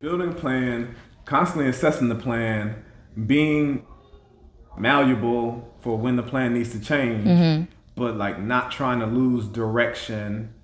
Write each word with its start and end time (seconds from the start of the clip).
Building 0.00 0.30
a 0.30 0.34
plan, 0.34 0.94
constantly 1.26 1.68
assessing 1.68 2.08
the 2.08 2.14
plan, 2.14 2.82
being 3.26 3.86
malleable 4.78 5.74
for 5.80 5.98
when 5.98 6.16
the 6.16 6.22
plan 6.22 6.54
needs 6.54 6.70
to 6.72 6.80
change, 6.80 7.26
mm-hmm. 7.26 7.64
but 7.96 8.16
like 8.16 8.40
not 8.40 8.70
trying 8.70 9.00
to 9.00 9.06
lose 9.06 9.46
direction 9.46 10.54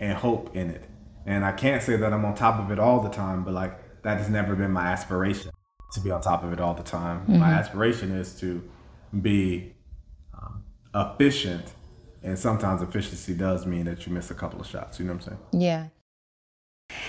and 0.00 0.16
hope 0.16 0.56
in 0.56 0.70
it. 0.70 0.88
And 1.26 1.44
I 1.44 1.52
can't 1.52 1.82
say 1.82 1.96
that 1.96 2.10
I'm 2.10 2.24
on 2.24 2.34
top 2.34 2.58
of 2.58 2.70
it 2.70 2.78
all 2.78 3.00
the 3.00 3.10
time, 3.10 3.44
but 3.44 3.52
like 3.52 4.02
that 4.02 4.16
has 4.16 4.30
never 4.30 4.54
been 4.54 4.70
my 4.70 4.86
aspiration 4.86 5.50
to 5.92 6.00
be 6.00 6.10
on 6.10 6.22
top 6.22 6.42
of 6.42 6.54
it 6.54 6.60
all 6.60 6.72
the 6.72 6.82
time. 6.82 7.20
Mm-hmm. 7.22 7.40
My 7.40 7.52
aspiration 7.52 8.12
is 8.12 8.38
to 8.40 8.66
be 9.20 9.74
um, 10.32 10.64
efficient, 10.94 11.74
and 12.22 12.38
sometimes 12.38 12.80
efficiency 12.80 13.34
does 13.34 13.66
mean 13.66 13.84
that 13.84 14.06
you 14.06 14.12
miss 14.14 14.30
a 14.30 14.34
couple 14.34 14.58
of 14.58 14.66
shots. 14.66 14.98
You 14.98 15.04
know 15.04 15.12
what 15.12 15.26
I'm 15.26 15.28
saying? 15.28 15.40
Yeah. 15.52 15.86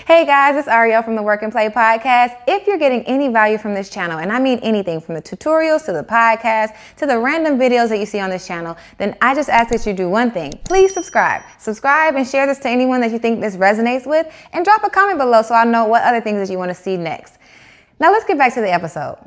Hey 0.08 0.24
guys, 0.24 0.56
it's 0.56 0.68
Arylle 0.68 1.04
from 1.04 1.16
the 1.16 1.22
Work 1.22 1.42
and 1.42 1.52
Play 1.52 1.68
podcast. 1.68 2.34
If 2.46 2.66
you're 2.66 2.78
getting 2.78 3.02
any 3.02 3.28
value 3.28 3.58
from 3.58 3.74
this 3.74 3.90
channel, 3.90 4.20
and 4.20 4.32
I 4.32 4.40
mean 4.40 4.58
anything 4.60 5.02
from 5.02 5.16
the 5.16 5.20
tutorials 5.20 5.84
to 5.84 5.92
the 5.92 6.02
podcast 6.02 6.74
to 6.96 7.04
the 7.04 7.18
random 7.18 7.58
videos 7.58 7.90
that 7.90 7.98
you 7.98 8.06
see 8.06 8.18
on 8.18 8.30
this 8.30 8.46
channel, 8.46 8.78
then 8.96 9.18
I 9.20 9.34
just 9.34 9.50
ask 9.50 9.68
that 9.68 9.84
you 9.84 9.92
do 9.92 10.08
one 10.08 10.30
thing. 10.30 10.58
Please 10.64 10.94
subscribe. 10.94 11.42
Subscribe 11.58 12.14
and 12.14 12.26
share 12.26 12.46
this 12.46 12.58
to 12.60 12.70
anyone 12.70 13.02
that 13.02 13.10
you 13.10 13.18
think 13.18 13.42
this 13.42 13.56
resonates 13.56 14.06
with, 14.06 14.26
and 14.54 14.64
drop 14.64 14.82
a 14.82 14.88
comment 14.88 15.18
below 15.18 15.42
so 15.42 15.54
I 15.54 15.66
know 15.66 15.84
what 15.84 16.02
other 16.04 16.22
things 16.22 16.38
that 16.38 16.50
you 16.50 16.56
want 16.56 16.70
to 16.70 16.74
see 16.74 16.96
next. 16.96 17.36
Now 18.00 18.10
let's 18.10 18.24
get 18.24 18.38
back 18.38 18.54
to 18.54 18.62
the 18.62 18.72
episode. 18.72 19.18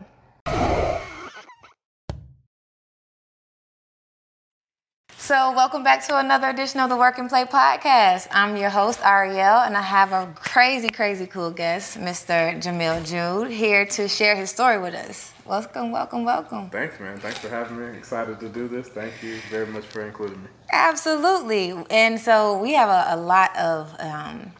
So, 5.31 5.53
welcome 5.53 5.81
back 5.81 6.05
to 6.07 6.17
another 6.17 6.49
edition 6.49 6.81
of 6.81 6.89
the 6.89 6.97
Work 6.97 7.17
and 7.17 7.29
Play 7.29 7.45
podcast. 7.45 8.27
I'm 8.31 8.57
your 8.57 8.69
host, 8.69 8.99
Arylle, 8.99 9.65
and 9.65 9.77
I 9.77 9.81
have 9.81 10.11
a 10.11 10.29
crazy, 10.35 10.89
crazy 10.89 11.25
cool 11.25 11.51
guest, 11.51 11.97
Mr. 11.97 12.61
Jamil 12.61 13.05
Jude, 13.05 13.49
here 13.49 13.85
to 13.85 14.09
share 14.09 14.35
his 14.35 14.49
story 14.49 14.77
with 14.77 14.93
us. 14.93 15.31
Welcome, 15.45 15.93
welcome, 15.93 16.25
welcome. 16.25 16.69
Thanks, 16.69 16.99
man. 16.99 17.17
Thanks 17.17 17.37
for 17.37 17.47
having 17.47 17.79
me. 17.79 17.97
Excited 17.97 18.41
to 18.41 18.49
do 18.49 18.67
this. 18.67 18.89
Thank 18.89 19.23
you 19.23 19.39
very 19.49 19.67
much 19.67 19.85
for 19.85 20.05
including 20.05 20.43
me. 20.43 20.49
Absolutely. 20.73 21.81
And 21.89 22.19
so, 22.19 22.57
we 22.57 22.73
have 22.73 22.89
a, 22.89 23.15
a 23.15 23.17
lot 23.17 23.55
of 23.55 23.95
um, 24.01 24.51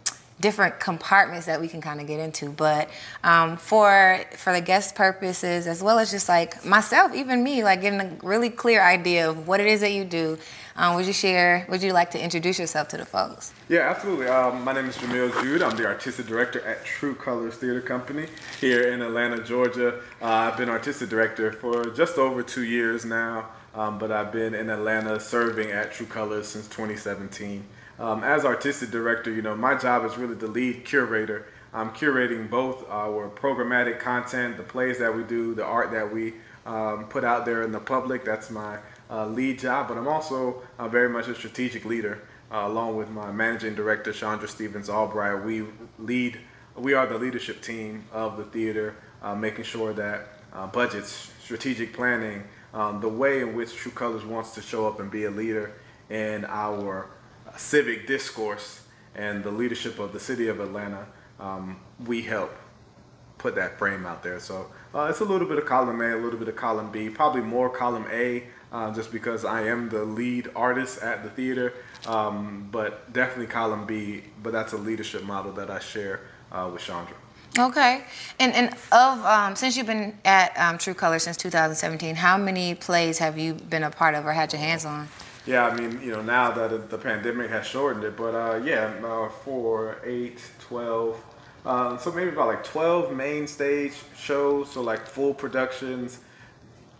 different 0.41 0.79
compartments 0.79 1.45
that 1.45 1.61
we 1.61 1.67
can 1.67 1.79
kind 1.79 2.01
of 2.01 2.07
get 2.07 2.19
into. 2.19 2.49
But 2.49 2.89
um, 3.23 3.55
for 3.55 4.19
for 4.35 4.51
the 4.51 4.61
guest 4.61 4.95
purposes, 4.95 5.67
as 5.67 5.81
well 5.81 5.99
as 5.99 6.11
just 6.11 6.27
like 6.27 6.65
myself, 6.65 7.13
even 7.13 7.43
me, 7.43 7.63
like 7.63 7.81
getting 7.81 8.01
a 8.01 8.17
really 8.23 8.49
clear 8.49 8.81
idea 8.81 9.29
of 9.29 9.47
what 9.47 9.59
it 9.59 9.67
is 9.67 9.81
that 9.81 9.93
you 9.93 10.03
do. 10.03 10.37
Um, 10.75 10.95
would 10.95 11.05
you 11.05 11.13
share? 11.13 11.65
Would 11.69 11.83
you 11.83 11.93
like 11.93 12.11
to 12.11 12.23
introduce 12.23 12.59
yourself 12.59 12.87
to 12.89 12.97
the 12.97 13.05
folks? 13.05 13.53
Yeah, 13.69 13.89
absolutely. 13.89 14.27
Um, 14.27 14.63
my 14.63 14.73
name 14.73 14.85
is 14.85 14.97
Jamil 14.97 15.31
Jude. 15.41 15.61
I'm 15.61 15.75
the 15.75 15.85
artistic 15.85 16.27
director 16.27 16.61
at 16.61 16.85
True 16.85 17.15
Colors 17.15 17.55
Theater 17.55 17.81
Company 17.81 18.27
here 18.59 18.91
in 18.91 19.01
Atlanta, 19.01 19.43
Georgia. 19.43 19.99
Uh, 20.21 20.25
I've 20.25 20.57
been 20.57 20.69
artistic 20.69 21.09
director 21.09 21.51
for 21.51 21.85
just 21.85 22.17
over 22.17 22.43
two 22.43 22.63
years 22.63 23.05
now, 23.05 23.49
um, 23.75 23.99
but 23.99 24.11
I've 24.11 24.31
been 24.31 24.53
in 24.53 24.69
Atlanta 24.69 25.19
serving 25.19 25.71
at 25.71 25.91
True 25.91 26.07
Colors 26.07 26.47
since 26.47 26.67
2017 26.67 27.65
um, 28.01 28.23
as 28.23 28.45
artistic 28.45 28.89
director, 28.89 29.31
you 29.31 29.43
know, 29.43 29.55
my 29.55 29.77
job 29.77 30.03
is 30.05 30.17
really 30.17 30.33
the 30.33 30.47
lead 30.47 30.85
curator. 30.85 31.45
I'm 31.71 31.91
curating 31.91 32.49
both 32.49 32.89
our 32.89 33.29
programmatic 33.29 33.99
content, 33.99 34.57
the 34.57 34.63
plays 34.63 34.97
that 34.97 35.15
we 35.15 35.23
do, 35.23 35.53
the 35.53 35.63
art 35.63 35.91
that 35.91 36.11
we 36.11 36.33
um, 36.65 37.05
put 37.05 37.23
out 37.23 37.45
there 37.45 37.61
in 37.61 37.71
the 37.71 37.79
public. 37.79 38.25
That's 38.25 38.49
my 38.49 38.79
uh, 39.11 39.27
lead 39.27 39.59
job, 39.59 39.89
but 39.89 39.97
I'm 39.97 40.07
also 40.07 40.61
uh, 40.79 40.87
very 40.87 41.09
much 41.09 41.27
a 41.27 41.35
strategic 41.35 41.85
leader. 41.85 42.23
Uh, 42.51 42.67
along 42.67 42.97
with 42.97 43.09
my 43.09 43.31
managing 43.31 43.75
director, 43.75 44.11
Chandra 44.11 44.47
Stephens 44.47 44.89
Albright, 44.89 45.45
we 45.45 45.65
lead. 45.99 46.39
We 46.75 46.93
are 46.93 47.05
the 47.05 47.17
leadership 47.17 47.61
team 47.61 48.05
of 48.11 48.37
the 48.37 48.43
theater, 48.45 48.95
uh, 49.21 49.35
making 49.35 49.65
sure 49.65 49.93
that 49.93 50.27
uh, 50.53 50.67
budgets, 50.67 51.31
strategic 51.41 51.93
planning, 51.93 52.43
um, 52.73 52.99
the 53.01 53.09
way 53.09 53.41
in 53.41 53.55
which 53.55 53.75
True 53.75 53.91
Colors 53.91 54.25
wants 54.25 54.53
to 54.55 54.61
show 54.61 54.87
up 54.87 54.99
and 54.99 55.11
be 55.11 55.25
a 55.25 55.31
leader 55.31 55.73
in 56.09 56.45
our 56.45 57.09
civic 57.57 58.07
discourse 58.07 58.81
and 59.15 59.43
the 59.43 59.51
leadership 59.51 59.99
of 59.99 60.13
the 60.13 60.19
city 60.19 60.47
of 60.47 60.59
Atlanta, 60.59 61.07
um, 61.39 61.79
we 62.05 62.21
help 62.21 62.51
put 63.37 63.55
that 63.55 63.77
frame 63.77 64.05
out 64.05 64.23
there. 64.23 64.39
So 64.39 64.67
uh, 64.93 65.07
it's 65.09 65.19
a 65.19 65.25
little 65.25 65.47
bit 65.47 65.57
of 65.57 65.65
column 65.65 65.99
A, 66.01 66.15
a 66.15 66.17
little 66.17 66.39
bit 66.39 66.47
of 66.47 66.55
column 66.55 66.91
B, 66.91 67.09
probably 67.09 67.41
more 67.41 67.69
column 67.69 68.05
A, 68.11 68.43
uh, 68.71 68.93
just 68.93 69.11
because 69.11 69.43
I 69.43 69.63
am 69.63 69.89
the 69.89 70.03
lead 70.05 70.49
artist 70.55 71.01
at 71.01 71.23
the 71.23 71.29
theater, 71.29 71.73
um, 72.07 72.69
but 72.71 73.11
definitely 73.11 73.47
column 73.47 73.85
B. 73.85 74.23
But 74.41 74.53
that's 74.53 74.73
a 74.73 74.77
leadership 74.77 75.23
model 75.23 75.51
that 75.53 75.69
I 75.69 75.79
share 75.79 76.21
uh, 76.51 76.69
with 76.71 76.81
Chandra. 76.81 77.15
Okay, 77.59 78.03
and 78.39 78.53
and 78.53 78.73
of 78.93 79.25
um, 79.25 79.55
since 79.57 79.75
you've 79.75 79.87
been 79.87 80.17
at 80.23 80.57
um, 80.57 80.77
True 80.77 80.93
Color 80.93 81.19
since 81.19 81.35
2017, 81.35 82.15
how 82.15 82.37
many 82.37 82.75
plays 82.75 83.17
have 83.17 83.37
you 83.37 83.55
been 83.55 83.83
a 83.83 83.91
part 83.91 84.15
of 84.15 84.25
or 84.25 84.31
had 84.31 84.53
your 84.53 84.61
hands 84.61 84.85
on? 84.85 85.09
Yeah, 85.45 85.65
I 85.65 85.75
mean, 85.75 85.99
you 86.01 86.11
know, 86.11 86.21
now 86.21 86.51
that 86.51 86.89
the 86.89 86.97
pandemic 86.97 87.49
has 87.49 87.65
shortened 87.65 88.05
it, 88.05 88.15
but 88.15 88.35
uh, 88.35 88.61
yeah, 88.63 88.93
uh, 89.03 89.27
four, 89.29 89.97
eight, 90.05 90.39
12. 90.59 91.23
Uh, 91.65 91.97
so 91.97 92.11
maybe 92.11 92.29
about 92.29 92.47
like 92.47 92.63
12 92.63 93.13
main 93.13 93.47
stage 93.47 93.93
shows, 94.15 94.71
so 94.71 94.81
like 94.81 95.05
full 95.07 95.33
productions, 95.33 96.19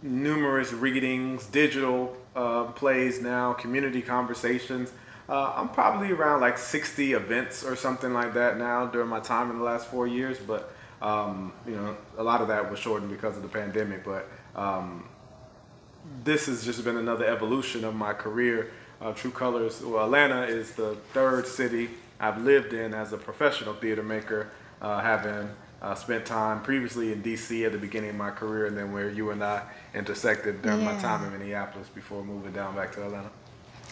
numerous 0.01 0.73
readings, 0.73 1.45
digital 1.47 2.16
uh, 2.35 2.66
plays 2.66 3.22
now, 3.22 3.53
community 3.53 4.01
conversations. 4.01 4.91
Uh, 5.29 5.53
I'm 5.56 5.69
probably 5.69 6.12
around 6.12 6.41
like 6.41 6.57
60 6.57 7.13
events 7.13 7.63
or 7.63 7.75
something 7.75 8.13
like 8.13 8.34
that 8.34 8.57
now 8.57 8.85
during 8.88 9.07
my 9.07 9.19
time 9.19 9.50
in 9.51 9.59
the 9.59 9.63
last 9.63 9.88
four 9.88 10.07
years, 10.07 10.38
but 10.40 10.73
um, 11.01 11.53
you 11.66 11.75
know, 11.75 11.95
a 12.17 12.23
lot 12.23 12.41
of 12.41 12.47
that 12.50 12.69
was 12.69 12.79
shortened 12.79 13.11
because 13.11 13.35
of 13.35 13.44
the 13.44 13.50
pandemic, 13.50 14.03
but 14.03 14.28
um, 14.56 15.07
this 16.23 16.45
has 16.45 16.63
just 16.63 16.84
been 16.84 16.97
another 16.97 17.25
evolution 17.25 17.84
of 17.84 17.95
my 17.95 18.13
career. 18.13 18.72
Uh, 19.00 19.11
True 19.13 19.31
Colors, 19.31 19.81
well, 19.81 20.06
Atlanta 20.06 20.44
is 20.44 20.73
the 20.73 20.95
third 21.13 21.47
city 21.47 21.90
I've 22.19 22.41
lived 22.44 22.73
in 22.73 22.94
as 22.94 23.13
a 23.13 23.17
professional 23.17 23.73
theater 23.73 24.03
maker, 24.03 24.51
uh, 24.79 25.01
having 25.01 25.50
uh, 25.81 25.96
spent 25.96 26.25
time 26.25 26.62
previously 26.62 27.12
in 27.12 27.24
DC 27.24 27.66
at 27.66 27.72
the 27.72 27.78
beginning 27.78 28.12
of 28.12 28.16
my 28.16 28.30
career, 28.30 28.68
and 28.68 28.78
then 28.78 28.92
where 28.92 29.09
you 29.09 29.31
and 29.31 29.44
I 29.44 29.64
intersected 29.94 30.62
during 30.62 30.81
yeah. 30.81 30.94
my 30.94 31.02
time 31.02 31.25
in 31.25 31.38
Minneapolis 31.38 31.88
before 31.90 32.24
moving 32.24 32.52
down 32.52 32.75
back 32.75 32.92
to 32.94 33.03
Atlanta. 33.03 33.31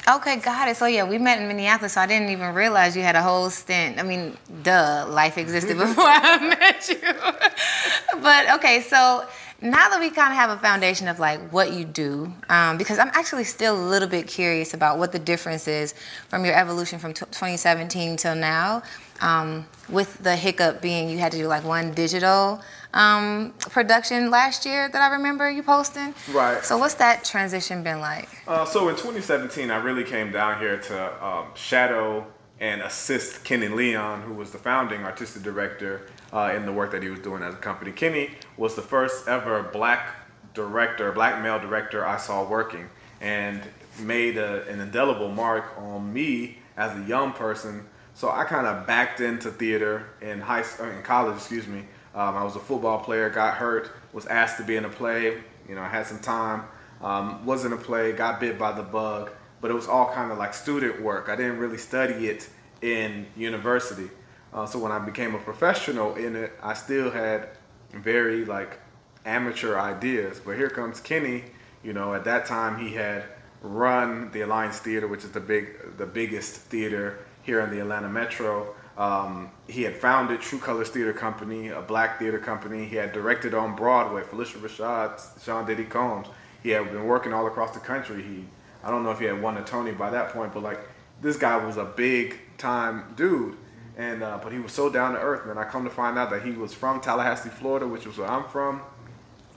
Okay, 0.08 0.38
got 0.38 0.68
it. 0.68 0.78
So 0.78 0.86
yeah, 0.86 1.04
we 1.04 1.18
met 1.18 1.42
in 1.42 1.48
Minneapolis, 1.48 1.94
so 1.94 2.02
I 2.02 2.08
didn't 2.08 2.30
even 2.30 2.54
realize 2.54 2.96
you 2.96 3.04
had 3.04 3.16
a 3.16 3.22
whole 3.22 3.50
stint. 3.50 4.00
I 4.00 4.04
mean, 4.04 4.38
duh, 4.64 5.06
life 5.10 5.38
existed 5.38 5.78
before 5.78 6.06
I 6.06 6.38
met 6.40 6.90
you. 6.90 8.22
but 8.22 8.56
okay, 8.56 8.82
so 8.82 9.28
now 9.62 9.90
that 9.90 10.00
we 10.00 10.10
kind 10.10 10.32
of 10.32 10.38
have 10.38 10.52
a 10.52 10.58
foundation 10.58 11.08
of 11.08 11.20
like 11.20 11.40
what 11.52 11.74
you 11.74 11.86
do, 11.86 12.32
um, 12.50 12.78
because 12.78 12.98
I'm 12.98 13.10
actually 13.14 13.44
still 13.44 13.76
a 13.76 13.86
little 13.90 14.08
bit 14.08 14.28
curious 14.28 14.74
about 14.74 14.98
what 14.98 15.12
the 15.12 15.20
difference 15.20 15.68
is 15.68 15.94
from 16.28 16.46
your 16.46 16.56
evolution 16.56 16.98
from 16.98 17.14
t- 17.14 17.26
2017 17.26 18.18
till 18.18 18.36
now, 18.36 18.82
um, 19.22 19.66
with 19.90 20.18
the 20.24 20.35
hiccup 20.35 20.81
being 20.81 21.09
you 21.09 21.18
had 21.18 21.31
to 21.31 21.38
do 21.38 21.47
like 21.47 21.63
one 21.63 21.94
digital 21.94 22.62
um, 22.94 23.53
production 23.59 24.31
last 24.31 24.66
year 24.66 24.90
that 24.90 25.02
I 25.02 25.16
remember 25.16 25.50
you 25.50 25.63
posting. 25.63 26.13
Right. 26.31 26.63
So 26.63 26.78
what's 26.78 26.96
that 26.96 27.24
transition 27.24 27.84
been 27.84 28.00
like? 28.00 28.30
Uh, 28.47 28.66
so 28.66 28.90
in 28.90 28.96
2017, 28.96 29.69
I 29.69 29.78
really 29.78 30.03
came 30.03 30.31
down 30.31 30.59
here 30.59 30.78
to 30.78 31.25
um, 31.25 31.47
shadow 31.56 32.25
and 32.59 32.81
assist 32.81 33.44
Kenny 33.44 33.68
Leon, 33.68 34.22
who 34.22 34.34
was 34.34 34.52
the 34.52 34.57
founding 34.57 35.03
artistic 35.03 35.44
director 35.44 36.07
uh, 36.34 36.51
in 36.56 36.66
the 36.66 36.74
work 36.74 36.91
that 36.91 37.01
he 37.01 37.09
was 37.09 37.19
doing 37.19 37.41
as 37.41 37.53
a 37.53 37.57
company. 37.57 37.91
Kenny 37.91 38.31
was 38.57 38.75
the 38.75 38.81
first 38.81 39.28
ever 39.28 39.63
black 39.63 40.16
director, 40.53 41.12
black 41.12 41.41
male 41.41 41.59
director 41.59 42.06
I 42.06 42.18
saw 42.18 42.47
working, 42.47 42.90
and 43.22 43.62
made 44.00 44.38
a, 44.38 44.68
an 44.68 44.81
indelible 44.81 45.30
mark 45.30 45.78
on 45.78 46.12
me 46.12 46.57
as 46.75 46.97
a 46.97 47.03
young 47.03 47.31
person. 47.31 47.88
So 48.19 48.30
I 48.30 48.44
kind 48.44 48.68
of 48.68 48.85
backed 48.85 49.22
into 49.22 49.50
theater 49.50 50.07
in 50.19 50.41
high 50.41 50.66
uh, 50.78 50.84
in 50.90 51.04
college, 51.04 51.38
excuse 51.38 51.66
me. 51.66 51.86
Um, 52.13 52.36
I 52.36 52.44
was 52.44 52.57
a 52.57 52.60
football 52.60 53.00
player, 53.00 53.30
got 53.30 53.54
hurt, 53.54 53.92
was 54.12 54.25
asked 54.25 54.57
to 54.57 54.66
be 54.66 54.75
in 54.75 54.83
a 54.83 54.89
play. 54.89 55.38
You 55.69 55.75
know, 55.75 55.81
I 55.81 55.88
had 55.88 56.06
some 56.06 56.19
time, 56.19 56.66
um, 57.01 57.45
was 57.45 57.63
in 57.63 57.71
a 57.71 57.77
play, 57.77 58.12
got 58.12 58.42
bit 58.42 58.60
by 58.60 58.74
the 58.74 58.83
bug, 58.83 59.31
but 59.62 59.71
it 59.71 59.74
was 59.74 59.88
all 59.88 60.12
kind 60.12 60.33
of 60.33 60.38
like 60.38 60.54
student 60.54 61.01
work. 61.01 61.30
I 61.30 61.38
didn't 61.38 61.60
really 61.60 61.77
study 61.77 62.27
it 62.27 62.50
in 62.81 63.25
university. 63.38 64.10
Uh, 64.54 64.65
so 64.65 64.80
when 64.80 64.92
I 64.92 65.00
became 65.00 65.33
a 65.33 65.39
professional 65.39 66.15
in 66.15 66.36
it, 66.36 66.51
I 66.62 66.74
still 66.74 67.12
had 67.12 67.48
very 67.94 68.44
like 68.44 68.81
amateur 69.24 69.80
ideas. 69.80 70.42
But 70.44 70.57
here 70.57 70.69
comes 70.69 71.00
Kenny. 71.00 71.45
You 71.83 71.94
know, 71.94 72.13
at 72.13 72.25
that 72.25 72.48
time 72.48 72.86
he 72.86 72.95
had 72.95 73.24
run 73.62 74.30
the 74.31 74.42
Alliance 74.42 74.80
Theater, 74.80 75.07
which 75.07 75.24
is 75.24 75.31
the 75.31 75.39
big, 75.39 75.95
the 75.95 76.06
biggest 76.06 76.56
theater 76.56 77.19
here 77.50 77.62
in 77.62 77.72
the 77.72 77.80
Atlanta 77.80 78.07
Metro. 78.07 78.75
Um, 78.96 79.50
he 79.68 79.81
had 79.81 79.96
founded 79.96 80.40
True 80.40 80.60
Colors 80.60 80.90
Theater 80.90 81.13
Company, 81.13 81.69
a 81.69 81.81
black 81.81 82.19
theater 82.19 82.38
company. 82.38 82.86
He 82.86 82.96
had 82.96 83.12
directed 83.12 83.56
on 83.56 83.75
Broadway, 83.75 84.22
Phylicia 84.22 84.60
Rashad, 84.60 85.44
Sean 85.44 85.66
Diddy 85.66 85.86
Combs. 85.86 86.28
He 86.62 86.69
had 86.69 86.92
been 86.92 87.06
working 87.06 87.34
all 87.34 87.48
across 87.48 87.72
the 87.72 87.80
country. 87.80 88.22
He, 88.22 88.46
I 88.84 88.92
don't 88.92 89.04
know 89.04 89.10
if 89.10 89.18
he 89.18 89.25
had 89.25 89.42
won 89.42 89.57
a 89.57 89.63
Tony 89.63 89.94
by 89.94 90.12
that 90.12 90.31
point, 90.31 90.54
but 90.54 90.62
like 90.62 90.80
this 91.22 91.38
guy 91.38 91.57
was 91.66 91.78
a 91.78 91.86
big 91.86 92.38
time 92.60 93.13
dude. 93.16 93.57
and 93.98 94.22
uh, 94.22 94.40
but 94.44 94.51
he 94.51 94.60
was 94.60 94.72
so 94.72 94.90
down 94.92 95.13
to 95.13 95.19
earth, 95.19 95.48
man. 95.48 95.57
I 95.57 95.63
come 95.63 95.86
to 95.86 95.90
find 95.90 96.19
out 96.19 96.30
that 96.30 96.44
he 96.44 96.51
was 96.51 96.74
from 96.74 97.01
Tallahassee, 97.01 97.50
Florida, 97.50 97.88
which 97.88 98.06
was 98.06 98.18
where 98.19 98.30
I'm 98.30 98.48
from, 98.50 98.81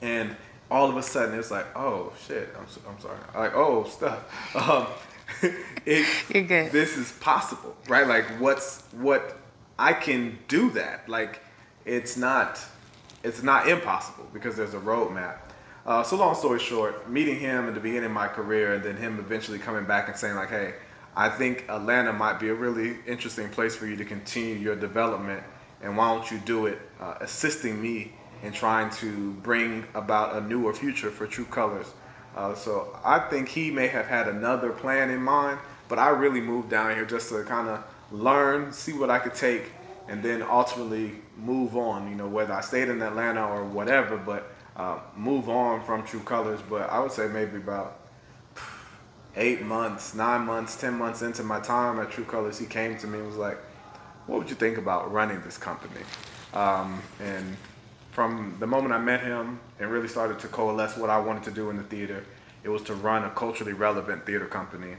and 0.01 0.35
all 0.71 0.89
of 0.89 0.97
a 0.97 1.03
sudden 1.03 1.39
it's 1.39 1.51
like, 1.51 1.67
oh 1.77 2.13
shit, 2.27 2.49
I'm, 2.59 2.67
so, 2.69 2.81
I'm 2.89 2.99
sorry, 3.01 3.19
like 3.35 3.55
oh 3.55 3.85
stuff. 3.85 4.21
Um, 4.55 4.87
it, 5.87 6.07
You're 6.33 6.45
good. 6.45 6.73
This 6.73 6.97
is 6.97 7.13
possible, 7.13 7.77
right? 7.89 8.07
Like 8.07 8.25
what's 8.41 8.83
what 8.93 9.39
I 9.79 9.93
can 9.93 10.39
do 10.49 10.71
that. 10.71 11.09
Like 11.09 11.43
it's 11.85 12.17
not 12.17 12.61
it's 13.23 13.43
not 13.43 13.69
impossible 13.69 14.29
because 14.33 14.57
there's 14.57 14.75
a 14.75 14.81
roadmap. 14.81 15.39
Uh, 15.85 16.03
so 16.03 16.17
long 16.17 16.35
story 16.35 16.61
short, 16.61 17.11
meeting 17.11 17.39
him 17.41 17.67
at 17.67 17.75
the 17.75 17.81
beginning 17.81 18.05
of 18.05 18.13
my 18.13 18.29
career, 18.29 18.75
and 18.75 18.85
then 18.85 18.97
him 18.97 19.19
eventually 19.19 19.59
coming 19.59 19.85
back 19.85 20.09
and 20.09 20.17
saying 20.17 20.37
like, 20.37 20.51
"Hey, 20.51 20.75
I 21.17 21.29
think 21.29 21.65
Atlanta 21.69 22.13
might 22.13 22.39
be 22.39 22.49
a 22.49 22.55
really 22.55 22.99
interesting 23.07 23.49
place 23.49 23.75
for 23.75 23.87
you 23.87 23.97
to 23.97 24.05
continue 24.05 24.55
your 24.55 24.77
development, 24.77 25.43
and 25.83 25.97
why 25.97 26.15
don't 26.15 26.31
you 26.31 26.39
do 26.39 26.67
it, 26.67 26.79
uh, 27.01 27.15
assisting 27.21 27.83
me 27.83 28.13
in 28.43 28.53
trying 28.53 28.91
to 28.91 29.33
bring 29.43 29.85
about 29.95 30.37
a 30.37 30.41
newer 30.41 30.73
future 30.73 31.11
for 31.11 31.27
True 31.27 31.47
Colors." 31.47 31.93
Uh, 32.37 32.55
so 32.55 32.99
I 33.05 33.19
think 33.19 33.49
he 33.49 33.71
may 33.71 33.89
have 33.89 34.07
had 34.07 34.29
another 34.29 34.71
plan 34.71 35.11
in 35.11 35.23
mind, 35.23 35.59
but 35.89 35.99
I 35.99 36.09
really 36.11 36.41
moved 36.41 36.71
down 36.71 36.95
here 36.95 37.05
just 37.05 37.29
to 37.29 37.43
kind 37.45 37.69
of 37.69 37.85
learn, 38.11 38.73
see 38.73 38.93
what 38.93 39.11
I 39.11 39.19
could 39.19 39.35
take, 39.35 39.73
and 40.09 40.23
then 40.23 40.43
ultimately 40.43 41.13
move 41.37 41.77
on. 41.77 42.09
You 42.09 42.15
know, 42.15 42.29
whether 42.29 42.53
I 42.53 42.61
stayed 42.61 42.89
in 42.89 43.03
Atlanta 43.03 43.47
or 43.47 43.65
whatever, 43.65 44.17
but 44.17 44.53
uh, 44.77 44.99
move 45.17 45.49
on 45.49 45.85
from 45.85 46.05
True 46.05 46.21
Colors. 46.21 46.61
But 46.69 46.91
I 46.91 47.01
would 47.01 47.13
say 47.13 47.29
maybe 47.29 47.59
about 47.59 47.99
eight 49.37 49.63
months, 49.63 50.15
nine 50.15 50.43
months, 50.47 50.77
ten 50.77 50.95
months 50.95 51.23
into 51.23 51.43
my 51.43 51.61
time 51.61 52.01
at 52.01 52.11
True 52.11 52.25
Colors, 52.25 52.59
he 52.59 52.67
came 52.67 52.97
to 52.99 53.07
me 53.07 53.19
and 53.19 53.29
was 53.29 53.37
like, 53.37 53.59
"What 54.27 54.39
would 54.39 54.51
you 54.51 54.57
think 54.57 54.79
about 54.79 55.13
running 55.13 55.41
this 55.43 55.59
company?" 55.59 56.01
Um, 56.55 57.03
and 57.21 57.57
from 58.13 58.57
the 58.61 58.67
moment 58.67 58.93
I 58.95 58.99
met 58.99 59.23
him 59.23 59.59
and 59.81 59.91
really 59.91 60.09
started 60.09 60.39
to 60.41 60.49
coalesce 60.49 60.97
what 60.97 61.11
I 61.11 61.19
wanted 61.19 61.43
to 61.45 61.51
do 61.51 61.71
in 61.71 61.77
the 61.77 61.83
theater, 61.83 62.25
it 62.63 62.69
was 62.69 62.83
to 62.83 62.95
run 62.95 63.25
a 63.25 63.31
culturally 63.31 63.73
relevant 63.73 64.25
theater 64.25 64.47
company. 64.47 64.95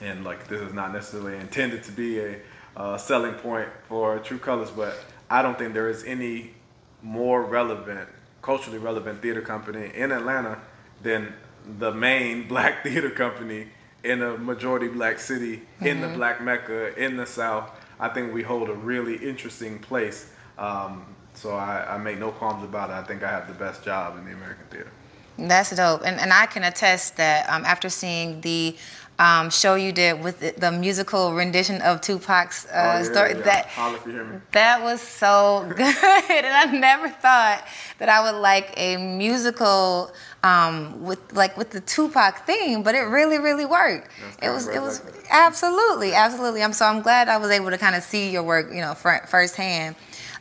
And 0.00 0.24
like 0.24 0.48
this 0.48 0.60
is 0.62 0.72
not 0.72 0.92
necessarily 0.92 1.36
intended 1.36 1.84
to 1.84 1.92
be 1.92 2.18
a 2.18 2.38
uh, 2.76 2.96
selling 2.96 3.34
point 3.34 3.68
for 3.88 4.18
True 4.18 4.38
Colors, 4.38 4.70
but 4.70 4.98
I 5.28 5.42
don't 5.42 5.58
think 5.58 5.74
there 5.74 5.88
is 5.88 6.02
any 6.04 6.54
more 7.02 7.42
relevant, 7.42 8.08
culturally 8.42 8.78
relevant 8.78 9.22
theater 9.22 9.42
company 9.42 9.90
in 9.94 10.10
Atlanta 10.10 10.58
than 11.02 11.34
the 11.78 11.92
main 11.92 12.48
black 12.52 12.82
theater 12.82 13.10
company 13.10 13.68
in 14.02 14.22
a 14.22 14.36
majority 14.38 14.88
black 14.88 15.18
city 15.18 15.56
mm-hmm. 15.56 15.86
in 15.86 16.00
the 16.00 16.06
mm-hmm. 16.06 16.16
black 16.16 16.42
mecca 16.42 16.98
in 17.02 17.16
the 17.16 17.26
south 17.26 17.70
i 17.98 18.08
think 18.08 18.32
we 18.32 18.42
hold 18.42 18.70
a 18.70 18.74
really 18.74 19.16
interesting 19.16 19.78
place 19.78 20.30
um, 20.56 21.04
so 21.40 21.54
I, 21.54 21.94
I 21.94 21.98
make 21.98 22.18
no 22.18 22.30
qualms 22.30 22.62
about 22.64 22.90
it. 22.90 22.94
I 22.94 23.02
think 23.02 23.22
I 23.22 23.30
have 23.30 23.48
the 23.48 23.54
best 23.54 23.82
job 23.82 24.18
in 24.18 24.24
the 24.26 24.32
American 24.32 24.64
theater. 24.70 24.90
That's 25.38 25.74
dope. 25.74 26.02
And, 26.04 26.20
and 26.20 26.32
I 26.32 26.46
can 26.46 26.64
attest 26.64 27.16
that 27.16 27.48
um, 27.48 27.64
after 27.64 27.88
seeing 27.88 28.42
the 28.42 28.76
um, 29.18 29.50
show 29.50 29.74
you 29.74 29.92
did 29.92 30.22
with 30.22 30.40
the, 30.40 30.52
the 30.58 30.72
musical 30.72 31.34
rendition 31.34 31.80
of 31.82 32.00
Tupac's 32.00 32.66
uh, 32.66 32.68
oh, 32.72 32.98
yeah, 32.98 33.02
story, 33.02 33.30
yeah. 33.30 33.42
that, 33.42 34.40
that 34.52 34.82
was 34.82 35.00
so 35.00 35.66
good. 35.76 35.80
and 35.80 36.46
I 36.46 36.70
never 36.72 37.08
thought 37.08 37.66
that 37.98 38.08
I 38.08 38.22
would 38.22 38.38
like 38.38 38.72
a 38.76 38.96
musical 38.96 40.10
um, 40.42 41.02
with 41.02 41.34
like 41.34 41.56
with 41.58 41.70
the 41.70 41.80
Tupac 41.80 42.46
theme, 42.46 42.82
but 42.82 42.94
it 42.94 43.00
really, 43.00 43.38
really 43.38 43.66
worked. 43.66 44.08
It 44.42 44.48
was, 44.48 44.68
it 44.68 44.80
was 44.80 45.02
absolutely, 45.30 46.14
absolutely. 46.14 46.62
I'm 46.62 46.72
so 46.72 46.86
I'm 46.86 47.02
glad 47.02 47.28
I 47.28 47.36
was 47.36 47.50
able 47.50 47.70
to 47.70 47.78
kind 47.78 47.94
of 47.94 48.02
see 48.02 48.30
your 48.30 48.42
work, 48.42 48.72
you 48.72 48.80
know, 48.80 48.94
firsthand. 48.94 49.96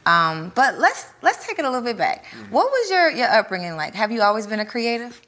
Um, 0.05 0.51
but 0.55 0.79
let's 0.79 1.07
let's 1.21 1.45
take 1.45 1.59
it 1.59 1.65
a 1.65 1.69
little 1.69 1.83
bit 1.83 1.97
back. 1.97 2.25
Mm-hmm. 2.25 2.53
What 2.53 2.71
was 2.71 2.89
your 2.89 3.09
your 3.11 3.29
upbringing 3.29 3.75
like? 3.75 3.95
Have 3.95 4.11
you 4.11 4.21
always 4.21 4.47
been 4.47 4.59
a 4.59 4.65
creative? 4.65 5.21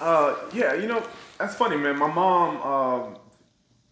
Uh, 0.00 0.34
yeah, 0.52 0.74
you 0.74 0.86
know 0.86 1.04
that's 1.38 1.54
funny, 1.54 1.76
man. 1.76 1.98
My 1.98 2.12
mom, 2.12 2.62
um, 2.62 3.16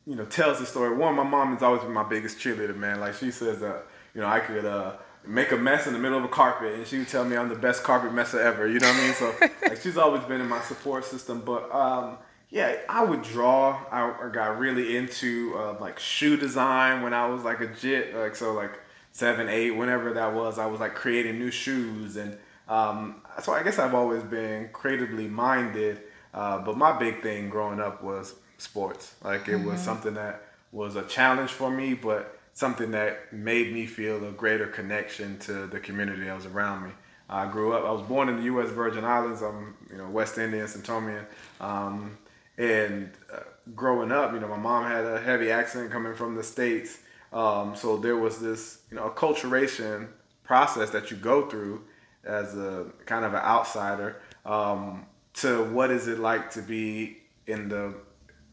you 0.07 0.17
know, 0.17 0.25
tells 0.25 0.59
the 0.59 0.67
story. 0.67 0.97
One, 0.97 1.15
my 1.15 1.25
mom 1.25 1.53
has 1.53 1.63
always 1.63 1.83
been 1.83 1.93
my 1.93 2.09
biggest 2.09 2.39
cheerleader, 2.39 2.77
man. 2.77 3.01
Like 3.01 3.15
she 3.15 3.31
says 3.31 3.61
that, 3.61 3.85
you 4.15 4.21
know, 4.21 4.27
I 4.27 4.41
could 4.41 4.65
uh, 4.65 4.95
make 5.27 5.53
a 5.53 5.57
mess 5.57 5.87
in 5.87 5.93
the 5.93 5.99
middle 5.99 6.19
of 6.19 6.25
a 6.25 6.29
carpet, 6.29 6.75
and 6.75 6.87
she 6.87 6.99
would 6.99 7.09
tell 7.09 7.25
me 7.25 7.37
I'm 7.37 7.49
the 7.49 7.55
best 7.55 7.83
carpet 7.83 8.13
messer 8.13 8.41
ever. 8.41 8.67
You 8.67 8.79
know 8.81 8.89
what 8.89 8.97
I 8.97 9.05
mean? 9.05 9.15
So 9.15 9.35
like 9.69 9.81
she's 9.81 9.97
always 9.97 10.23
been 10.25 10.41
in 10.41 10.49
my 10.49 10.61
support 10.63 11.05
system. 11.05 11.43
But 11.45 11.73
um, 11.75 12.19
yeah, 12.51 12.77
I 12.89 13.05
would 13.05 13.23
draw. 13.23 13.79
I, 13.91 14.29
got 14.33 14.59
really 14.59 14.97
into 14.97 15.55
uh, 15.57 15.77
like 15.81 15.99
shoe 15.99 16.37
design 16.37 17.03
when 17.03 17.15
I 17.15 17.27
was 17.27 17.45
like 17.45 17.61
a 17.61 17.67
jit. 17.67 18.15
Like 18.15 18.37
so, 18.37 18.53
like 18.53 18.79
seven, 19.13 19.49
eight, 19.49 19.73
whenever 19.73 20.13
that 20.15 20.35
was, 20.35 20.59
I 20.59 20.67
was 20.67 20.81
like 20.81 20.95
creating 20.95 21.39
new 21.39 21.51
shoes. 21.51 22.17
And 22.17 22.37
um, 22.69 23.23
so 23.43 23.53
I 23.53 23.63
guess 23.63 23.79
I've 23.79 23.95
always 23.95 24.23
been 24.23 24.71
creatively 24.73 25.29
minded. 25.29 26.01
Uh, 26.35 26.59
but 26.59 26.77
my 26.77 26.99
big 26.99 27.23
thing 27.23 27.49
growing 27.49 27.81
up 27.81 28.03
was 28.03 28.35
sports. 28.59 29.15
Like 29.23 29.49
it 29.49 29.53
mm-hmm. 29.53 29.67
was 29.67 29.81
something 29.81 30.15
that 30.15 30.43
was 30.73 30.97
a 30.97 31.03
challenge 31.05 31.51
for 31.51 31.71
me, 31.71 31.95
but 31.95 32.39
something 32.55 32.91
that 32.93 33.33
made 33.33 33.73
me 33.73 33.87
feel 33.87 34.25
a 34.27 34.31
greater 34.31 34.67
connection 34.67 35.39
to 35.41 35.67
the 35.67 35.81
community 35.81 36.25
that 36.25 36.37
was 36.37 36.47
around 36.47 36.85
me. 36.85 36.91
I 37.29 37.51
grew 37.51 37.73
up. 37.73 37.85
I 37.85 37.91
was 37.91 38.03
born 38.03 38.29
in 38.29 38.37
the 38.37 38.43
U.S. 38.45 38.71
Virgin 38.71 39.05
Islands. 39.05 39.43
I'm, 39.43 39.75
you 39.91 39.97
know, 39.97 40.09
West 40.09 40.37
Indian, 40.37 40.69
St. 40.69 40.85
Thomian, 40.85 41.25
um, 41.61 42.19
and 42.59 43.11
uh, 43.33 43.41
growing 43.75 44.13
up, 44.13 44.35
you 44.35 44.41
know, 44.41 44.49
my 44.49 44.59
mom 44.59 44.85
had 44.85 45.07
a 45.07 45.19
heavy 45.21 45.51
accent 45.51 45.91
coming 45.91 46.15
from 46.15 46.35
the 46.35 46.43
states, 46.43 46.99
um, 47.33 47.75
so 47.75 47.97
there 47.97 48.17
was 48.17 48.39
this, 48.39 48.81
you 48.91 48.97
know, 48.97 49.09
acculturation 49.09 50.09
process 50.45 50.91
that 50.91 51.11
you 51.11 51.17
go 51.17 51.49
through 51.49 51.83
as 52.25 52.57
a 52.57 52.87
kind 53.07 53.25
of 53.25 53.33
an 53.33 53.41
outsider 53.41 54.21
um, 54.45 55.07
to 55.35 55.65
what 55.65 55.91
is 55.91 56.09
it 56.09 56.19
like 56.19 56.51
to 56.53 56.63
be 56.63 57.19
in 57.47 57.69
the 57.69 57.95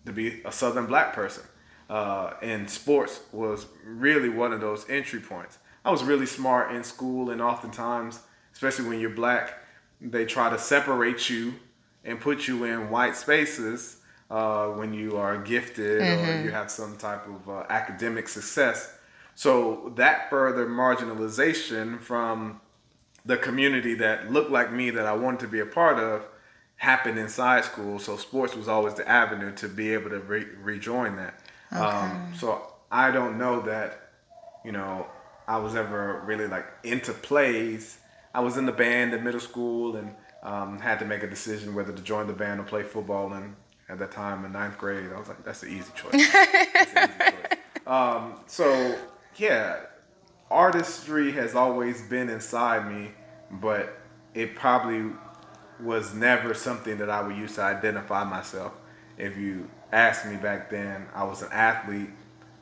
to 0.06 0.14
be 0.14 0.42
a 0.46 0.52
Southern 0.52 0.86
black 0.86 1.14
person. 1.14 1.44
Uh, 1.90 2.34
and 2.42 2.70
sports 2.70 3.20
was 3.32 3.66
really 3.84 4.30
one 4.30 4.54
of 4.54 4.62
those 4.62 4.88
entry 4.90 5.20
points. 5.20 5.58
I 5.84 5.92
was 5.92 6.04
really 6.04 6.26
smart 6.26 6.72
in 6.74 6.84
school, 6.84 7.32
and 7.32 7.42
oftentimes, 7.42 8.20
especially 8.54 8.88
when 8.88 9.00
you're 9.00 9.10
black, 9.10 9.56
they 10.00 10.26
try 10.26 10.50
to 10.50 10.60
separate 10.60 11.30
you 11.30 11.56
and 12.04 12.20
put 12.20 12.48
you 12.48 12.64
in 12.64 12.90
white 12.90 13.16
spaces 13.16 13.98
uh, 14.30 14.68
when 14.68 14.94
you 14.94 15.18
are 15.18 15.38
gifted 15.38 16.02
mm-hmm. 16.02 16.30
or 16.30 16.44
you 16.44 16.52
have 16.52 16.70
some 16.70 16.98
type 16.98 17.28
of 17.28 17.50
uh, 17.50 17.64
academic 17.70 18.28
success. 18.28 18.94
So 19.36 19.94
that 19.96 20.30
further 20.30 20.68
marginalization 20.68 22.00
from 22.02 22.62
the 23.26 23.38
community 23.38 23.94
that 23.96 24.32
looked 24.32 24.52
like 24.52 24.72
me 24.72 24.90
that 24.92 25.06
I 25.06 25.14
wanted 25.14 25.40
to 25.42 25.48
be 25.48 25.60
a 25.60 25.66
part 25.66 26.00
of 26.00 26.26
happened 26.78 27.18
inside 27.18 27.66
school. 27.66 28.00
So 28.00 28.18
sports 28.18 28.56
was 28.56 28.68
always 28.68 28.94
the 28.94 29.08
avenue 29.08 29.54
to 29.56 29.68
be 29.68 29.94
able 29.94 30.10
to 30.12 30.20
re- 30.20 30.48
rejoin 30.62 31.16
that. 31.18 31.40
Okay. 31.72 31.82
Um, 31.82 32.34
so 32.38 32.74
I 32.92 33.12
don't 33.12 33.38
know 33.38 33.62
that, 33.62 34.12
you 34.66 34.72
know, 34.72 35.08
I 35.48 35.58
was 35.58 35.76
ever 35.76 36.22
really 36.26 36.48
like 36.48 36.66
into 36.84 37.14
plays. 37.14 37.98
I 38.34 38.42
was 38.42 38.58
in 38.58 38.66
the 38.66 38.72
band 38.72 39.14
in 39.14 39.24
middle 39.24 39.40
school 39.40 39.96
and 39.96 40.16
um, 40.44 40.80
had 40.80 41.00
to 41.00 41.06
make 41.06 41.24
a 41.24 41.30
decision 41.30 41.76
whether 41.76 41.92
to 41.92 42.02
join 42.02 42.28
the 42.28 42.34
band 42.34 42.60
or 42.60 42.64
play 42.64 42.84
football. 42.84 43.34
And 43.34 43.56
at 43.90 44.00
that 44.00 44.12
time 44.12 44.46
in 44.46 44.52
ninth 44.52 44.78
grade. 44.78 45.12
I 45.14 45.20
was 45.20 45.28
like, 45.28 45.44
that's 45.44 45.62
the 45.62 45.68
easy 45.68 45.92
choice. 45.96 46.14
easy 46.14 46.34
choice. 46.34 47.34
Um, 47.88 48.40
so 48.46 48.98
yeah, 49.38 49.78
artistry 50.52 51.32
has 51.32 51.56
always 51.56 52.02
been 52.04 52.30
inside 52.30 52.92
me, 52.92 53.12
but 53.50 53.98
it 54.34 54.56
probably 54.56 55.12
was 55.82 56.14
never 56.14 56.54
something 56.54 56.98
that 57.00 57.10
I 57.10 57.22
would 57.22 57.36
use 57.36 57.56
to 57.56 57.62
identify 57.62 58.24
myself. 58.24 58.74
If 59.18 59.38
you 59.38 59.70
asked 59.92 60.26
me 60.26 60.36
back 60.36 60.70
then, 60.70 61.08
I 61.16 61.24
was 61.24 61.42
an 61.42 61.50
athlete 61.52 62.10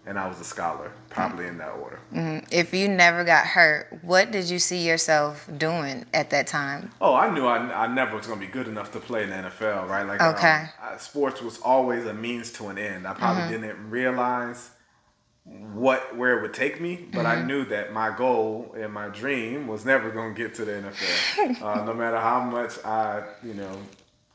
and 0.07 0.17
I 0.17 0.27
was 0.27 0.39
a 0.39 0.45
scholar, 0.45 0.93
probably 1.09 1.47
in 1.47 1.57
that 1.57 1.71
order. 1.71 1.99
Mm-hmm. 2.13 2.47
If 2.49 2.73
you 2.73 2.87
never 2.87 3.25
got 3.25 3.45
hurt, 3.45 3.99
what 4.01 4.31
did 4.31 4.49
you 4.49 4.57
see 4.57 4.87
yourself 4.87 5.49
doing 5.57 6.05
at 6.13 6.29
that 6.29 6.47
time? 6.47 6.91
Oh, 7.01 7.13
I 7.13 7.33
knew 7.33 7.45
I, 7.45 7.83
I 7.83 7.87
never 7.87 8.15
was 8.15 8.25
going 8.25 8.39
to 8.39 8.45
be 8.45 8.51
good 8.51 8.69
enough 8.69 8.93
to 8.93 8.99
play 9.01 9.23
in 9.23 9.31
the 9.31 9.35
NFL, 9.35 9.89
right? 9.89 10.03
Like, 10.03 10.21
okay. 10.21 10.67
Um, 10.81 10.97
sports 10.97 11.41
was 11.41 11.59
always 11.59 12.05
a 12.05 12.13
means 12.13 12.53
to 12.53 12.69
an 12.69 12.77
end. 12.77 13.05
I 13.05 13.13
probably 13.13 13.43
mm-hmm. 13.43 13.61
didn't 13.63 13.89
realize 13.89 14.71
what 15.73 16.15
where 16.17 16.37
it 16.37 16.41
would 16.41 16.53
take 16.53 16.79
me, 16.79 17.07
but 17.11 17.25
mm-hmm. 17.25 17.41
I 17.41 17.43
knew 17.43 17.65
that 17.65 17.93
my 17.93 18.15
goal 18.15 18.75
and 18.77 18.93
my 18.93 19.09
dream 19.09 19.67
was 19.67 19.85
never 19.85 20.09
going 20.09 20.35
to 20.35 20.41
get 20.41 20.55
to 20.55 20.65
the 20.65 20.71
NFL. 20.71 21.61
uh, 21.61 21.83
no 21.85 21.93
matter 21.93 22.19
how 22.19 22.41
much 22.41 22.83
I, 22.85 23.23
you 23.43 23.53
know, 23.53 23.77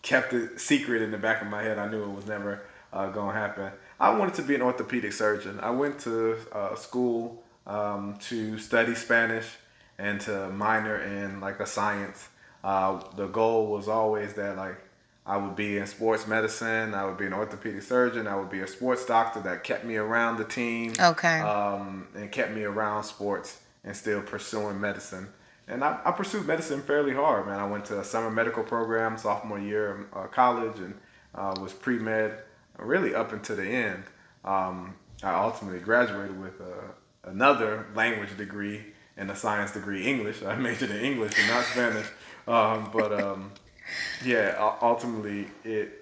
kept 0.02 0.34
it 0.34 0.60
secret 0.60 1.00
in 1.00 1.10
the 1.10 1.18
back 1.18 1.40
of 1.40 1.48
my 1.48 1.62
head, 1.62 1.78
I 1.78 1.90
knew 1.90 2.02
it 2.02 2.14
was 2.14 2.26
never 2.26 2.62
uh, 2.92 3.10
going 3.10 3.34
to 3.34 3.40
happen. 3.40 3.72
I 4.02 4.10
wanted 4.10 4.34
to 4.34 4.42
be 4.42 4.56
an 4.56 4.62
orthopedic 4.62 5.12
surgeon. 5.12 5.60
I 5.60 5.70
went 5.70 6.00
to 6.00 6.36
uh, 6.52 6.74
school 6.74 7.44
um, 7.68 8.16
to 8.22 8.58
study 8.58 8.96
Spanish 8.96 9.46
and 9.96 10.20
to 10.22 10.48
minor 10.48 11.00
in 11.00 11.40
like 11.40 11.60
a 11.60 11.66
science. 11.66 12.28
Uh, 12.64 13.00
the 13.14 13.28
goal 13.28 13.68
was 13.68 13.86
always 13.86 14.34
that 14.34 14.56
like 14.56 14.80
I 15.24 15.36
would 15.36 15.54
be 15.54 15.78
in 15.78 15.86
sports 15.86 16.26
medicine. 16.26 16.94
I 16.94 17.04
would 17.04 17.16
be 17.16 17.26
an 17.26 17.32
orthopedic 17.32 17.82
surgeon. 17.82 18.26
I 18.26 18.34
would 18.34 18.50
be 18.50 18.58
a 18.58 18.66
sports 18.66 19.06
doctor 19.06 19.38
that 19.42 19.62
kept 19.62 19.84
me 19.84 19.94
around 19.94 20.38
the 20.38 20.46
team. 20.46 20.94
Okay. 20.98 21.38
Um, 21.38 22.08
and 22.16 22.32
kept 22.32 22.50
me 22.50 22.64
around 22.64 23.04
sports 23.04 23.60
and 23.84 23.96
still 23.96 24.20
pursuing 24.20 24.80
medicine. 24.80 25.28
And 25.68 25.84
I, 25.84 26.00
I 26.04 26.10
pursued 26.10 26.44
medicine 26.44 26.82
fairly 26.82 27.14
hard, 27.14 27.46
man. 27.46 27.60
I 27.60 27.68
went 27.68 27.84
to 27.84 28.00
a 28.00 28.04
summer 28.04 28.32
medical 28.32 28.64
program 28.64 29.16
sophomore 29.16 29.60
year 29.60 29.92
of 29.92 30.24
uh, 30.24 30.26
college 30.26 30.80
and 30.80 30.94
uh, 31.36 31.54
was 31.60 31.72
pre 31.72 32.00
med 32.00 32.42
really 32.78 33.14
up 33.14 33.32
until 33.32 33.56
the 33.56 33.66
end. 33.66 34.04
Um, 34.44 34.96
I 35.22 35.34
ultimately 35.34 35.80
graduated 35.80 36.40
with 36.40 36.60
uh, 36.60 36.92
another 37.24 37.86
language 37.94 38.36
degree 38.36 38.84
and 39.16 39.30
a 39.30 39.36
science 39.36 39.72
degree, 39.72 40.06
English. 40.06 40.42
I 40.42 40.54
majored 40.56 40.90
in 40.90 40.98
English 40.98 41.38
and 41.38 41.48
not 41.48 41.64
Spanish. 41.64 42.06
Um, 42.46 42.90
but 42.92 43.20
um, 43.20 43.52
yeah, 44.24 44.74
ultimately, 44.80 45.46
it. 45.64 45.98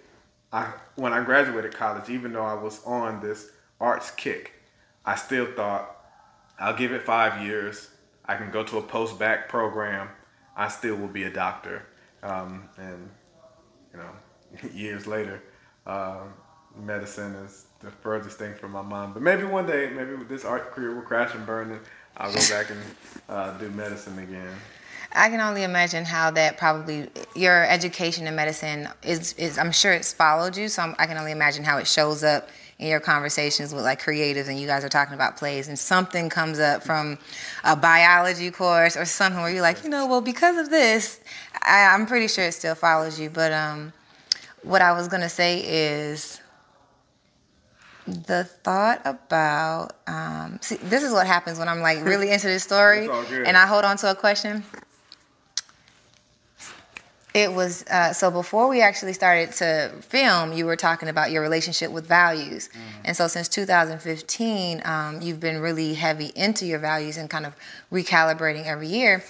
I 0.53 0.73
when 0.97 1.12
I 1.12 1.23
graduated 1.23 1.75
college, 1.75 2.09
even 2.09 2.33
though 2.33 2.45
I 2.45 2.55
was 2.55 2.85
on 2.85 3.21
this 3.21 3.50
arts 3.81 4.11
kick, 4.11 4.53
I 5.05 5.15
still 5.15 5.47
thought 5.53 5.97
I'll 6.59 6.77
give 6.77 6.93
it 6.93 7.03
five 7.03 7.43
years. 7.43 7.91
I 8.25 8.37
can 8.37 8.50
go 8.50 8.62
to 8.65 8.79
a 8.79 8.83
post 8.83 9.19
bac 9.19 9.49
program. 9.49 10.09
I 10.57 10.69
still 10.69 10.97
will 10.97 11.09
be 11.09 11.25
a 11.25 11.31
doctor. 11.31 11.87
Um, 12.23 12.69
and 12.77 13.11
you 13.93 13.99
know, 13.99 14.71
years 14.75 15.07
later, 15.07 15.43
uh, 15.87 16.25
medicine 16.81 17.35
is 17.37 17.67
the 17.81 17.91
furthest 17.91 18.39
thing 18.39 18.55
from 18.55 18.73
my 18.73 18.83
mind. 18.83 19.15
But 19.15 19.23
maybe 19.23 19.45
one 19.45 19.67
day, 19.67 19.91
maybe 19.91 20.15
with 20.15 20.29
this 20.29 20.45
art 20.45 20.73
career 20.73 20.95
will 20.95 21.03
crash 21.03 21.35
and 21.35 21.47
burn, 21.47 21.73
and 21.73 21.81
I'll 22.17 22.33
go 22.33 22.41
back 22.49 22.71
and 22.71 22.81
uh, 23.29 23.57
do 23.59 23.71
medicine 23.71 24.19
again. 24.19 24.55
I 25.13 25.29
can 25.29 25.41
only 25.41 25.65
imagine 25.65 26.05
how 26.05 26.31
that 26.33 26.57
probably 26.57 27.09
your 27.35 27.65
education 27.65 28.27
in 28.27 28.37
medicine 28.37 28.89
is 29.03 29.33
is 29.35 29.59
I'm 29.59 29.73
sure 29.73 29.93
it's 29.93 30.13
followed 30.13 30.57
you. 30.57 30.69
So 30.69 30.83
I'm, 30.83 30.95
i 30.99 31.07
can 31.07 31.17
only 31.17 31.33
imagine 31.33 31.65
how 31.65 31.79
it 31.79 31.87
shows 31.87 32.23
up 32.23 32.49
in 32.79 32.87
your 32.89 33.01
conversations 33.01 33.75
with 33.75 33.85
like 33.85 34.01
creatives 34.01 34.49
and 34.49 34.59
you 34.59 34.67
guys 34.67 34.85
are 34.85 34.89
talking 34.89 35.15
about 35.15 35.37
plays 35.37 35.69
and 35.69 35.79
something 35.79 36.31
comes 36.31 36.59
up 36.59 36.83
from 36.83 37.19
a 37.65 37.77
biology 37.77 38.51
course 38.51 38.97
or 38.97 39.05
something 39.05 39.43
where 39.43 39.51
you're 39.51 39.63
like, 39.63 39.83
you 39.85 39.91
know, 39.91 40.07
well 40.07 40.21
because 40.21 40.57
of 40.57 40.71
this, 40.71 41.21
I, 41.63 41.87
I'm 41.87 42.07
pretty 42.07 42.29
sure 42.29 42.45
it 42.45 42.53
still 42.53 42.77
follows 42.77 43.19
you. 43.19 43.31
But 43.31 43.53
um, 43.53 43.93
what 44.63 44.81
I 44.81 44.93
was 44.93 45.09
gonna 45.09 45.29
say 45.29 45.61
is 45.65 46.41
the 48.12 48.45
thought 48.45 49.00
about 49.05 49.97
um, 50.07 50.59
see 50.61 50.76
this 50.76 51.02
is 51.02 51.12
what 51.12 51.26
happens 51.26 51.59
when 51.59 51.69
i'm 51.69 51.81
like 51.81 52.05
really 52.05 52.31
into 52.31 52.47
this 52.47 52.62
story 52.62 53.09
and 53.47 53.57
i 53.57 53.67
hold 53.67 53.85
on 53.85 53.97
to 53.97 54.11
a 54.11 54.14
question. 54.14 54.62
It 57.33 57.52
was 57.52 57.85
uh, 57.87 58.12
so 58.12 58.29
before 58.33 58.67
we 58.67 58.83
actually 58.83 59.12
started 59.12 59.52
to 59.52 59.93
film 60.00 60.52
you 60.52 60.67
were 60.67 60.75
talking 60.75 61.09
about 61.09 61.31
your 61.31 61.43
relationship 61.43 61.93
with 61.93 62.07
values. 62.07 62.69
Mm-hmm. 62.69 63.00
and 63.05 63.17
so 63.17 63.29
since 63.29 63.49
2015 63.49 64.83
um, 64.85 65.21
you've 65.23 65.38
been 65.38 65.61
really 65.61 65.95
heavy 65.95 66.33
into 66.35 66.67
your 66.67 66.81
values 66.81 67.17
and 67.17 67.31
kind 67.31 67.47
of 67.47 67.55
recalibrating 67.93 68.67
every 68.67 68.88
year. 68.88 69.23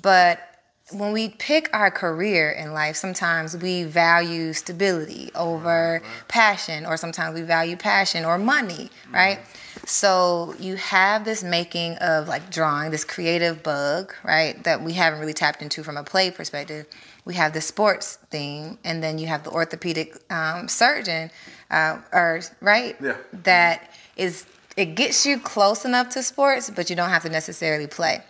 But 0.00 0.51
when 0.92 1.12
we 1.12 1.30
pick 1.30 1.68
our 1.72 1.90
career 1.90 2.50
in 2.50 2.72
life, 2.72 2.96
sometimes 2.96 3.56
we 3.56 3.84
value 3.84 4.52
stability 4.52 5.30
over 5.34 6.02
passion, 6.28 6.86
or 6.86 6.96
sometimes 6.96 7.38
we 7.38 7.42
value 7.42 7.76
passion 7.76 8.24
or 8.24 8.38
money, 8.38 8.90
mm-hmm. 9.04 9.14
right? 9.14 9.38
So 9.84 10.54
you 10.58 10.76
have 10.76 11.24
this 11.24 11.42
making 11.42 11.96
of 11.96 12.28
like 12.28 12.50
drawing, 12.50 12.90
this 12.90 13.04
creative 13.04 13.62
bug, 13.62 14.14
right, 14.22 14.62
that 14.64 14.82
we 14.82 14.92
haven't 14.92 15.20
really 15.20 15.32
tapped 15.32 15.62
into 15.62 15.82
from 15.82 15.96
a 15.96 16.04
play 16.04 16.30
perspective. 16.30 16.86
We 17.24 17.34
have 17.34 17.52
the 17.52 17.60
sports 17.60 18.18
theme, 18.30 18.78
and 18.84 19.02
then 19.02 19.18
you 19.18 19.26
have 19.28 19.44
the 19.44 19.50
orthopedic 19.50 20.16
um, 20.30 20.68
surgeon, 20.68 21.30
uh, 21.70 21.98
or 22.12 22.42
right, 22.60 22.96
yeah. 23.00 23.16
that 23.44 23.90
is 24.16 24.46
it 24.76 24.94
gets 24.94 25.26
you 25.26 25.38
close 25.38 25.84
enough 25.84 26.08
to 26.10 26.22
sports, 26.22 26.70
but 26.70 26.88
you 26.88 26.96
don't 26.96 27.10
have 27.10 27.22
to 27.22 27.28
necessarily 27.28 27.86
play. 27.86 28.22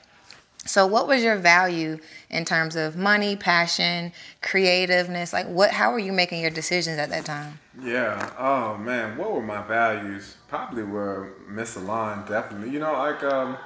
So 0.64 0.87
what 0.87 1.09
was 1.09 1.25
your 1.25 1.37
value 1.37 1.99
in 2.31 2.45
terms 2.45 2.76
of 2.76 2.97
money, 2.97 3.35
passion, 3.35 4.12
creativeness? 4.40 5.33
Like 5.33 5.47
what 5.47 5.73
how 5.73 5.92
were 5.92 5.99
you 5.99 6.12
making 6.12 6.40
your 6.40 6.50
decisions 6.50 6.99
at 6.99 7.11
that 7.11 7.25
time? 7.25 7.59
Yeah. 7.83 8.31
Oh 8.38 8.76
man, 8.76 9.16
what 9.16 9.33
were 9.33 9.42
my 9.42 9.62
values? 9.62 10.37
Probably 10.49 10.85
were 10.85 11.35
misaligned, 11.50 12.28
definitely. 12.28 12.71
You 12.71 12.78
know, 12.78 12.92
like 12.92 13.23
um 13.25 13.57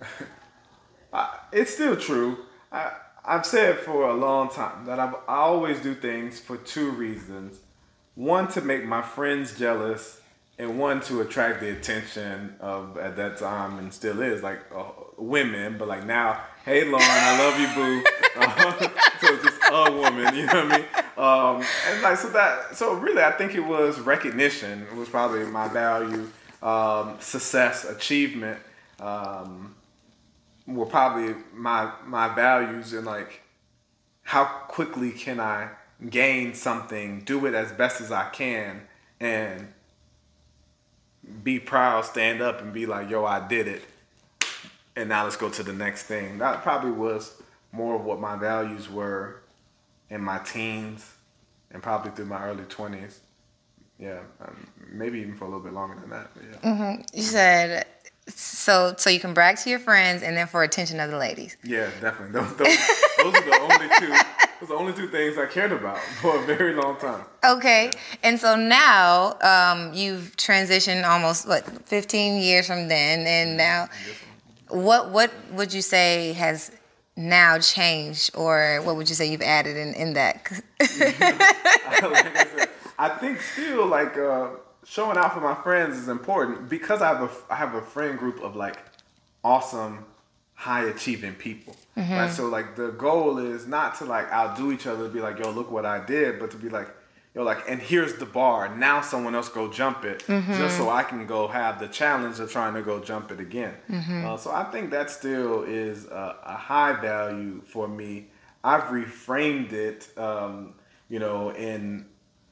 I, 1.12 1.38
it's 1.52 1.74
still 1.74 1.96
true. 1.96 2.38
I 2.72 2.92
I've 3.24 3.44
said 3.44 3.78
for 3.80 4.08
a 4.08 4.14
long 4.14 4.48
time 4.48 4.86
that 4.86 4.98
I've, 4.98 5.14
I 5.28 5.36
always 5.36 5.80
do 5.80 5.94
things 5.94 6.40
for 6.40 6.56
two 6.56 6.90
reasons. 6.90 7.58
One 8.14 8.48
to 8.48 8.62
make 8.62 8.86
my 8.86 9.02
friends 9.02 9.56
jealous 9.58 10.22
and 10.58 10.78
one 10.78 11.00
to 11.02 11.20
attract 11.20 11.60
the 11.60 11.70
attention 11.70 12.56
of 12.60 12.96
at 12.96 13.16
that 13.16 13.36
time 13.36 13.78
and 13.78 13.92
still 13.92 14.22
is 14.22 14.42
like 14.42 14.60
women, 15.18 15.76
but 15.78 15.88
like 15.88 16.06
now, 16.06 16.40
hey 16.64 16.84
Lauren, 16.84 17.04
I 17.04 17.38
love 17.38 17.60
you, 17.60 17.74
boo. 17.74 18.04
Uh, 18.36 18.72
so 19.20 19.34
it's 19.34 19.44
just 19.44 19.60
a 19.70 19.92
woman, 19.92 20.34
you 20.34 20.46
know 20.46 20.64
what 20.64 20.72
I 20.72 20.78
mean? 20.78 20.86
Um, 21.16 21.68
and 21.88 22.02
like 22.02 22.16
so 22.16 22.28
that 22.30 22.76
so 22.76 22.94
really, 22.94 23.22
I 23.22 23.32
think 23.32 23.54
it 23.54 23.60
was 23.60 23.98
recognition 24.00 24.86
it 24.90 24.96
was 24.96 25.08
probably 25.08 25.44
my 25.44 25.68
value, 25.68 26.28
um, 26.62 27.16
success, 27.20 27.84
achievement. 27.84 28.60
Um, 29.00 29.74
were 30.66 30.86
probably 30.86 31.34
my 31.54 31.90
my 32.06 32.28
values 32.34 32.92
and 32.92 33.06
like 33.06 33.42
how 34.22 34.44
quickly 34.44 35.10
can 35.10 35.40
I 35.40 35.70
gain 36.10 36.54
something, 36.54 37.22
do 37.24 37.46
it 37.46 37.54
as 37.54 37.72
best 37.72 38.00
as 38.00 38.12
I 38.12 38.28
can, 38.28 38.82
and 39.18 39.72
be 41.42 41.58
proud, 41.58 42.04
stand 42.04 42.42
up, 42.42 42.60
and 42.60 42.72
be 42.72 42.86
like, 42.86 43.08
yo, 43.08 43.24
I 43.24 43.46
did 43.46 43.66
it 43.66 43.82
and 44.98 45.08
now 45.08 45.24
let's 45.24 45.36
go 45.36 45.48
to 45.48 45.62
the 45.62 45.72
next 45.72 46.04
thing. 46.04 46.38
That 46.38 46.62
probably 46.62 46.90
was 46.90 47.40
more 47.70 47.94
of 47.94 48.04
what 48.04 48.20
my 48.20 48.36
values 48.36 48.90
were 48.90 49.42
in 50.10 50.20
my 50.20 50.38
teens 50.38 51.14
and 51.70 51.82
probably 51.82 52.10
through 52.10 52.26
my 52.26 52.42
early 52.44 52.64
20s. 52.64 53.18
Yeah, 53.98 54.20
um, 54.40 54.66
maybe 54.90 55.20
even 55.20 55.36
for 55.36 55.44
a 55.44 55.48
little 55.48 55.62
bit 55.62 55.72
longer 55.72 55.96
than 56.00 56.10
that. 56.10 56.30
yeah. 56.36 56.70
Mm-hmm. 56.70 57.02
You 57.16 57.22
said 57.22 57.86
so 58.28 58.94
so 58.96 59.08
you 59.08 59.20
can 59.20 59.32
brag 59.34 59.56
to 59.56 59.70
your 59.70 59.78
friends 59.78 60.22
and 60.22 60.36
then 60.36 60.46
for 60.46 60.62
attention 60.62 61.00
of 61.00 61.10
the 61.10 61.16
ladies. 61.16 61.56
Yeah, 61.64 61.90
definitely. 62.00 62.40
Those, 62.40 62.56
those, 62.56 62.76
those 63.18 63.34
are 63.34 63.44
the 63.44 63.58
only 63.60 63.88
two. 63.98 64.08
Those 64.60 64.70
are 64.70 64.74
the 64.74 64.74
only 64.74 64.92
two 64.92 65.08
things 65.08 65.38
I 65.38 65.46
cared 65.46 65.72
about 65.72 65.98
for 66.20 66.42
a 66.42 66.46
very 66.46 66.74
long 66.74 66.96
time. 66.98 67.24
Okay, 67.44 67.86
yeah. 67.92 68.18
and 68.24 68.40
so 68.40 68.56
now 68.56 69.36
um, 69.40 69.94
you've 69.94 70.36
transitioned 70.36 71.08
almost 71.08 71.46
what 71.48 71.64
15 71.88 72.40
years 72.40 72.66
from 72.66 72.88
then, 72.88 73.26
and 73.26 73.56
now 73.56 73.88
what 74.70 75.10
what 75.10 75.32
would 75.52 75.72
you 75.72 75.82
say 75.82 76.32
has 76.34 76.70
now 77.16 77.58
changed, 77.58 78.30
or 78.34 78.80
what 78.84 78.96
would 78.96 79.08
you 79.08 79.14
say 79.14 79.26
you've 79.30 79.42
added 79.42 79.76
in 79.76 79.94
in 79.94 80.12
that? 80.14 80.50
like 80.80 81.20
I, 81.20 82.46
said, 82.56 82.68
I 82.98 83.08
think 83.08 83.40
still 83.40 83.86
like 83.86 84.16
uh, 84.16 84.50
showing 84.84 85.16
out 85.16 85.34
for 85.34 85.40
my 85.40 85.54
friends 85.54 85.96
is 85.96 86.08
important 86.08 86.68
because 86.68 87.02
I 87.02 87.08
have 87.08 87.22
a 87.22 87.52
I 87.52 87.56
have 87.56 87.74
a 87.74 87.82
friend 87.82 88.18
group 88.18 88.40
of 88.40 88.56
like 88.56 88.78
awesome 89.44 90.04
high 90.54 90.84
achieving 90.84 91.34
people. 91.34 91.76
Mm-hmm. 91.96 92.12
Right. 92.12 92.30
So 92.30 92.48
like 92.48 92.74
the 92.74 92.90
goal 92.90 93.38
is 93.38 93.66
not 93.66 93.96
to 93.98 94.04
like 94.04 94.30
outdo 94.32 94.72
each 94.72 94.86
other 94.86 95.04
to 95.04 95.10
be 95.10 95.20
like, 95.20 95.38
yo, 95.38 95.50
look 95.50 95.70
what 95.70 95.86
I 95.86 96.04
did, 96.04 96.40
but 96.40 96.50
to 96.50 96.56
be 96.56 96.68
like, 96.68 96.88
yo, 97.34 97.42
like, 97.42 97.64
and 97.68 97.80
here's 97.80 98.14
the 98.14 98.26
bar. 98.26 98.74
Now 98.74 99.00
someone 99.00 99.34
else 99.34 99.48
go 99.48 99.70
jump 99.70 100.04
it, 100.04 100.24
mm-hmm. 100.26 100.52
just 100.54 100.76
so 100.76 100.90
I 100.90 101.02
can 101.02 101.26
go 101.26 101.48
have 101.48 101.78
the 101.78 101.88
challenge 101.88 102.40
of 102.40 102.50
trying 102.50 102.74
to 102.74 102.82
go 102.82 103.00
jump 103.00 103.30
it 103.30 103.40
again. 103.40 103.74
Mm-hmm. 103.90 104.26
Uh, 104.26 104.36
so 104.36 104.50
I 104.50 104.64
think 104.64 104.90
that 104.90 105.10
still 105.10 105.62
is 105.64 106.06
a, 106.06 106.36
a, 106.44 106.54
high 106.54 107.00
value 107.00 107.62
for 107.62 107.88
me. 107.88 108.26
I've 108.64 108.84
reframed 108.84 109.72
it, 109.72 110.08
um, 110.16 110.74
you 111.08 111.18
know, 111.18 111.50
in 111.50 112.06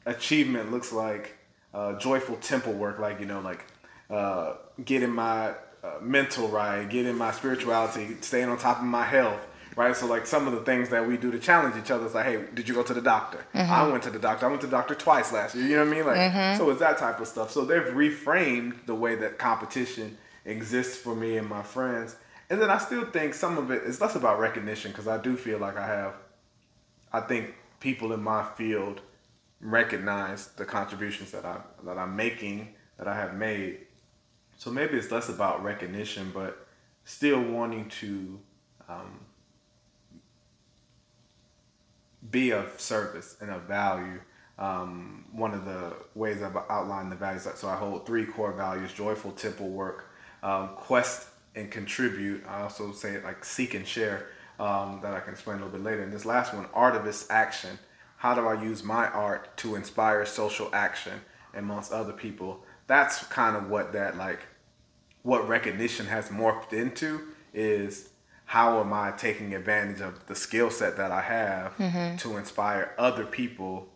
achievement 0.05 0.71
looks 0.71 0.93
like 0.93 1.37
uh, 1.75 1.99
joyful 1.99 2.37
temple 2.37 2.73
work, 2.73 2.99
like 2.99 3.21
you 3.21 3.27
know, 3.27 3.41
like 3.41 3.65
uh, 4.09 4.55
getting 4.85 5.11
my 5.11 5.51
uh, 5.83 5.99
mental 6.01 6.49
right, 6.49 6.89
getting 6.89 7.17
my 7.17 7.33
spirituality, 7.33 8.17
staying 8.21 8.49
on 8.49 8.59
top 8.59 8.79
of 8.79 8.85
my 8.85 9.05
health 9.05 9.47
right? 9.77 9.95
So 9.95 10.07
like 10.07 10.27
some 10.27 10.47
of 10.47 10.55
the 10.55 10.61
things 10.61 10.89
that 10.89 11.07
we 11.07 11.17
do 11.17 11.31
to 11.31 11.39
challenge 11.39 11.77
each 11.77 11.91
other 11.91 12.07
is 12.07 12.15
like, 12.15 12.25
hey, 12.25 12.45
did 12.55 12.67
you 12.67 12.75
go 12.75 12.83
to 12.83 12.95
the 12.95 13.03
doctor? 13.03 13.45
Mm-hmm. 13.55 13.71
I 13.71 13.87
went 13.87 14.03
to 14.05 14.11
the 14.11 14.19
doctor. 14.19 14.47
I 14.47 14.49
went 14.49 14.63
to 14.63 14.67
the 14.67 14.77
doctor 14.77 14.95
twice 14.95 15.33
last 15.33 15.55
year. 15.55 15.67
You 15.67 15.77
know 15.77 15.85
what 15.85 15.93
I 15.93 15.97
mean? 15.97 16.07
Like, 16.07 16.17
mm-hmm. 16.17 16.59
so 16.59 16.71
it's 16.71 16.81
that 16.81 16.99
type 16.99 17.21
of 17.21 17.29
stuff. 17.29 17.53
So 17.53 17.65
they've 17.65 17.83
reframed 17.83 18.87
the 18.87 18.95
way 18.95 19.15
that 19.17 19.39
competition 19.39 20.17
exists 20.45 20.97
for 20.97 21.15
me 21.15 21.37
and 21.37 21.49
my 21.49 21.63
friends. 21.63 22.17
And 22.49 22.61
then 22.61 22.71
I 22.71 22.79
still 22.79 23.05
think 23.05 23.35
some 23.35 23.59
of 23.59 23.71
it 23.71 23.83
is 23.83 24.01
less 24.01 24.15
about 24.15 24.39
recognition 24.39 24.93
because 24.93 25.07
I 25.07 25.19
do 25.19 25.37
feel 25.37 25.59
like 25.59 25.77
I 25.77 25.87
have, 25.87 26.15
I 27.13 27.21
think 27.21 27.55
people 27.81 28.13
in 28.13 28.23
my 28.23 28.45
field 28.57 29.03
recognize 29.61 30.49
the 30.49 30.65
contributions 30.65 31.33
that 31.33 31.45
I 31.45 31.59
that 31.85 31.99
I'm 31.99 32.15
making 32.15 32.75
that 32.99 33.09
I 33.09 33.17
have 33.17 33.35
made. 33.35 33.79
So 34.57 34.71
maybe 34.71 34.97
it's 34.97 35.11
less 35.11 35.29
about 35.29 35.63
recognition, 35.63 36.31
but 36.33 36.67
still 37.05 37.43
wanting 37.43 37.89
to 38.01 38.41
um, 38.89 39.26
be 42.31 42.51
of 42.51 42.81
service 42.81 43.37
and 43.41 43.51
of 43.51 43.63
value. 43.63 44.21
Um, 44.59 45.27
one 45.33 45.53
of 45.53 45.65
the 45.67 45.95
ways 46.15 46.43
I've 46.43 46.57
outlined 46.57 47.13
the 47.13 47.17
values, 47.17 47.47
so 47.57 47.69
I 47.69 47.77
hold 47.77 48.07
three 48.07 48.25
core 48.25 48.53
values: 48.53 48.93
joyful 48.93 49.33
temple 49.33 49.69
work, 49.69 50.11
um, 50.43 50.71
quest 50.77 51.29
and 51.55 51.71
contribute. 51.71 52.45
I 52.49 52.63
also 52.63 52.93
say 52.93 53.23
like 53.23 53.45
seek 53.45 53.75
and 53.75 53.87
share. 53.87 54.29
Um, 54.59 55.01
that 55.03 55.13
I 55.13 55.21
can 55.21 55.35
explain 55.35 55.59
a 55.59 55.65
little 55.67 55.79
bit 55.79 55.85
later. 55.85 56.03
And 56.03 56.11
this 56.11 56.25
last 56.25 56.55
one, 56.55 56.65
artivist 56.69 57.27
action. 57.29 57.79
How 58.17 58.35
do 58.35 58.47
I 58.47 58.63
use 58.63 58.83
my 58.83 59.07
art 59.07 59.55
to 59.59 59.75
inspire 59.77 60.25
social 60.25 60.71
action 60.73 61.21
amongst 61.53 61.93
other 61.93 62.15
people? 62.15 62.65
That's 62.87 63.23
kind 63.25 63.55
of 63.55 63.69
what 63.69 63.93
that 63.93 64.17
like, 64.17 64.41
what 65.23 65.47
recognition 65.47 66.07
has 66.07 66.31
morphed 66.31 66.73
into 66.73 67.21
is 67.53 68.09
how 68.47 68.81
am 68.81 68.93
I 68.93 69.11
taking 69.11 69.55
advantage 69.55 70.01
of 70.01 70.27
the 70.27 70.35
skill 70.35 70.71
set 70.71 70.97
that 70.97 71.11
I 71.11 71.21
have 71.21 71.77
mm-hmm. 71.77 72.17
to 72.17 72.37
inspire 72.37 72.95
other 72.97 73.27
people 73.27 73.89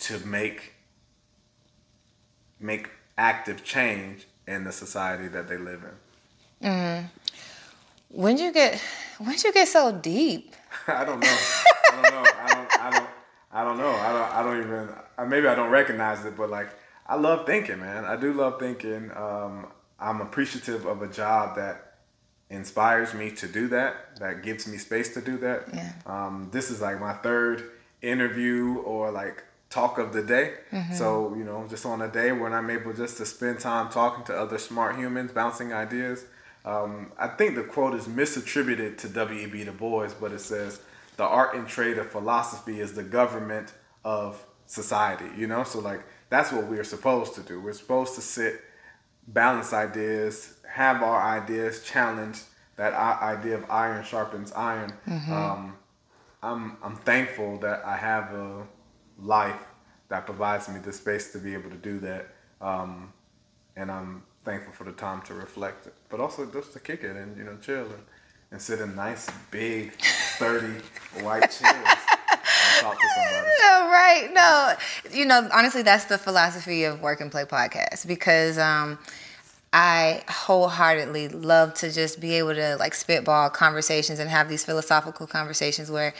to 0.00 0.24
make 0.26 0.74
make 2.60 2.90
active 3.18 3.64
change 3.64 4.26
in 4.46 4.64
the 4.64 4.72
society 4.72 5.28
that 5.28 5.48
they 5.48 5.56
live 5.56 5.82
in. 5.82 6.68
Mm-hmm. 6.68 7.06
When 8.10 8.38
you 8.38 8.52
get 8.52 8.80
when 9.18 9.36
you 9.42 9.52
get 9.52 9.68
so 9.68 9.92
deep? 9.92 10.54
I 10.86 11.04
don't 11.04 11.20
know. 11.20 11.38
I 11.92 12.02
don't 12.02 12.12
know. 12.12 12.30
I 12.38 12.54
don't. 12.54 12.80
I 12.80 12.90
don't. 12.90 13.08
I 13.52 13.64
don't 13.64 13.78
know. 13.78 13.90
I 13.90 14.12
don't. 14.12 14.34
I 14.34 14.42
don't 14.42 14.62
even. 14.62 15.28
Maybe 15.30 15.48
I 15.48 15.54
don't 15.54 15.70
recognize 15.70 16.24
it, 16.24 16.36
but 16.36 16.50
like 16.50 16.70
I 17.06 17.16
love 17.16 17.46
thinking, 17.46 17.80
man. 17.80 18.04
I 18.04 18.16
do 18.16 18.32
love 18.32 18.58
thinking. 18.60 19.10
Um, 19.16 19.66
I'm 19.98 20.20
appreciative 20.20 20.86
of 20.86 21.02
a 21.02 21.08
job 21.08 21.56
that 21.56 21.95
inspires 22.50 23.12
me 23.14 23.30
to 23.32 23.48
do 23.48 23.68
that, 23.68 24.16
that 24.20 24.42
gives 24.42 24.66
me 24.68 24.78
space 24.78 25.12
to 25.14 25.20
do 25.20 25.36
that. 25.38 25.68
Yeah. 25.74 25.92
Um, 26.06 26.48
this 26.52 26.70
is 26.70 26.80
like 26.80 27.00
my 27.00 27.12
third 27.12 27.70
interview 28.02 28.78
or 28.78 29.10
like 29.10 29.42
talk 29.70 29.98
of 29.98 30.12
the 30.12 30.22
day. 30.22 30.54
Mm-hmm. 30.72 30.94
So, 30.94 31.34
you 31.34 31.44
know, 31.44 31.66
just 31.68 31.84
on 31.84 32.02
a 32.02 32.08
day 32.08 32.32
when 32.32 32.52
I'm 32.52 32.70
able 32.70 32.92
just 32.92 33.16
to 33.18 33.26
spend 33.26 33.60
time 33.60 33.90
talking 33.90 34.24
to 34.24 34.34
other 34.34 34.58
smart 34.58 34.96
humans, 34.96 35.32
bouncing 35.32 35.72
ideas. 35.72 36.24
Um, 36.64 37.12
I 37.18 37.28
think 37.28 37.54
the 37.54 37.62
quote 37.62 37.94
is 37.94 38.06
misattributed 38.06 38.98
to 38.98 39.08
W.E.B. 39.08 39.64
Du 39.64 39.72
Bois, 39.72 40.10
but 40.20 40.32
it 40.32 40.40
says, 40.40 40.80
the 41.16 41.24
art 41.24 41.54
and 41.54 41.66
trade 41.66 41.96
of 41.98 42.10
philosophy 42.10 42.80
is 42.80 42.94
the 42.94 43.02
government 43.02 43.72
of 44.04 44.44
society, 44.66 45.26
you 45.36 45.46
know? 45.46 45.62
So, 45.62 45.78
like, 45.78 46.02
that's 46.28 46.50
what 46.52 46.66
we're 46.66 46.84
supposed 46.84 47.34
to 47.36 47.42
do. 47.42 47.60
We're 47.60 47.72
supposed 47.72 48.16
to 48.16 48.20
sit, 48.20 48.60
balance 49.26 49.72
ideas, 49.72 50.54
have 50.68 51.02
our 51.02 51.20
ideas 51.20 51.82
challenged. 51.82 52.42
That 52.76 52.92
idea 52.92 53.56
of 53.56 53.70
iron 53.70 54.04
sharpens 54.04 54.52
iron. 54.52 54.92
Mm-hmm. 55.08 55.32
Um, 55.32 55.76
I'm 56.42 56.76
I'm 56.82 56.96
thankful 56.96 57.58
that 57.60 57.82
I 57.84 57.96
have 57.96 58.34
a 58.34 58.66
life 59.18 59.60
that 60.08 60.26
provides 60.26 60.68
me 60.68 60.78
the 60.80 60.92
space 60.92 61.32
to 61.32 61.38
be 61.38 61.54
able 61.54 61.70
to 61.70 61.76
do 61.76 61.98
that. 62.00 62.28
Um, 62.60 63.12
and 63.76 63.90
I'm 63.90 64.22
thankful 64.44 64.72
for 64.72 64.84
the 64.84 64.92
time 64.92 65.22
to 65.22 65.34
reflect, 65.34 65.88
but 66.08 66.20
also 66.20 66.46
just 66.46 66.72
to 66.74 66.80
kick 66.80 67.02
it 67.02 67.16
and 67.16 67.36
you 67.36 67.44
know 67.44 67.56
chill 67.56 67.84
and, 67.84 68.04
and 68.50 68.60
sit 68.60 68.80
in 68.80 68.94
nice 68.94 69.28
big 69.50 69.92
sturdy 70.36 70.80
white 71.22 71.50
chairs. 71.50 72.05
Talk 72.80 72.98
to 72.98 73.08
somebody. 73.14 73.46
No, 73.62 73.90
right. 73.90 74.28
No, 74.32 74.74
you 75.12 75.24
know, 75.24 75.48
honestly, 75.52 75.82
that's 75.82 76.04
the 76.04 76.18
philosophy 76.18 76.84
of 76.84 77.00
Work 77.00 77.20
and 77.20 77.30
Play 77.30 77.44
podcast 77.44 78.06
because 78.06 78.58
um, 78.58 78.98
I 79.72 80.22
wholeheartedly 80.28 81.28
love 81.28 81.74
to 81.74 81.92
just 81.92 82.20
be 82.20 82.34
able 82.34 82.54
to 82.54 82.76
like 82.76 82.94
spitball 82.94 83.50
conversations 83.50 84.18
and 84.18 84.30
have 84.30 84.48
these 84.48 84.64
philosophical 84.64 85.26
conversations 85.26 85.90
where 85.90 86.14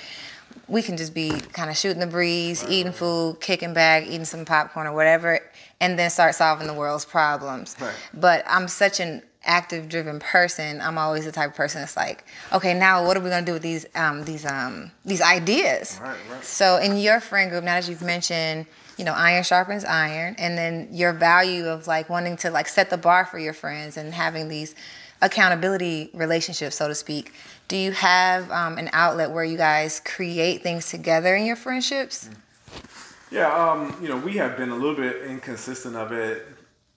we 0.69 0.83
can 0.83 0.97
just 0.97 1.15
be 1.15 1.31
kind 1.53 1.71
of 1.71 1.77
shooting 1.77 2.01
the 2.01 2.07
breeze, 2.07 2.63
right, 2.63 2.73
eating 2.73 2.87
right. 2.87 2.95
food, 2.95 3.41
kicking 3.41 3.75
back, 3.75 4.05
eating 4.05 4.25
some 4.25 4.45
popcorn 4.45 4.87
or 4.87 4.93
whatever, 4.93 5.41
and 5.81 5.99
then 5.99 6.11
start 6.11 6.35
solving 6.35 6.67
the 6.67 6.75
world's 6.75 7.05
problems. 7.05 7.77
Right. 7.81 7.95
But 8.15 8.45
I'm 8.47 8.69
such 8.69 9.01
an 9.01 9.23
active 9.47 9.89
driven 9.89 10.19
person 10.19 10.81
i'm 10.81 10.99
always 10.99 11.25
the 11.25 11.33
type 11.33 11.51
of 11.51 11.57
person 11.57 11.81
that's 11.81 11.97
like 11.97 12.25
okay 12.53 12.75
now 12.75 13.07
what 13.07 13.17
are 13.17 13.21
we 13.21 13.31
going 13.31 13.45
to 13.45 13.49
do 13.49 13.55
with 13.55 13.63
these 13.63 13.87
um, 13.95 14.25
these 14.25 14.45
um, 14.45 14.91
these 15.05 15.23
ideas 15.23 15.99
right, 16.03 16.17
right. 16.31 16.45
so 16.45 16.77
in 16.77 16.97
your 16.97 17.21
friend 17.21 17.51
group 17.51 17.65
now 17.65 17.81
that 17.81 17.89
you've 17.89 18.03
mentioned 18.03 18.67
you 18.97 19.05
know, 19.05 19.13
iron 19.13 19.43
sharpens 19.43 19.85
iron, 19.85 20.35
and 20.39 20.57
then 20.57 20.89
your 20.91 21.13
value 21.13 21.67
of 21.67 21.87
like 21.87 22.09
wanting 22.09 22.37
to 22.39 22.51
like 22.51 22.69
set 22.69 22.91
the 22.91 22.97
bar 22.97 23.27
for 23.27 23.39
your 23.39 23.53
friends 23.53 23.97
and 23.97 24.15
having 24.15 24.49
these 24.49 24.75
accountability 25.21 26.11
relationships, 26.15 26.77
so 26.77 26.89
to 26.89 26.95
speak. 26.95 27.33
Do 27.69 27.77
you 27.77 27.93
have 27.93 28.51
um, 28.51 28.79
an 28.79 28.89
outlet 28.93 29.31
where 29.31 29.45
you 29.45 29.57
guys 29.57 30.01
create 30.01 30.63
things 30.63 30.91
together 30.91 31.35
in 31.35 31.45
your 31.45 31.57
friendships? 31.57 32.31
Yeah, 33.31 33.53
um, 33.53 33.97
you 34.01 34.09
know, 34.09 34.17
we 34.17 34.35
have 34.35 34.57
been 34.57 34.71
a 34.71 34.75
little 34.75 34.95
bit 34.95 35.27
inconsistent 35.27 35.97
of 35.97 36.13
it, 36.13 36.47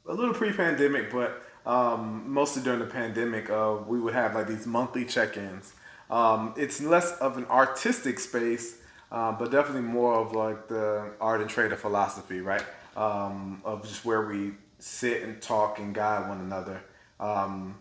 a 0.08 0.14
little 0.14 0.34
pre-pandemic, 0.34 1.12
but 1.12 1.44
um, 1.65 2.24
mostly 2.28 2.62
during 2.63 2.80
the 2.80 2.86
pandemic, 2.86 3.50
uh, 3.50 3.78
we 3.88 4.00
would 4.00 4.13
have 4.13 4.36
like 4.36 4.48
these 4.48 4.65
monthly 4.65 5.06
check-ins. 5.06 5.74
Um, 6.10 6.54
it's 6.58 6.82
less 6.82 7.17
of 7.17 7.38
an 7.38 7.45
artistic 7.45 8.19
space 8.19 8.80
um, 9.12 9.38
but 9.39 9.52
definitely 9.52 9.82
more 9.82 10.15
of 10.15 10.34
like 10.34 10.67
the 10.67 11.12
art 11.19 11.41
and 11.41 11.50
trade 11.50 11.72
of 11.72 11.80
philosophy, 11.80 12.41
right? 12.41 12.63
Um, 12.95 13.62
of 13.65 13.84
just 13.84 14.06
where 14.06 14.26
we 14.26 14.52
sit 14.78 15.24
and 15.24 15.41
talk 15.41 15.80
and 15.80 15.95
guide 15.95 16.30
one 16.30 16.39
another. 16.39 16.82
Um, 17.19 17.80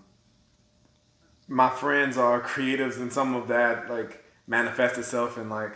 my 1.47 1.69
friends 1.69 2.17
are 2.17 2.41
creatives, 2.41 2.97
and 2.97 3.13
some 3.13 3.35
of 3.35 3.49
that 3.49 3.91
like 3.91 4.25
manifests 4.47 4.99
itself 4.99 5.37
in 5.37 5.51
like 5.51 5.73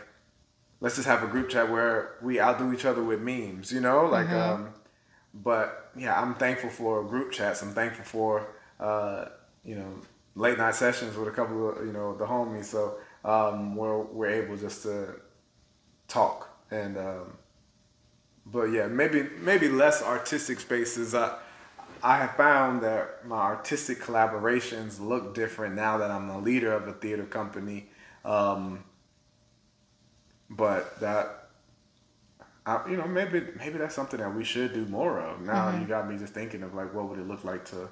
let's 0.81 0.97
just 0.97 1.07
have 1.07 1.23
a 1.23 1.27
group 1.27 1.51
chat 1.51 1.71
where 1.71 2.17
we 2.23 2.41
outdo 2.41 2.73
each 2.73 2.85
other 2.85 3.03
with 3.03 3.21
memes, 3.21 3.73
you 3.73 3.81
know, 3.81 4.07
like. 4.07 4.27
Mm-hmm. 4.27 4.69
But 5.35 5.91
yeah, 5.97 6.21
I'm 6.21 6.35
thankful 6.35 6.71
for 6.71 7.03
group 7.05 7.33
chats. 7.33 7.63
I'm 7.63 7.73
thankful 7.73 8.05
for 8.05 8.49
uh, 8.79 9.27
you 9.65 9.75
know 9.75 10.01
late 10.35 10.59
night 10.59 10.75
sessions 10.75 11.17
with 11.17 11.29
a 11.29 11.33
couple 11.33 11.71
of 11.71 11.87
you 11.87 11.93
know 11.93 12.17
the 12.17 12.27
homies. 12.27 12.65
So 12.65 12.99
um, 13.25 13.77
we're 13.77 14.03
we're 14.03 14.31
able 14.31 14.57
just 14.57 14.83
to 14.83 15.21
talk 16.09 16.51
and 16.71 16.97
um, 16.99 17.33
but 18.47 18.65
yeah 18.65 18.87
maybe 18.87 19.29
maybe 19.41 19.69
less 19.69 20.03
artistic 20.03 20.61
spaces 20.61 21.15
i 21.15 21.35
i 22.03 22.19
have 22.19 22.35
found 22.37 22.83
that 22.83 23.27
my 23.27 23.37
artistic 23.37 24.01
collaborations 24.01 25.01
look 25.01 25.35
different 25.35 25.75
now 25.75 25.97
that 25.99 26.11
i'm 26.11 26.29
a 26.29 26.39
leader 26.39 26.73
of 26.73 26.87
a 26.89 26.93
theater 26.93 27.25
company 27.25 27.87
um, 28.25 28.85
but 30.51 31.01
that 31.01 31.42
I, 32.65 32.89
you 32.89 32.97
know 32.97 33.07
maybe 33.07 33.43
maybe 33.59 33.79
that's 33.79 33.95
something 33.95 34.21
that 34.21 34.35
we 34.35 34.45
should 34.45 34.73
do 34.73 34.85
more 34.87 35.21
of 35.21 35.41
now 35.41 35.71
mm-hmm. 35.71 35.83
you 35.83 35.87
got 35.87 36.09
me 36.09 36.17
just 36.17 36.33
thinking 36.33 36.63
of 36.63 36.75
like 36.75 36.95
what 36.95 37.09
would 37.09 37.19
it 37.19 37.27
look 37.27 37.45
like 37.45 37.65
to 37.67 37.89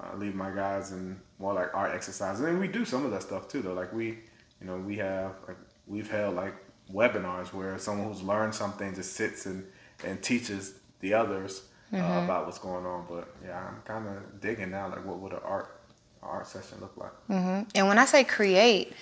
uh, 0.00 0.16
leave 0.16 0.34
my 0.34 0.50
guys 0.50 0.92
in 0.92 1.20
more 1.38 1.52
like 1.52 1.74
art 1.74 1.94
exercises 1.94 2.44
and 2.44 2.58
we 2.58 2.68
do 2.68 2.84
some 2.84 3.04
of 3.04 3.10
that 3.10 3.22
stuff 3.22 3.48
too 3.48 3.60
though 3.60 3.74
like 3.74 3.92
we 3.92 4.18
you 4.60 4.66
know 4.66 4.76
we 4.78 4.96
have 4.96 5.34
like 5.46 5.58
we've 5.86 6.10
held 6.10 6.34
like 6.34 6.54
webinars 6.92 7.52
where 7.52 7.78
someone 7.78 8.08
who's 8.08 8.22
learned 8.22 8.54
something 8.54 8.94
just 8.94 9.12
sits 9.12 9.46
and, 9.46 9.64
and 10.04 10.22
teaches 10.22 10.74
the 11.00 11.14
others 11.14 11.62
uh, 11.92 11.96
mm-hmm. 11.96 12.24
about 12.24 12.46
what's 12.46 12.58
going 12.58 12.86
on. 12.86 13.06
But 13.08 13.28
yeah, 13.44 13.68
I'm 13.68 13.82
kind 13.82 14.06
of 14.08 14.40
digging 14.40 14.70
now, 14.70 14.88
like 14.88 15.04
what 15.04 15.18
would 15.18 15.32
an 15.32 15.40
art 15.44 15.80
art 16.22 16.46
session 16.46 16.78
look 16.80 16.96
like? 16.96 17.12
Mm-hmm. 17.30 17.68
And 17.74 17.88
when 17.88 17.98
I 17.98 18.04
say 18.04 18.24
create, 18.24 18.92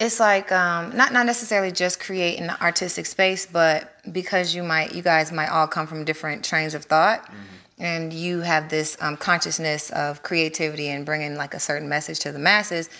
it's 0.00 0.20
like 0.20 0.52
um, 0.52 0.96
not 0.96 1.12
not 1.12 1.26
necessarily 1.26 1.72
just 1.72 2.00
create 2.00 2.38
in 2.38 2.46
the 2.46 2.60
artistic 2.62 3.06
space, 3.06 3.46
but 3.46 3.92
because 4.12 4.54
you 4.54 4.62
might 4.62 4.94
you 4.94 5.02
guys 5.02 5.32
might 5.32 5.48
all 5.48 5.66
come 5.66 5.86
from 5.86 6.04
different 6.04 6.44
trains 6.44 6.74
of 6.74 6.84
thought. 6.84 7.24
Mm-hmm. 7.24 7.54
And 7.80 8.12
you 8.12 8.40
have 8.40 8.70
this 8.70 8.96
um, 9.00 9.16
consciousness 9.16 9.90
of 9.90 10.24
creativity 10.24 10.88
and 10.88 11.06
bringing 11.06 11.36
like 11.36 11.54
a 11.54 11.60
certain 11.60 11.88
message 11.88 12.18
to 12.20 12.32
the 12.32 12.38
masses, 12.38 12.90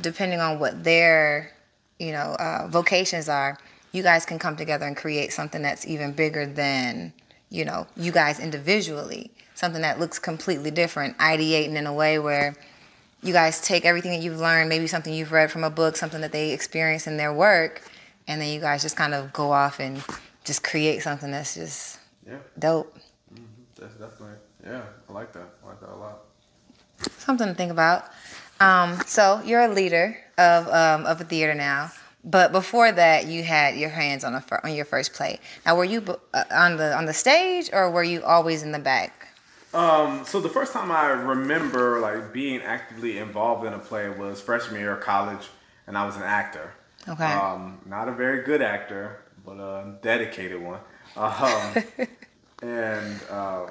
depending 0.00 0.38
on 0.38 0.60
what 0.60 0.84
their, 0.84 1.50
you 1.98 2.12
know, 2.12 2.36
uh, 2.38 2.68
vocations 2.68 3.28
are 3.28 3.58
you 3.92 4.02
guys 4.02 4.24
can 4.26 4.38
come 4.38 4.56
together 4.56 4.86
and 4.86 4.96
create 4.96 5.32
something 5.32 5.62
that's 5.62 5.86
even 5.86 6.12
bigger 6.12 6.46
than 6.46 7.12
you 7.50 7.64
know 7.64 7.86
you 7.96 8.12
guys 8.12 8.38
individually 8.38 9.30
something 9.54 9.82
that 9.82 9.98
looks 9.98 10.18
completely 10.18 10.70
different 10.70 11.16
ideating 11.18 11.74
in 11.74 11.86
a 11.86 11.92
way 11.92 12.18
where 12.18 12.54
you 13.22 13.32
guys 13.32 13.60
take 13.60 13.84
everything 13.84 14.12
that 14.12 14.20
you've 14.20 14.38
learned 14.38 14.68
maybe 14.68 14.86
something 14.86 15.12
you've 15.12 15.32
read 15.32 15.50
from 15.50 15.64
a 15.64 15.70
book 15.70 15.96
something 15.96 16.20
that 16.20 16.32
they 16.32 16.52
experience 16.52 17.06
in 17.06 17.16
their 17.16 17.32
work 17.32 17.82
and 18.26 18.40
then 18.40 18.48
you 18.48 18.60
guys 18.60 18.82
just 18.82 18.96
kind 18.96 19.14
of 19.14 19.32
go 19.32 19.52
off 19.52 19.80
and 19.80 20.02
just 20.44 20.62
create 20.62 21.02
something 21.02 21.30
that's 21.30 21.54
just 21.54 21.98
yeah. 22.26 22.36
dope 22.58 22.96
mm-hmm. 23.32 23.44
that's 23.78 23.94
definitely 23.94 24.36
yeah 24.64 24.82
i 25.08 25.12
like 25.12 25.32
that 25.32 25.48
i 25.64 25.68
like 25.68 25.80
that 25.80 25.90
a 25.90 25.96
lot 25.96 26.20
something 27.16 27.48
to 27.48 27.54
think 27.54 27.70
about 27.70 28.04
um, 28.60 28.98
so 29.06 29.40
you're 29.44 29.60
a 29.60 29.72
leader 29.72 30.18
of, 30.36 30.66
um, 30.66 31.06
of 31.06 31.20
a 31.20 31.24
theater 31.24 31.54
now 31.54 31.92
but 32.24 32.52
before 32.52 32.90
that, 32.92 33.26
you 33.26 33.42
had 33.42 33.76
your 33.76 33.90
hands 33.90 34.24
on 34.24 34.34
a 34.34 34.44
on 34.64 34.74
your 34.74 34.84
first 34.84 35.14
play. 35.14 35.38
Now, 35.64 35.76
were 35.76 35.84
you 35.84 36.04
uh, 36.34 36.44
on 36.50 36.76
the 36.76 36.94
on 36.96 37.06
the 37.06 37.14
stage, 37.14 37.70
or 37.72 37.90
were 37.90 38.02
you 38.02 38.22
always 38.22 38.62
in 38.62 38.72
the 38.72 38.78
back? 38.78 39.17
Um, 39.74 40.24
so 40.24 40.40
the 40.40 40.48
first 40.48 40.72
time 40.72 40.90
I 40.90 41.08
remember 41.08 42.00
like 42.00 42.32
being 42.32 42.62
actively 42.62 43.18
involved 43.18 43.66
in 43.66 43.74
a 43.74 43.78
play 43.78 44.08
was 44.08 44.40
freshman 44.40 44.80
year 44.80 44.92
of 44.92 45.00
college, 45.02 45.48
and 45.86 45.96
I 45.96 46.06
was 46.06 46.16
an 46.16 46.22
actor. 46.22 46.72
Okay. 47.06 47.32
Um, 47.32 47.80
not 47.86 48.08
a 48.08 48.12
very 48.12 48.44
good 48.44 48.62
actor, 48.62 49.20
but 49.44 49.58
a 49.58 49.96
dedicated 50.02 50.60
one. 50.62 50.80
Um, 51.16 51.74
and 52.62 53.20
um, 53.30 53.70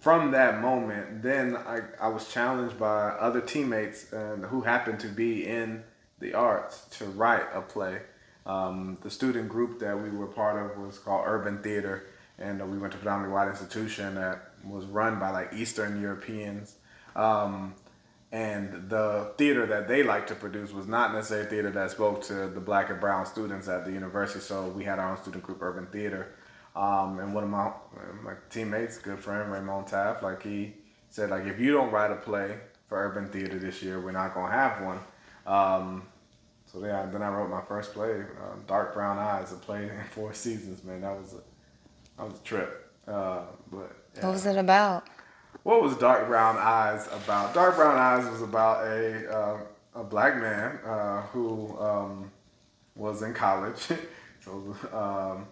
from 0.00 0.30
that 0.32 0.60
moment, 0.60 1.22
then 1.22 1.56
I, 1.56 1.80
I 2.00 2.08
was 2.08 2.28
challenged 2.28 2.78
by 2.78 3.08
other 3.08 3.40
teammates 3.40 4.12
and 4.12 4.44
who 4.44 4.62
happened 4.62 5.00
to 5.00 5.08
be 5.08 5.46
in 5.46 5.84
the 6.20 6.34
arts 6.34 6.86
to 6.98 7.06
write 7.06 7.44
a 7.52 7.60
play. 7.60 8.00
Um, 8.46 8.98
the 9.02 9.10
student 9.10 9.48
group 9.48 9.80
that 9.80 10.00
we 10.00 10.10
were 10.10 10.26
part 10.26 10.62
of 10.62 10.78
was 10.78 10.98
called 10.98 11.24
Urban 11.26 11.62
Theater, 11.62 12.06
and 12.38 12.60
we 12.70 12.78
went 12.78 12.92
to 12.92 12.98
a 12.98 13.00
predominantly 13.00 13.34
white 13.34 13.48
institution 13.48 14.14
that 14.16 14.53
was 14.66 14.86
run 14.86 15.18
by 15.18 15.30
like 15.30 15.52
Eastern 15.52 16.00
Europeans. 16.00 16.76
Um, 17.16 17.74
and 18.32 18.90
the 18.90 19.32
theater 19.38 19.64
that 19.66 19.86
they 19.86 20.02
liked 20.02 20.28
to 20.28 20.34
produce 20.34 20.72
was 20.72 20.88
not 20.88 21.12
necessarily 21.12 21.48
theater 21.48 21.70
that 21.70 21.92
spoke 21.92 22.20
to 22.24 22.48
the 22.48 22.60
black 22.60 22.90
and 22.90 23.00
brown 23.00 23.26
students 23.26 23.68
at 23.68 23.84
the 23.84 23.92
university. 23.92 24.40
So 24.40 24.66
we 24.68 24.82
had 24.82 24.98
our 24.98 25.12
own 25.12 25.18
student 25.18 25.44
group, 25.44 25.62
Urban 25.62 25.86
Theater. 25.86 26.34
Um, 26.74 27.20
and 27.20 27.32
one 27.32 27.44
of 27.44 27.50
my 27.50 27.70
my 28.22 28.34
teammates, 28.50 28.98
good 28.98 29.20
friend 29.20 29.52
Raymond 29.52 29.86
Taft, 29.86 30.24
like 30.24 30.42
he 30.42 30.74
said, 31.10 31.30
like 31.30 31.44
if 31.44 31.60
you 31.60 31.70
don't 31.70 31.92
write 31.92 32.10
a 32.10 32.16
play 32.16 32.58
for 32.88 32.98
Urban 32.98 33.28
Theater 33.28 33.58
this 33.58 33.80
year, 33.82 34.00
we're 34.00 34.10
not 34.10 34.34
gonna 34.34 34.52
have 34.52 34.82
one. 34.82 34.98
Um, 35.46 36.02
so 36.66 36.84
yeah, 36.84 37.06
then 37.06 37.22
I 37.22 37.28
wrote 37.28 37.50
my 37.50 37.60
first 37.60 37.92
play, 37.94 38.22
uh, 38.22 38.56
Dark 38.66 38.94
Brown 38.94 39.18
Eyes, 39.18 39.52
a 39.52 39.56
play 39.56 39.84
in 39.84 40.04
four 40.10 40.34
seasons. 40.44 40.82
Man, 40.82 41.02
that 41.02 41.16
was 41.16 41.34
a 41.34 41.42
that 42.16 42.28
was 42.28 42.40
a 42.40 42.42
trip. 42.42 42.92
Uh, 43.06 43.42
but 43.70 44.03
what 44.20 44.32
was 44.32 44.46
it 44.46 44.56
about? 44.56 45.08
What 45.62 45.82
was 45.82 45.96
Dark 45.96 46.26
Brown 46.26 46.56
Eyes 46.58 47.08
about? 47.08 47.54
Dark 47.54 47.76
Brown 47.76 47.96
Eyes 47.96 48.30
was 48.30 48.42
about 48.42 48.86
a 48.86 49.34
uh, 49.34 49.58
a 49.94 50.04
black 50.04 50.36
man 50.36 50.78
uh, 50.84 51.22
who 51.22 51.78
um, 51.78 52.30
was 52.94 53.22
in 53.22 53.32
college. 53.32 53.78
so 54.40 54.76
um, 54.92 55.46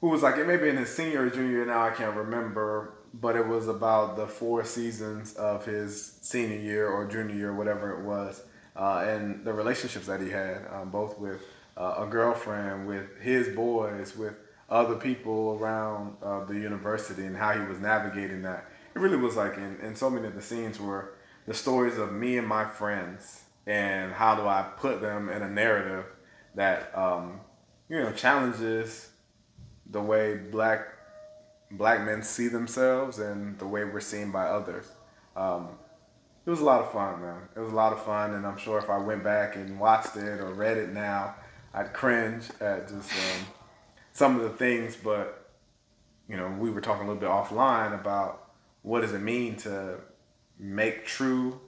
who 0.00 0.08
was 0.08 0.22
like 0.22 0.36
it 0.36 0.46
may 0.46 0.56
be 0.56 0.68
in 0.68 0.76
his 0.76 0.94
senior 0.94 1.26
or 1.26 1.30
junior 1.30 1.50
year 1.50 1.66
now 1.66 1.86
I 1.86 1.90
can't 1.90 2.16
remember, 2.16 2.94
but 3.14 3.36
it 3.36 3.46
was 3.46 3.68
about 3.68 4.16
the 4.16 4.26
four 4.26 4.64
seasons 4.64 5.34
of 5.34 5.64
his 5.64 6.18
senior 6.22 6.58
year 6.58 6.88
or 6.88 7.06
junior 7.06 7.34
year, 7.34 7.54
whatever 7.54 7.98
it 7.98 8.04
was, 8.04 8.42
uh, 8.74 9.04
and 9.06 9.44
the 9.44 9.52
relationships 9.52 10.06
that 10.06 10.20
he 10.20 10.30
had, 10.30 10.66
um, 10.70 10.90
both 10.90 11.18
with 11.18 11.40
uh, 11.76 11.96
a 11.98 12.06
girlfriend, 12.06 12.86
with 12.86 13.18
his 13.20 13.54
boys, 13.54 14.16
with 14.16 14.34
other 14.68 14.96
people 14.96 15.58
around 15.60 16.16
uh, 16.22 16.44
the 16.44 16.54
university, 16.54 17.24
and 17.24 17.36
how 17.36 17.52
he 17.52 17.66
was 17.66 17.78
navigating 17.78 18.42
that. 18.42 18.66
It 18.94 18.98
really 18.98 19.16
was 19.16 19.36
like 19.36 19.56
in, 19.56 19.78
in 19.80 19.94
so 19.94 20.08
many 20.10 20.26
of 20.26 20.34
the 20.34 20.42
scenes 20.42 20.80
were 20.80 21.14
the 21.46 21.54
stories 21.54 21.98
of 21.98 22.12
me 22.12 22.38
and 22.38 22.46
my 22.46 22.64
friends, 22.64 23.44
and 23.66 24.12
how 24.12 24.34
do 24.34 24.46
I 24.46 24.62
put 24.76 25.00
them 25.00 25.28
in 25.28 25.42
a 25.42 25.48
narrative 25.48 26.06
that 26.54 26.96
um, 26.96 27.40
you 27.88 28.00
know 28.00 28.12
challenges 28.12 29.10
the 29.90 30.00
way 30.00 30.36
black 30.36 30.88
black 31.70 32.04
men 32.04 32.22
see 32.22 32.48
themselves 32.48 33.18
and 33.18 33.58
the 33.58 33.66
way 33.66 33.84
we're 33.84 34.00
seen 34.00 34.30
by 34.30 34.46
others. 34.46 34.86
Um, 35.36 35.68
it 36.44 36.50
was 36.50 36.60
a 36.60 36.64
lot 36.64 36.80
of 36.80 36.92
fun, 36.92 37.20
man. 37.20 37.48
It 37.56 37.60
was 37.60 37.72
a 37.72 37.76
lot 37.76 37.92
of 37.92 38.04
fun, 38.04 38.34
and 38.34 38.46
I'm 38.46 38.56
sure 38.56 38.78
if 38.78 38.88
I 38.88 38.98
went 38.98 39.24
back 39.24 39.56
and 39.56 39.80
watched 39.80 40.16
it 40.16 40.40
or 40.40 40.54
read 40.54 40.76
it 40.76 40.92
now, 40.92 41.34
I'd 41.74 41.92
cringe 41.92 42.44
at 42.60 42.88
just 42.88 43.10
um, 43.12 43.46
some 44.16 44.36
of 44.36 44.42
the 44.42 44.50
things. 44.50 44.96
But 44.96 45.50
you 46.28 46.36
know, 46.36 46.48
we 46.58 46.70
were 46.70 46.80
talking 46.80 47.06
a 47.06 47.12
little 47.12 47.20
bit 47.20 47.28
offline 47.28 47.98
about 47.98 48.50
what 48.82 49.02
does 49.02 49.12
it 49.12 49.20
mean 49.20 49.56
to 49.56 49.98
make 50.58 51.04
true 51.04 51.60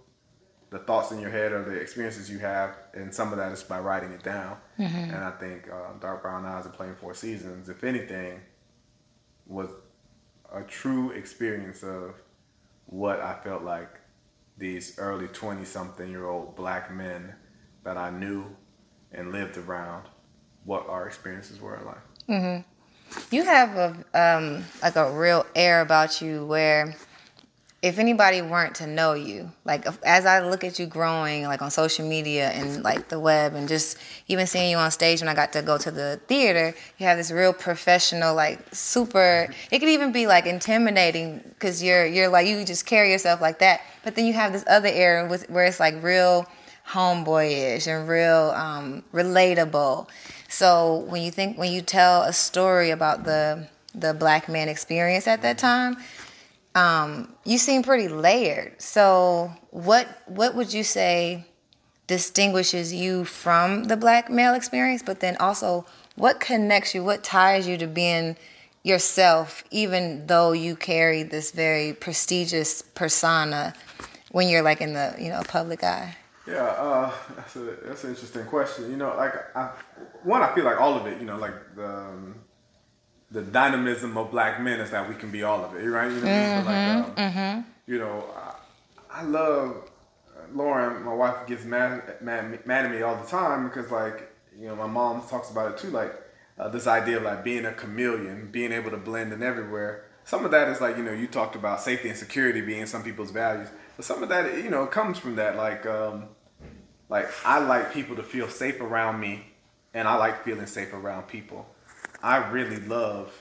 the 0.71 0.79
thoughts 0.79 1.13
in 1.13 1.21
your 1.21 1.31
head 1.31 1.53
or 1.53 1.65
the 1.65 1.73
experiences 1.73 2.31
you 2.31 2.39
have, 2.39 2.77
and 2.93 3.15
some 3.15 3.33
of 3.33 3.39
that 3.39 3.53
is 3.53 3.63
by 3.63 3.79
writing 3.79 4.13
it 4.13 4.23
down. 4.23 4.57
Mm-hmm. 4.79 5.15
And 5.15 5.25
I 5.25 5.31
think 5.33 5.69
uh, 5.71 5.99
Dark 6.01 6.23
Brown 6.23 6.45
Eyes 6.45 6.67
and 6.67 6.75
Playing 6.75 6.95
Four 6.97 7.15
Seasons, 7.15 7.69
if 7.69 7.85
anything, 7.85 8.41
was 9.47 9.71
a 10.53 10.63
true 10.63 11.11
experience 11.11 11.83
of 11.83 12.15
what 12.87 13.21
I 13.21 13.39
felt 13.43 13.63
like 13.63 13.89
these 14.59 14.99
early 14.99 15.29
20 15.29 15.65
something 15.65 16.11
year 16.11 16.27
old 16.27 16.57
black 16.57 16.93
men 16.93 17.35
that 17.85 17.97
I 17.97 18.11
knew 18.11 18.57
and 19.13 19.33
lived 19.33 19.57
around, 19.57 20.09
what 20.69 20.87
our 20.89 21.07
experiences 21.07 21.61
were 21.61 21.77
in 21.77 21.85
life. 21.87 21.97
Mm-hmm. 22.29 23.35
You 23.35 23.43
have 23.43 23.75
a 23.75 23.89
um, 24.15 24.65
like 24.83 24.97
a 24.97 25.11
real 25.11 25.47
air 25.57 25.81
about 25.81 26.21
you 26.21 26.45
where 26.45 26.95
if 27.81 27.99
anybody 27.99 28.43
weren't 28.43 28.75
to 28.75 28.87
know 28.87 29.15
you, 29.15 29.51
like 29.65 29.87
as 30.05 30.27
I 30.27 30.47
look 30.47 30.65
at 30.65 30.79
you 30.79 30.85
growing, 30.85 31.45
like 31.45 31.63
on 31.63 31.71
social 31.71 32.07
media 32.07 32.51
and 32.51 32.83
like 32.83 33.09
the 33.09 33.19
web, 33.19 33.55
and 33.55 33.67
just 33.67 33.97
even 34.27 34.47
seeing 34.47 34.71
you 34.71 34.77
on 34.77 34.91
stage 34.91 35.21
when 35.21 35.29
I 35.29 35.35
got 35.35 35.55
to 35.55 35.63
go 35.63 35.79
to 35.79 35.91
the 35.91 36.21
theater, 36.27 36.75
you 36.99 37.07
have 37.07 37.17
this 37.17 37.31
real 37.31 37.55
professional, 37.55 38.35
like 38.35 38.59
super. 38.75 39.49
It 39.71 39.79
could 39.79 39.89
even 39.89 40.13
be 40.13 40.27
like 40.27 40.45
intimidating 40.45 41.39
because 41.39 41.83
you're 41.83 42.05
you're 42.05 42.29
like 42.29 42.47
you 42.47 42.63
just 42.67 42.85
carry 42.85 43.11
yourself 43.11 43.41
like 43.41 43.61
that, 43.61 43.81
but 44.05 44.17
then 44.17 44.27
you 44.27 44.35
have 44.35 44.53
this 44.53 44.65
other 44.69 44.89
air 44.89 45.27
with 45.27 45.49
where 45.49 45.65
it's 45.65 45.81
like 45.81 46.03
real 46.03 46.47
homeboyish 46.91 47.87
and 47.87 48.09
real 48.09 48.53
um, 48.57 49.03
relatable. 49.13 50.09
So 50.49 51.05
when 51.09 51.23
you 51.23 51.31
think 51.31 51.59
when 51.59 51.73
you 51.73 51.83
tell 51.83 52.23
a 52.23 52.33
story 52.33 52.91
about 52.91 53.25
the 53.25 53.69
the 53.95 54.15
black 54.15 54.49
man 54.49 54.69
experience 54.69 55.27
at 55.27 55.43
that 55.43 55.59
time 55.59 55.97
um, 56.79 57.35
you 57.45 57.59
seem 57.59 57.83
pretty 57.83 58.09
layered. 58.09 58.81
So 58.81 59.53
what 59.71 60.07
what 60.27 60.55
would 60.55 60.73
you 60.73 60.85
say 60.85 61.45
distinguishes 62.07 62.93
you 62.93 63.25
from 63.25 63.85
the 63.85 63.97
black 63.97 64.31
male 64.31 64.55
experience? 64.55 65.03
But 65.03 65.21
then 65.21 65.37
also, 65.39 65.87
what 66.15 66.41
connects 66.41 66.95
you? 66.95 67.03
What 67.03 67.25
ties 67.25 67.67
you 67.67 67.77
to 67.79 67.87
being 67.87 68.37
yourself, 68.83 69.65
even 69.71 70.27
though 70.27 70.53
you 70.53 70.77
carry 70.77 71.23
this 71.23 71.51
very 71.51 71.93
prestigious 71.93 72.83
persona 72.83 73.75
when 74.31 74.49
you're 74.49 74.63
like 74.63 74.81
in 74.81 74.95
the 74.95 75.15
you 75.19 75.31
know 75.31 75.43
public 75.49 75.83
eye? 75.83 76.17
Yeah, 76.49 76.65
uh, 76.65 77.13
that's 77.37 77.57
a 77.57 77.61
that's 77.85 78.05
an 78.05 78.11
interesting 78.11 78.47
question. 78.47 78.91
You 78.91 78.97
know, 78.97 79.15
like 79.17 79.35
I, 79.55 79.71
one, 80.23 80.43
I 80.43 80.55
feel 80.55 80.65
like 80.65 80.81
all 80.81 80.97
of 80.97 81.07
it. 81.07 81.21
You 81.21 81.27
know, 81.27 81.37
like 81.37 81.55
the 81.77 81.89
um, 81.89 82.37
the 83.31 83.43
dynamism 83.43 84.17
of 84.17 84.31
black 84.31 84.61
men 84.61 84.81
is 84.81 84.91
that 84.91 85.09
we 85.09 85.15
can 85.15 85.31
be 85.31 85.43
all 85.43 85.65
of 85.65 85.75
it, 85.75 85.85
right? 85.87 86.11
You 86.11 86.21
know, 86.21 86.27
mm-hmm, 86.27 86.67
like, 86.67 86.77
um, 86.77 87.15
mm-hmm. 87.15 87.71
you 87.87 87.99
know, 87.99 88.25
I, 89.11 89.21
I 89.21 89.23
love 89.25 89.91
Lauren. 90.55 91.03
My 91.03 91.15
wife 91.15 91.47
gets 91.47 91.65
mad, 91.65 92.17
mad 92.23 92.67
mad 92.67 92.87
at 92.87 92.91
me 92.93 93.03
all 93.03 93.17
the 93.17 93.29
time 93.29 93.69
because 93.69 93.91
like 93.91 94.33
you 94.59 94.69
know 94.69 94.77
my 94.77 94.87
mom 94.87 95.23
talks 95.29 95.51
about 95.51 95.73
it 95.73 95.79
too, 95.79 95.91
like 95.91 96.15
uh, 96.59 96.69
this 96.69 96.87
idea 96.87 97.19
of 97.19 97.25
like 97.25 97.45
being 97.45 97.67
a 97.67 97.73
chameleon, 97.73 98.49
being 98.51 98.73
able 98.73 98.91
to 98.91 98.97
blend 98.97 99.33
in 99.33 99.43
everywhere. 99.43 100.05
Some 100.25 100.45
of 100.45 100.51
that 100.51 100.69
is 100.69 100.81
like 100.81 100.97
you 100.97 101.03
know 101.03 101.13
you 101.13 101.27
talked 101.27 101.57
about 101.57 101.83
safety 101.83 102.09
and 102.09 102.17
security 102.17 102.63
being 102.63 102.87
some 102.87 103.03
people's 103.03 103.31
values, 103.31 103.69
but 103.97 104.05
some 104.07 104.23
of 104.23 104.31
that 104.31 104.57
you 104.65 104.71
know 104.71 104.87
comes 104.87 105.19
from 105.19 105.37
that 105.37 105.57
like 105.57 105.85
um, 105.85 106.29
like 107.09 107.29
I 107.45 107.59
like 107.59 107.93
people 107.93 108.17
to 108.17 108.23
feel 108.23 108.49
safe 108.49 108.81
around 108.81 109.21
me, 109.21 109.47
and 109.95 110.07
I 110.07 110.17
like 110.17 110.45
feeling 110.45 110.67
safe 110.67 110.93
around 110.93 111.29
people. 111.29 111.67
I 112.23 112.51
really 112.51 112.81
love 112.81 113.33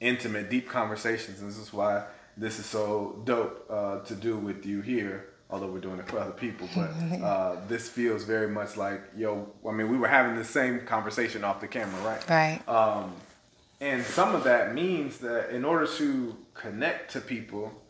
intimate, 0.00 0.50
deep 0.50 0.68
conversations. 0.68 1.40
And 1.40 1.50
this 1.50 1.58
is 1.58 1.72
why 1.72 2.04
this 2.36 2.58
is 2.58 2.66
so 2.66 3.20
dope 3.24 3.66
uh, 3.70 4.00
to 4.00 4.14
do 4.14 4.36
with 4.36 4.66
you 4.66 4.80
here. 4.80 5.28
Although 5.50 5.66
we're 5.66 5.80
doing 5.80 5.98
it 5.98 6.08
for 6.08 6.18
other 6.18 6.32
people, 6.32 6.66
but 6.74 6.88
uh, 7.22 7.56
this 7.68 7.86
feels 7.86 8.24
very 8.24 8.48
much 8.48 8.78
like 8.78 9.02
yo. 9.14 9.52
I 9.68 9.72
mean, 9.72 9.90
we 9.90 9.98
were 9.98 10.08
having 10.08 10.34
the 10.34 10.44
same 10.44 10.86
conversation 10.86 11.44
off 11.44 11.60
the 11.60 11.68
camera, 11.68 12.00
right? 12.02 12.30
Right. 12.30 12.68
Um, 12.68 13.12
and 13.78 14.02
some 14.02 14.34
of 14.34 14.44
that 14.44 14.72
means 14.74 15.18
that 15.18 15.50
in 15.50 15.66
order 15.66 15.86
to 15.98 16.36
connect 16.54 17.12
to 17.12 17.20
people, 17.20 17.82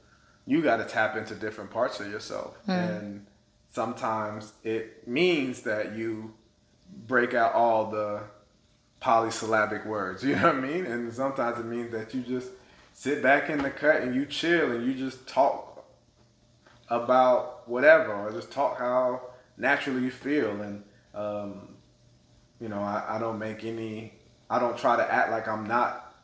you 0.45 0.61
got 0.61 0.79
to 0.79 0.85
tap 0.85 1.17
into 1.17 1.37
different 1.37 1.71
parts 1.71 2.01
of 2.01 2.11
yourself, 2.11 2.59
mm. 2.67 2.73
and 2.73 3.27
sometimes 3.73 4.53
it 4.63 5.09
means 5.09 5.63
that 5.63 5.97
you 5.97 6.35
break 7.09 7.33
out 7.33 7.55
all 7.55 7.91
the 7.91 8.23
polysyllabic 9.01 9.85
words. 9.87 10.23
You 10.25 10.37
know 10.37 10.49
what 10.49 10.57
I 10.57 10.61
mean? 10.61 10.87
And 10.87 11.13
sometimes 11.13 11.59
it 11.59 11.65
means 11.65 11.91
that 11.93 12.15
you 12.15 12.21
just 12.21 12.51
sit 12.93 13.23
back 13.23 13.49
in 13.49 13.63
the 13.63 13.71
cut 13.71 14.03
and 14.03 14.15
you 14.15 14.27
chill 14.27 14.71
and 14.71 14.87
you 14.87 14.95
just 14.95 15.27
talk 15.27 15.85
about 16.89 17.67
whatever 17.69 18.15
or 18.15 18.31
just 18.31 18.53
talk 18.53 18.79
how 18.79 19.23
naturally 19.57 20.03
you 20.03 20.11
feel. 20.11 20.61
And, 20.61 20.85
um, 21.15 21.77
you 22.61 22.69
know, 22.69 22.81
I, 22.81 23.17
I 23.17 23.19
don't 23.19 23.39
make 23.39 23.65
any, 23.65 24.13
I 24.51 24.59
don't 24.59 24.77
try 24.77 24.97
to 24.97 25.13
act 25.13 25.31
like 25.31 25.49
I'm 25.49 25.67
not, 25.67 26.15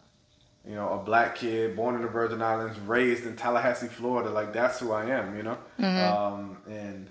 you 0.68 0.74
know, 0.74 0.90
a 0.90 0.98
black 0.98 1.36
kid 1.36 1.74
born 1.74 1.94
in 1.94 2.02
the 2.02 2.08
Virgin 2.08 2.42
Islands, 2.42 2.78
raised 2.80 3.24
in 3.24 3.36
Tallahassee, 3.36 3.88
Florida. 3.88 4.28
Like 4.28 4.52
that's 4.52 4.80
who 4.80 4.92
I 4.92 5.06
am, 5.06 5.34
you 5.34 5.42
know? 5.42 5.58
Mm-hmm. 5.78 6.14
Um, 6.14 6.58
and, 6.68 7.08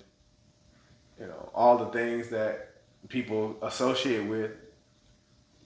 you 1.20 1.26
know, 1.26 1.50
all 1.54 1.78
the 1.78 1.86
things 1.86 2.28
that 2.28 2.70
people 3.08 3.56
associate 3.62 4.26
with 4.26 4.52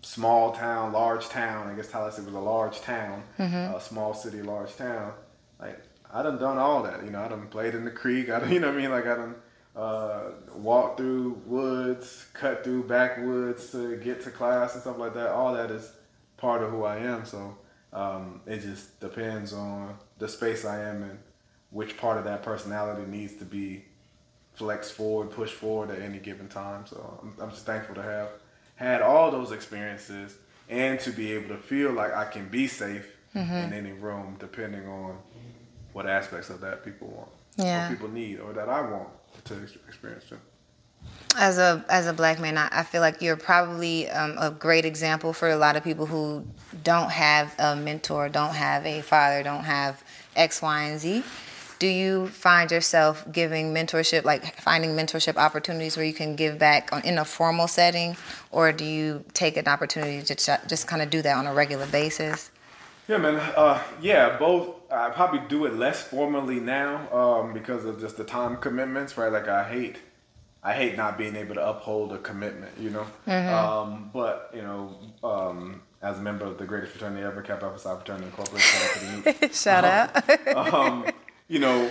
small 0.03 0.53
town, 0.53 0.93
large 0.93 1.29
town. 1.29 1.69
I 1.69 1.75
guess 1.75 1.88
Tallahassee 1.88 2.23
was 2.23 2.35
a 2.35 2.41
large 2.41 2.81
town, 2.81 3.23
mm-hmm. 3.38 3.75
a 3.75 3.81
small 3.81 4.15
city, 4.15 4.43
large 4.43 4.77
town. 4.77 5.12
Like 5.61 5.81
I 6.12 6.23
done 6.23 6.38
done 6.38 6.59
all 6.59 6.83
that. 6.83 7.05
You 7.05 7.11
know, 7.11 7.23
I 7.23 7.29
done 7.29 7.47
played 7.49 7.75
in 7.75 7.85
the 7.85 7.91
creek. 7.91 8.29
I 8.29 8.41
done, 8.41 8.53
you 8.53 8.61
know 8.61 8.69
what 8.69 8.77
I 8.77 8.81
mean? 8.81 8.91
Like 8.91 9.07
I 9.07 9.15
done 9.15 9.35
uh, 9.75 10.23
walk 10.55 10.97
through 10.97 11.41
woods, 11.47 12.27
cut 12.35 12.65
through 12.65 12.85
backwoods 12.85 13.71
to 13.73 13.97
get 13.97 14.23
to 14.25 14.31
class 14.31 14.75
and 14.75 14.83
stuff 14.83 14.99
like 14.99 15.15
that. 15.15 15.31
All 15.31 15.55
that 15.55 15.71
is 15.71 15.91
part 16.37 16.62
of 16.62 16.71
who 16.71 16.85
I 16.85 16.99
am. 16.99 17.25
So 17.25 17.57
um, 17.93 18.41
it 18.47 18.61
just 18.61 19.01
depends 19.01 19.53
on 19.53 19.97
the 20.19 20.29
space 20.29 20.65
I 20.65 20.83
am 20.83 21.03
in, 21.03 21.19
which 21.71 21.97
part 21.97 22.19
of 22.19 22.25
that 22.25 22.43
personality 22.43 23.09
needs 23.09 23.35
to 23.37 23.45
be 23.45 23.85
flexed 24.55 24.93
forward, 24.93 25.31
push 25.31 25.51
forward 25.51 25.91
at 25.91 26.01
any 26.01 26.19
given 26.19 26.49
time. 26.49 26.87
So 26.87 27.19
I'm, 27.23 27.35
I'm 27.41 27.51
just 27.51 27.67
thankful 27.67 27.95
to 27.97 28.03
have 28.03 28.29
had 28.77 29.03
all 29.03 29.31
those 29.31 29.53
experiences 29.53 30.37
and 30.69 30.99
to 31.01 31.11
be 31.11 31.33
able 31.33 31.49
to 31.49 31.57
feel 31.57 31.93
like 31.93 32.15
I 32.15 32.25
can 32.25 32.49
be 32.49 32.67
safe 32.67 33.07
mm-hmm. 33.35 33.53
in 33.53 33.73
any 33.73 33.93
room, 33.93 34.37
depending 34.38 34.87
on 34.88 35.19
what 35.93 36.07
aspects 36.07 36.51
of 36.51 36.61
that 36.62 36.85
people 36.85 37.09
want, 37.09 37.29
yeah. 37.57 37.87
or 37.87 37.91
people 37.91 38.09
need, 38.09 38.41
or 38.41 38.53
that 38.53 38.69
I 38.69 38.81
want 38.81 39.09
to 39.45 39.62
experience 39.88 40.25
too. 40.29 40.38
As 41.37 41.59
a 41.59 41.85
as 41.88 42.07
a 42.07 42.12
black 42.12 42.38
man, 42.41 42.57
I, 42.57 42.69
I 42.71 42.83
feel 42.83 43.01
like 43.01 43.21
you're 43.21 43.37
probably 43.37 44.09
um, 44.11 44.37
a 44.38 44.51
great 44.51 44.85
example 44.85 45.33
for 45.33 45.51
a 45.51 45.57
lot 45.57 45.77
of 45.77 45.83
people 45.83 46.07
who 46.07 46.47
don't 46.85 47.11
have 47.11 47.55
a 47.59 47.75
mentor, 47.75 48.29
don't 48.29 48.55
have 48.55 48.87
a 48.87 49.01
father, 49.01 49.43
don't 49.43 49.65
have 49.65 50.03
X, 50.37 50.62
Y, 50.62 50.83
and 50.83 51.01
Z. 51.01 51.25
Do 51.83 51.88
you 51.88 52.29
find 52.29 52.71
yourself 52.71 53.27
giving 53.33 53.75
mentorship, 53.75 54.23
like 54.23 54.55
finding 54.61 54.92
mentorship 54.92 55.37
opportunities 55.37 55.97
where 55.97 56.07
you 56.07 56.12
can 56.12 56.37
give 56.37 56.57
back 56.57 56.92
on, 56.92 57.03
in 57.05 57.18
a 57.18 57.25
formal 57.25 57.66
setting, 57.66 58.16
or 58.53 58.71
do 58.71 58.85
you 58.85 59.25
take 59.35 59.57
an 59.57 59.66
opportunity 59.66 60.23
to 60.23 60.35
ch- 60.37 60.68
just 60.68 60.87
kind 60.87 61.03
of 61.03 61.11
do 61.11 61.23
that 61.23 61.37
on 61.37 61.49
a 61.49 61.53
regular 61.53 61.87
basis? 61.87 62.53
Yeah, 63.09 63.16
man. 63.16 63.35
Uh, 63.57 63.83
yeah, 64.01 64.38
both. 64.38 64.77
I 64.92 65.11
probably 65.11 65.40
do 65.49 65.64
it 65.64 65.75
less 65.75 66.01
formally 66.01 66.61
now 66.61 67.12
um, 67.12 67.53
because 67.53 67.85
of 67.85 67.99
just 67.99 68.16
the 68.16 68.23
time 68.23 68.59
commitments, 68.59 69.18
right? 69.18 69.33
Like 69.33 69.49
I 69.49 69.64
hate, 69.68 69.97
I 70.62 70.75
hate 70.75 70.97
not 70.97 71.18
being 71.18 71.35
able 71.35 71.57
to 71.57 71.68
uphold 71.68 72.12
a 72.12 72.18
commitment, 72.18 72.79
you 72.79 72.90
know. 72.90 73.07
Mm-hmm. 73.27 73.53
Um, 73.53 74.11
but 74.12 74.53
you 74.55 74.62
know, 74.62 74.99
um, 75.25 75.83
as 76.01 76.21
a 76.21 76.23
member 76.23 76.45
of 76.45 76.59
the 76.59 76.64
greatest 76.64 76.92
fraternity 76.92 77.25
ever, 77.25 77.42
Kappa 77.42 77.64
Alpha 77.64 77.81
Psi 77.81 77.97
Fraternity 77.97 78.27
Incorporated, 78.27 79.53
shout 79.53 79.85
out. 79.85 81.12
you 81.53 81.59
know, 81.59 81.91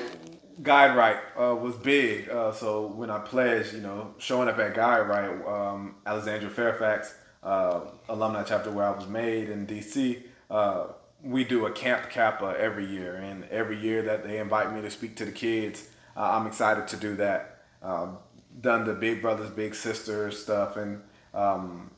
Guide 0.63 0.97
Right 0.97 1.17
uh, 1.39 1.53
was 1.55 1.75
big. 1.75 2.27
Uh, 2.29 2.51
so 2.51 2.87
when 2.87 3.11
I 3.11 3.19
pledged, 3.19 3.73
you 3.73 3.81
know, 3.81 4.15
showing 4.17 4.49
up 4.49 4.57
at 4.57 4.73
Guide 4.73 5.07
Right, 5.07 5.29
um, 5.45 5.97
Alexandria 6.03 6.49
Fairfax 6.49 7.13
uh, 7.43 7.81
alumni 8.09 8.41
chapter 8.41 8.71
where 8.71 8.87
I 8.87 8.89
was 8.89 9.07
made 9.07 9.49
in 9.49 9.67
DC 9.67 10.23
uh, 10.49 10.87
we 11.23 11.43
do 11.43 11.67
a 11.67 11.71
Camp 11.71 12.09
Kappa 12.09 12.55
every 12.57 12.87
year, 12.87 13.15
and 13.17 13.43
every 13.51 13.79
year 13.79 14.01
that 14.01 14.23
they 14.23 14.39
invite 14.39 14.73
me 14.73 14.81
to 14.81 14.89
speak 14.89 15.15
to 15.17 15.25
the 15.25 15.31
kids, 15.31 15.87
I'm 16.15 16.47
excited 16.47 16.87
to 16.87 16.97
do 16.97 17.15
that. 17.17 17.59
Um, 17.83 18.17
done 18.59 18.85
the 18.85 18.93
Big 18.93 19.21
Brothers 19.21 19.51
Big 19.51 19.75
Sisters 19.75 20.41
stuff, 20.41 20.75
and 20.77 21.03
um, 21.35 21.91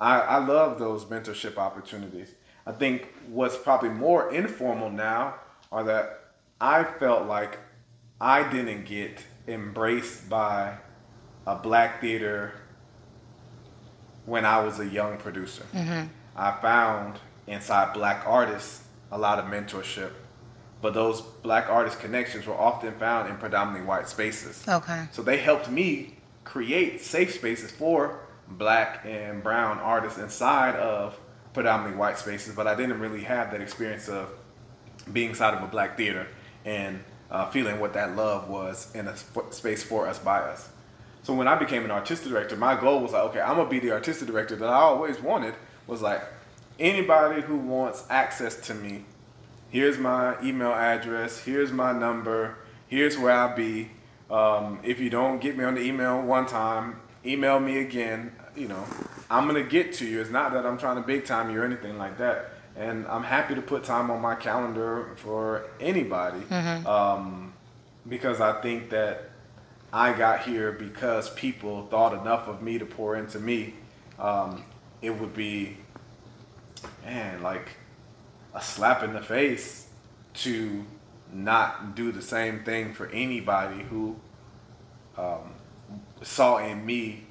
I, 0.00 0.20
I 0.20 0.38
love 0.38 0.78
those 0.78 1.04
mentorship 1.06 1.58
opportunities. 1.58 2.32
I 2.64 2.70
think 2.70 3.12
what's 3.28 3.56
probably 3.56 3.88
more 3.88 4.32
informal 4.32 4.88
now 4.88 5.34
are 5.72 5.82
that 5.82 6.19
I 6.60 6.84
felt 6.84 7.26
like 7.26 7.58
I 8.20 8.50
didn't 8.50 8.84
get 8.84 9.24
embraced 9.48 10.28
by 10.28 10.76
a 11.46 11.56
black 11.56 12.00
theater 12.00 12.52
when 14.26 14.44
I 14.44 14.62
was 14.62 14.78
a 14.78 14.86
young 14.86 15.16
producer. 15.16 15.64
Mm-hmm. 15.72 16.08
I 16.36 16.60
found 16.60 17.18
inside 17.46 17.94
black 17.94 18.26
artists 18.26 18.84
a 19.10 19.18
lot 19.18 19.38
of 19.38 19.46
mentorship 19.46 20.12
but 20.82 20.94
those 20.94 21.20
black 21.20 21.68
artist 21.68 22.00
connections 22.00 22.46
were 22.46 22.54
often 22.54 22.94
found 22.94 23.28
in 23.28 23.36
predominantly 23.36 23.86
white 23.86 24.08
spaces 24.08 24.64
okay 24.68 25.06
so 25.12 25.22
they 25.22 25.36
helped 25.36 25.68
me 25.68 26.16
create 26.44 27.00
safe 27.00 27.34
spaces 27.34 27.70
for 27.70 28.20
black 28.48 29.04
and 29.04 29.42
brown 29.42 29.78
artists 29.78 30.18
inside 30.18 30.74
of 30.76 31.18
predominantly 31.52 31.98
white 31.98 32.18
spaces 32.18 32.54
but 32.54 32.66
i 32.66 32.74
didn't 32.74 32.98
really 32.98 33.22
have 33.22 33.50
that 33.50 33.60
experience 33.60 34.08
of 34.08 34.28
being 35.12 35.30
inside 35.30 35.54
of 35.54 35.62
a 35.62 35.66
black 35.66 35.96
theater 35.96 36.26
and 36.64 37.02
uh, 37.30 37.48
feeling 37.50 37.78
what 37.78 37.94
that 37.94 38.16
love 38.16 38.48
was 38.48 38.92
in 38.94 39.06
a 39.06 39.16
space 39.50 39.82
for 39.82 40.06
us 40.06 40.18
by 40.18 40.38
us 40.38 40.68
so 41.22 41.32
when 41.34 41.46
i 41.46 41.54
became 41.54 41.84
an 41.84 41.90
artistic 41.90 42.30
director 42.30 42.56
my 42.56 42.78
goal 42.78 43.00
was 43.00 43.12
like 43.12 43.22
okay 43.22 43.40
i'm 43.40 43.56
gonna 43.56 43.68
be 43.68 43.78
the 43.78 43.92
artistic 43.92 44.26
director 44.26 44.56
that 44.56 44.68
i 44.68 44.74
always 44.74 45.20
wanted 45.20 45.54
was 45.86 46.02
like 46.02 46.22
anybody 46.80 47.42
who 47.42 47.56
wants 47.56 48.04
access 48.10 48.56
to 48.66 48.74
me, 48.74 49.04
here's 49.70 49.98
my 49.98 50.40
email 50.42 50.72
address, 50.72 51.38
here's 51.44 51.70
my 51.70 51.92
number, 51.92 52.56
here's 52.88 53.16
where 53.16 53.32
I'll 53.32 53.54
be. 53.54 53.90
Um, 54.30 54.80
if 54.82 54.98
you 54.98 55.10
don't 55.10 55.40
get 55.40 55.56
me 55.56 55.64
on 55.64 55.74
the 55.74 55.82
email 55.82 56.22
one 56.22 56.46
time, 56.46 57.00
email 57.24 57.60
me 57.60 57.78
again. 57.78 58.32
You 58.56 58.68
know, 58.68 58.84
I'm 59.30 59.46
gonna 59.46 59.62
get 59.62 59.92
to 59.94 60.06
you. 60.06 60.20
It's 60.20 60.30
not 60.30 60.52
that 60.54 60.66
I'm 60.66 60.78
trying 60.78 60.96
to 60.96 61.02
big 61.02 61.24
time 61.24 61.50
you 61.50 61.60
or 61.60 61.64
anything 61.64 61.98
like 61.98 62.18
that. 62.18 62.52
And 62.76 63.06
I'm 63.06 63.24
happy 63.24 63.54
to 63.54 63.62
put 63.62 63.84
time 63.84 64.10
on 64.10 64.20
my 64.20 64.34
calendar 64.34 65.10
for 65.16 65.66
anybody 65.80 66.40
mm-hmm. 66.40 66.86
um, 66.86 67.52
because 68.08 68.40
I 68.40 68.60
think 68.62 68.90
that 68.90 69.30
I 69.92 70.12
got 70.12 70.42
here 70.42 70.72
because 70.72 71.30
people 71.30 71.86
thought 71.90 72.12
enough 72.12 72.48
of 72.48 72.62
me 72.62 72.78
to 72.78 72.86
pour 72.86 73.16
into 73.16 73.38
me. 73.38 73.74
Um, 74.18 74.64
it 75.02 75.10
would 75.10 75.34
be 75.34 75.78
man, 77.04 77.42
like 77.42 77.70
a 78.54 78.62
slap 78.62 79.02
in 79.02 79.12
the 79.12 79.22
face 79.22 79.88
to 80.32 80.84
not 81.32 81.94
do 81.94 82.12
the 82.12 82.22
same 82.22 82.64
thing 82.64 82.92
for 82.92 83.06
anybody 83.08 83.82
who 83.84 84.16
um, 85.16 85.54
saw 86.22 86.58
in 86.58 86.84
me 86.84 87.24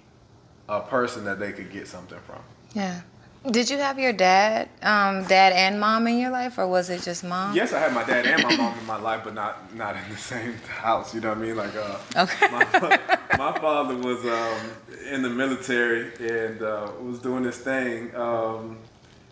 a 0.68 0.82
person 0.82 1.26
that 1.26 1.40
they 1.40 1.52
could 1.52 1.72
get 1.72 1.88
something 1.88 2.20
from. 2.26 2.42
Yeah. 2.74 3.02
Did 3.50 3.70
you 3.70 3.78
have 3.78 3.98
your 3.98 4.12
dad, 4.12 4.68
um, 4.82 5.24
dad 5.24 5.54
and 5.54 5.80
mom 5.80 6.08
in 6.08 6.20
your 6.20 6.30
life, 6.30 6.58
or 6.58 6.68
was 6.68 6.90
it 6.90 7.02
just 7.04 7.24
mom? 7.24 7.56
Yes, 7.56 7.72
I 7.72 7.80
had 7.80 7.94
my 7.94 8.04
dad 8.04 8.26
and 8.26 8.44
my 8.44 8.56
mom 8.58 8.78
in 8.78 8.86
my 8.86 9.00
life, 9.00 9.22
but 9.24 9.34
not 9.34 9.74
not 9.74 9.96
in 9.96 10.10
the 10.10 10.18
same 10.18 10.56
house. 10.68 11.16
You 11.16 11.22
know 11.22 11.30
what 11.30 11.38
I 11.38 11.42
mean? 11.42 11.56
Like, 11.56 11.74
uh, 11.74 12.00
okay. 12.18 12.48
my, 12.52 12.98
my 13.38 13.60
father 13.60 13.96
was 13.96 14.26
um, 14.26 14.72
in 15.10 15.22
the 15.22 15.30
military 15.30 16.12
and 16.20 16.62
uh, 16.62 16.92
was 17.02 17.20
doing 17.20 17.44
this 17.44 17.58
thing. 17.60 18.14
Um, 18.14 18.78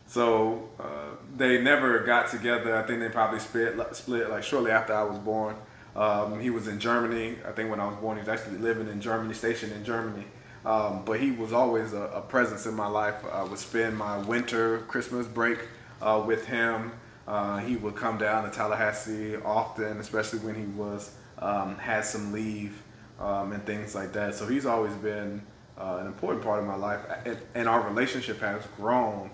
so 0.07 0.69
uh, 0.79 1.17
they 1.35 1.61
never 1.61 1.99
got 1.99 2.29
together. 2.29 2.77
I 2.77 2.83
think 2.83 3.01
they 3.01 3.09
probably 3.09 3.39
split 3.39 3.75
split 3.93 4.29
like 4.29 4.43
shortly 4.43 4.71
after 4.71 4.93
I 4.93 5.03
was 5.03 5.17
born. 5.17 5.57
Um, 5.97 6.39
he 6.39 6.49
was 6.49 6.69
in 6.69 6.79
Germany. 6.79 7.39
I 7.45 7.51
think 7.51 7.69
when 7.69 7.81
I 7.81 7.87
was 7.87 7.97
born, 7.97 8.15
he 8.15 8.21
was 8.21 8.29
actually 8.29 8.59
living 8.59 8.87
in 8.87 9.01
Germany, 9.01 9.33
stationed 9.33 9.73
in 9.73 9.83
Germany. 9.83 10.25
Um, 10.67 11.03
but 11.05 11.21
he 11.21 11.31
was 11.31 11.53
always 11.53 11.93
a, 11.93 12.01
a, 12.01 12.19
presence 12.19 12.65
in 12.65 12.73
my 12.73 12.87
life. 12.87 13.15
I 13.31 13.41
would 13.41 13.57
spend 13.57 13.97
my 13.97 14.17
winter 14.17 14.79
Christmas 14.79 15.25
break 15.25 15.59
uh, 16.01 16.21
with 16.27 16.45
him. 16.45 16.91
Uh, 17.25 17.59
he 17.59 17.77
would 17.77 17.95
come 17.95 18.17
down 18.17 18.43
to 18.43 18.49
Tallahassee 18.49 19.37
often, 19.37 19.97
especially 20.01 20.39
when 20.39 20.55
he 20.55 20.65
was 20.65 21.15
um, 21.39 21.77
had 21.77 22.03
some 22.03 22.33
leave 22.33 22.83
um, 23.17 23.53
and 23.53 23.65
things 23.65 23.95
like 23.95 24.11
that. 24.11 24.35
So 24.35 24.45
he's 24.45 24.65
always 24.65 24.91
been 24.95 25.41
uh, 25.77 25.99
an 26.01 26.07
important 26.07 26.43
part 26.43 26.59
of 26.59 26.65
my 26.65 26.75
life, 26.75 26.99
and, 27.23 27.37
and 27.55 27.69
our 27.69 27.87
relationship 27.87 28.41
has 28.41 28.61
grown 28.75 29.31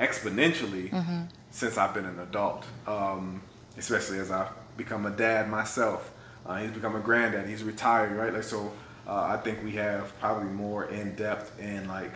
exponentially 0.00 0.88
mm-hmm. 0.88 1.24
since 1.50 1.76
I've 1.76 1.92
been 1.92 2.06
an 2.06 2.18
adult, 2.18 2.64
um, 2.86 3.42
especially 3.76 4.20
as 4.20 4.30
I've 4.30 4.48
become 4.78 5.04
a 5.04 5.10
dad 5.10 5.50
myself. 5.50 6.14
Uh, 6.46 6.56
he's 6.56 6.70
become 6.70 6.96
a 6.96 7.00
granddad. 7.00 7.46
He's 7.46 7.62
retired, 7.62 8.16
right? 8.16 8.32
Like 8.32 8.42
so, 8.42 8.72
uh, 9.06 9.22
I 9.22 9.36
think 9.36 9.62
we 9.64 9.72
have 9.72 10.18
probably 10.20 10.50
more 10.50 10.84
in 10.84 11.14
depth 11.14 11.58
and 11.60 11.88
like 11.88 12.12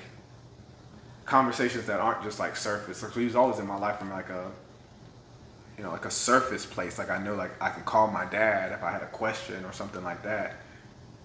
conversations 1.24 1.86
that 1.86 2.00
aren't 2.00 2.22
just 2.22 2.38
like 2.38 2.56
surface. 2.56 2.98
So 2.98 3.08
he 3.08 3.24
was 3.24 3.36
always 3.36 3.58
in 3.58 3.66
my 3.66 3.78
life 3.78 3.98
from 3.98 4.10
like 4.10 4.30
a 4.30 4.50
you 5.76 5.84
know 5.84 5.90
like 5.90 6.04
a 6.04 6.10
surface 6.10 6.64
place. 6.64 6.98
Like 6.98 7.10
I 7.10 7.22
know 7.22 7.34
like 7.34 7.60
I 7.60 7.70
can 7.70 7.82
call 7.82 8.08
my 8.08 8.24
dad 8.24 8.72
if 8.72 8.82
I 8.82 8.90
had 8.90 9.02
a 9.02 9.08
question 9.08 9.64
or 9.64 9.72
something 9.72 10.04
like 10.04 10.22
that. 10.22 10.56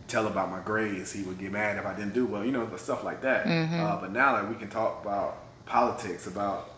Tell 0.08 0.28
about 0.28 0.50
my 0.50 0.60
grades. 0.60 1.12
He 1.14 1.24
would 1.24 1.40
get 1.40 1.52
mad 1.52 1.78
if 1.78 1.86
I 1.86 1.94
didn't 1.94 2.14
do 2.14 2.26
well. 2.26 2.44
You 2.44 2.52
know, 2.52 2.66
the 2.66 2.78
stuff 2.78 3.04
like 3.04 3.22
that. 3.22 3.46
Mm-hmm. 3.46 3.80
Uh, 3.80 3.98
but 3.98 4.12
now 4.12 4.34
like 4.34 4.50
we 4.50 4.56
can 4.56 4.70
talk 4.70 5.04
about 5.04 5.38
politics, 5.66 6.28
about 6.28 6.72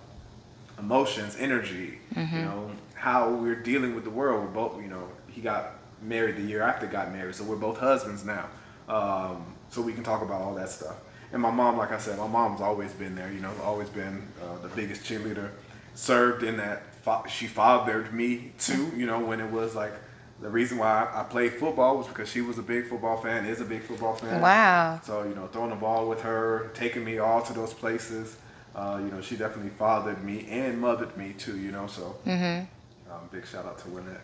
emotions, 0.78 1.36
energy, 1.40 2.00
mm-hmm. 2.14 2.36
you 2.36 2.42
know, 2.44 2.72
how 2.96 3.34
we're 3.34 3.56
dealing 3.56 3.96
with 3.96 4.04
the 4.04 4.10
world. 4.10 4.44
We're 4.44 4.52
both, 4.52 4.82
you 4.82 4.90
know, 4.90 5.08
he 5.30 5.42
got 5.42 5.72
married 6.02 6.38
the 6.38 6.42
year 6.42 6.62
after 6.62 6.86
got 6.86 7.12
married, 7.12 7.36
so 7.36 7.44
we're 7.44 7.56
both 7.56 7.78
husbands 7.78 8.26
now. 8.26 8.46
Um, 8.88 9.56
so 9.70 9.82
we 9.82 9.94
can 9.94 10.04
talk 10.04 10.22
about 10.22 10.42
all 10.42 10.54
that 10.56 10.70
stuff. 10.70 10.96
And 11.32 11.42
my 11.42 11.52
mom, 11.52 11.78
like 11.78 11.92
I 11.92 11.98
said, 11.98 12.20
my 12.20 12.28
mom's 12.28 12.62
always 12.62 12.92
been 12.94 13.16
there, 13.16 13.32
you 13.32 13.40
know, 13.40 13.52
always 13.64 13.90
been 13.90 14.28
uh, 14.42 14.62
the 14.62 14.68
biggest 14.70 15.04
cheerleader. 15.04 15.50
Served 15.96 16.44
in 16.44 16.58
that, 16.58 16.84
she 17.28 17.48
fathered 17.48 18.14
me 18.14 18.52
too, 18.60 18.92
you 18.96 19.06
know, 19.06 19.20
when 19.20 19.40
it 19.40 19.52
was 19.52 19.76
like 19.76 19.94
the 20.42 20.50
reason 20.50 20.78
why 20.78 21.10
I 21.12 21.24
played 21.24 21.54
football 21.54 21.98
was 21.98 22.08
because 22.08 22.30
she 22.30 22.42
was 22.42 22.58
a 22.58 22.62
big 22.62 22.88
football 22.88 23.18
fan, 23.22 23.46
is 23.46 23.62
a 23.62 23.66
big 23.66 23.84
football 23.84 24.16
fan. 24.16 24.42
Wow. 24.42 25.00
So, 25.04 25.24
you 25.24 25.34
know, 25.34 25.48
throwing 25.48 25.70
the 25.70 25.76
ball 25.76 26.08
with 26.08 26.22
her, 26.22 26.72
taking 26.74 27.04
me 27.04 27.18
all 27.18 27.42
to 27.42 27.54
those 27.54 27.74
places 27.74 28.38
uh, 28.76 29.00
you 29.04 29.12
know, 29.12 29.22
she 29.22 29.36
definitely 29.36 29.72
fathered 29.72 30.24
me 30.24 30.48
and 30.50 30.80
mothered 30.80 31.16
me 31.16 31.34
too, 31.34 31.58
you 31.60 31.72
know, 31.72 31.88
so 31.88 32.16
mm-hmm. 32.26 32.66
um, 33.12 33.30
big 33.32 33.46
shout 33.46 33.66
out 33.66 33.78
to 33.80 33.88
Lynette. 33.90 34.22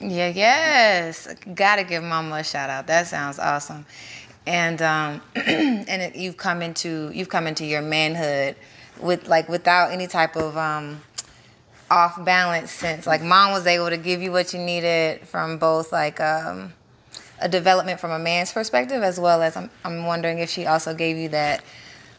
Yeah, 0.00 0.28
yes. 0.28 1.28
Gotta 1.54 1.84
give 1.84 2.02
mama 2.02 2.36
a 2.36 2.44
shout 2.44 2.70
out. 2.70 2.86
That 2.86 3.06
sounds 3.06 3.38
awesome. 3.38 3.86
And 4.46 4.80
um 4.82 5.22
and 5.34 6.02
it, 6.02 6.16
you've 6.16 6.36
come 6.36 6.62
into 6.62 7.10
you've 7.14 7.28
come 7.28 7.46
into 7.46 7.64
your 7.64 7.82
manhood 7.82 8.56
with 9.00 9.28
like 9.28 9.48
without 9.48 9.90
any 9.90 10.06
type 10.06 10.36
of 10.36 10.56
um 10.56 11.02
off 11.90 12.22
balance 12.24 12.70
sense. 12.70 13.06
like 13.06 13.22
mom 13.22 13.52
was 13.52 13.66
able 13.66 13.88
to 13.88 13.96
give 13.96 14.20
you 14.20 14.32
what 14.32 14.52
you 14.52 14.58
needed 14.58 15.20
from 15.26 15.56
both 15.58 15.92
like 15.92 16.20
um 16.20 16.72
a 17.40 17.48
development 17.48 18.00
from 18.00 18.10
a 18.10 18.18
man's 18.18 18.52
perspective 18.52 19.02
as 19.02 19.20
well 19.20 19.42
as 19.42 19.56
I'm, 19.56 19.70
I'm 19.84 20.04
wondering 20.04 20.38
if 20.38 20.50
she 20.50 20.66
also 20.66 20.94
gave 20.94 21.16
you 21.16 21.28
that 21.30 21.62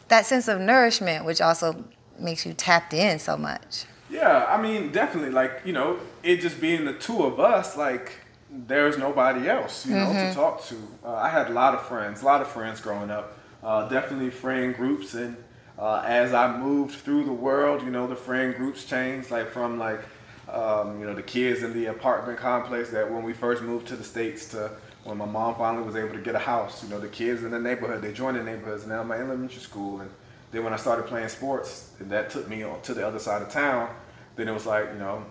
that 0.07 0.25
sense 0.25 0.47
of 0.47 0.61
nourishment 0.61 1.25
which 1.25 1.41
also 1.41 1.83
makes 2.17 2.45
you 2.45 2.53
tapped 2.53 2.93
in 2.93 3.19
so 3.19 3.35
much 3.35 3.85
Yeah, 4.09 4.45
I 4.47 4.61
mean, 4.61 4.91
definitely. 4.91 5.31
Like, 5.31 5.61
you 5.65 5.73
know, 5.73 5.99
it 6.23 6.41
just 6.41 6.61
being 6.61 6.85
the 6.85 6.93
two 6.93 7.23
of 7.23 7.39
us, 7.39 7.75
like, 7.77 8.13
there's 8.49 8.97
nobody 8.97 9.49
else, 9.49 9.85
you 9.85 9.95
know, 9.95 10.11
to 10.29 10.33
talk 10.33 10.63
to. 10.65 10.75
Uh, 11.03 11.15
I 11.15 11.29
had 11.29 11.47
a 11.47 11.53
lot 11.53 11.73
of 11.73 11.85
friends, 11.85 12.21
a 12.21 12.25
lot 12.25 12.41
of 12.41 12.47
friends 12.47 12.79
growing 12.79 13.11
up. 13.11 13.37
Uh, 13.61 13.89
definitely 13.89 14.29
friend 14.29 14.75
groups. 14.75 15.13
And 15.13 15.35
uh, 15.77 16.03
as 16.05 16.33
I 16.33 16.57
moved 16.57 16.95
through 16.95 17.25
the 17.25 17.33
world, 17.33 17.83
you 17.83 17.91
know, 17.91 18.07
the 18.07 18.15
friend 18.15 18.55
groups 18.55 18.85
changed, 18.85 19.31
like, 19.31 19.51
from, 19.51 19.77
like, 19.77 20.01
um, 20.49 20.99
you 20.99 21.05
know, 21.05 21.13
the 21.13 21.23
kids 21.23 21.61
in 21.63 21.73
the 21.73 21.87
apartment 21.87 22.39
complex 22.39 22.89
that 22.91 23.11
when 23.11 23.23
we 23.23 23.33
first 23.33 23.61
moved 23.61 23.87
to 23.87 23.97
the 23.97 24.03
States 24.03 24.47
to 24.49 24.71
when 25.03 25.17
my 25.17 25.25
mom 25.25 25.55
finally 25.55 25.83
was 25.83 25.95
able 25.95 26.13
to 26.13 26.19
get 26.21 26.35
a 26.35 26.39
house, 26.39 26.83
you 26.83 26.89
know, 26.89 26.99
the 26.99 27.07
kids 27.07 27.43
in 27.43 27.51
the 27.51 27.59
neighborhood, 27.59 28.01
they 28.01 28.11
joined 28.13 28.37
the 28.37 28.43
neighborhoods. 28.43 28.85
Now 28.85 29.01
in 29.01 29.11
elementary 29.11 29.61
school. 29.61 30.01
And 30.01 30.09
then 30.51 30.63
when 30.63 30.73
I 30.73 30.77
started 30.77 31.07
playing 31.07 31.29
sports, 31.29 31.91
and 31.99 32.09
that 32.11 32.29
took 32.29 32.47
me 32.47 32.63
on 32.63 32.81
to 32.81 32.93
the 32.93 33.05
other 33.05 33.19
side 33.19 33.41
of 33.41 33.49
town, 33.49 33.93
then 34.35 34.47
it 34.47 34.53
was 34.53 34.65
like, 34.65 34.91
you 34.93 34.99
know, 34.99 35.25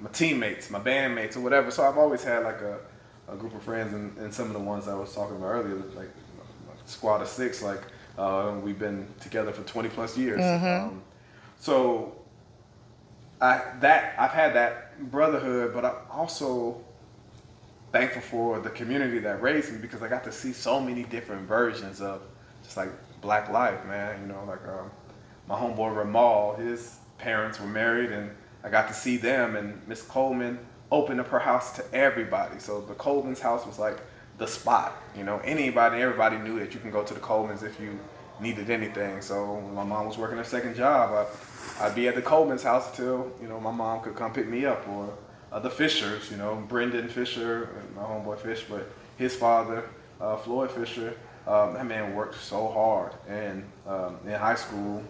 my 0.00 0.10
teammates, 0.10 0.70
my 0.70 0.80
bandmates, 0.80 1.36
or 1.36 1.40
whatever. 1.40 1.70
So 1.70 1.84
I've 1.84 1.98
always 1.98 2.24
had 2.24 2.42
like 2.44 2.60
a, 2.60 2.78
a 3.28 3.36
group 3.36 3.54
of 3.54 3.62
friends, 3.62 3.92
and, 3.92 4.16
and 4.18 4.32
some 4.32 4.46
of 4.46 4.54
the 4.54 4.60
ones 4.60 4.88
I 4.88 4.94
was 4.94 5.14
talking 5.14 5.36
about 5.36 5.48
earlier, 5.48 5.76
like 5.94 6.08
a 6.08 6.88
squad 6.88 7.20
of 7.22 7.28
six, 7.28 7.62
like 7.62 7.80
uh, 8.18 8.54
we've 8.62 8.78
been 8.78 9.06
together 9.20 9.52
for 9.52 9.62
20 9.62 9.88
plus 9.90 10.16
years. 10.16 10.40
Um, 10.84 11.02
so 11.58 12.16
I 13.40 13.62
that 13.80 14.14
I've 14.18 14.30
had 14.30 14.54
that 14.54 15.10
brotherhood, 15.10 15.74
but 15.74 15.84
I'm 15.84 15.96
also 16.10 16.80
thankful 17.92 18.22
for 18.22 18.58
the 18.60 18.70
community 18.70 19.18
that 19.18 19.42
raised 19.42 19.70
me 19.72 19.78
because 19.78 20.02
I 20.02 20.08
got 20.08 20.24
to 20.24 20.32
see 20.32 20.52
so 20.52 20.80
many 20.80 21.02
different 21.02 21.46
versions 21.46 22.00
of 22.00 22.22
just 22.64 22.76
like 22.76 22.88
black 23.22 23.48
life, 23.48 23.82
man. 23.86 24.20
You 24.20 24.26
know, 24.26 24.44
like 24.46 24.66
um, 24.68 24.90
my 25.48 25.54
homeboy 25.54 25.96
Ramal, 25.96 26.56
his 26.56 26.98
parents 27.16 27.58
were 27.58 27.66
married, 27.66 28.12
and 28.12 28.30
I 28.62 28.68
got 28.68 28.88
to 28.88 28.94
see 28.94 29.16
them. 29.16 29.56
And 29.56 29.80
Miss 29.88 30.02
Coleman 30.02 30.58
opened 30.90 31.20
up 31.20 31.28
her 31.28 31.38
house 31.38 31.74
to 31.76 31.94
everybody. 31.94 32.58
So 32.58 32.82
the 32.82 32.94
Coleman's 32.94 33.40
house 33.40 33.64
was 33.64 33.78
like 33.78 33.98
the 34.36 34.46
spot. 34.46 35.00
You 35.16 35.24
know, 35.24 35.38
anybody, 35.38 36.02
everybody 36.02 36.36
knew 36.36 36.58
that 36.58 36.74
you 36.74 36.80
can 36.80 36.90
go 36.90 37.02
to 37.02 37.14
the 37.14 37.20
Coleman's 37.20 37.62
if 37.62 37.80
you 37.80 37.98
needed 38.40 38.70
anything. 38.70 39.22
So 39.22 39.54
when 39.54 39.74
my 39.74 39.84
mom 39.84 40.06
was 40.06 40.18
working 40.18 40.36
her 40.36 40.44
second 40.44 40.74
job, 40.74 41.26
I, 41.80 41.86
I'd 41.86 41.94
be 41.94 42.08
at 42.08 42.14
the 42.14 42.22
Coleman's 42.22 42.62
house 42.62 42.90
until 42.90 43.32
you 43.40 43.48
know 43.48 43.60
my 43.60 43.70
mom 43.70 44.02
could 44.02 44.16
come 44.16 44.32
pick 44.32 44.48
me 44.48 44.66
up, 44.66 44.86
or 44.88 45.16
uh, 45.50 45.60
the 45.60 45.70
Fishers. 45.70 46.30
You 46.30 46.36
know, 46.36 46.62
Brendan 46.68 47.08
Fisher, 47.08 47.68
my 47.94 48.02
homeboy 48.02 48.38
Fish, 48.38 48.64
but 48.68 48.90
his 49.16 49.34
father, 49.34 49.88
uh, 50.20 50.36
Floyd 50.36 50.70
Fisher. 50.70 51.14
Um, 51.46 51.74
that 51.74 51.86
man 51.86 52.14
worked 52.14 52.40
so 52.40 52.68
hard, 52.68 53.12
and 53.28 53.64
um, 53.86 54.18
in 54.24 54.32
high 54.32 54.54
school, 54.54 55.02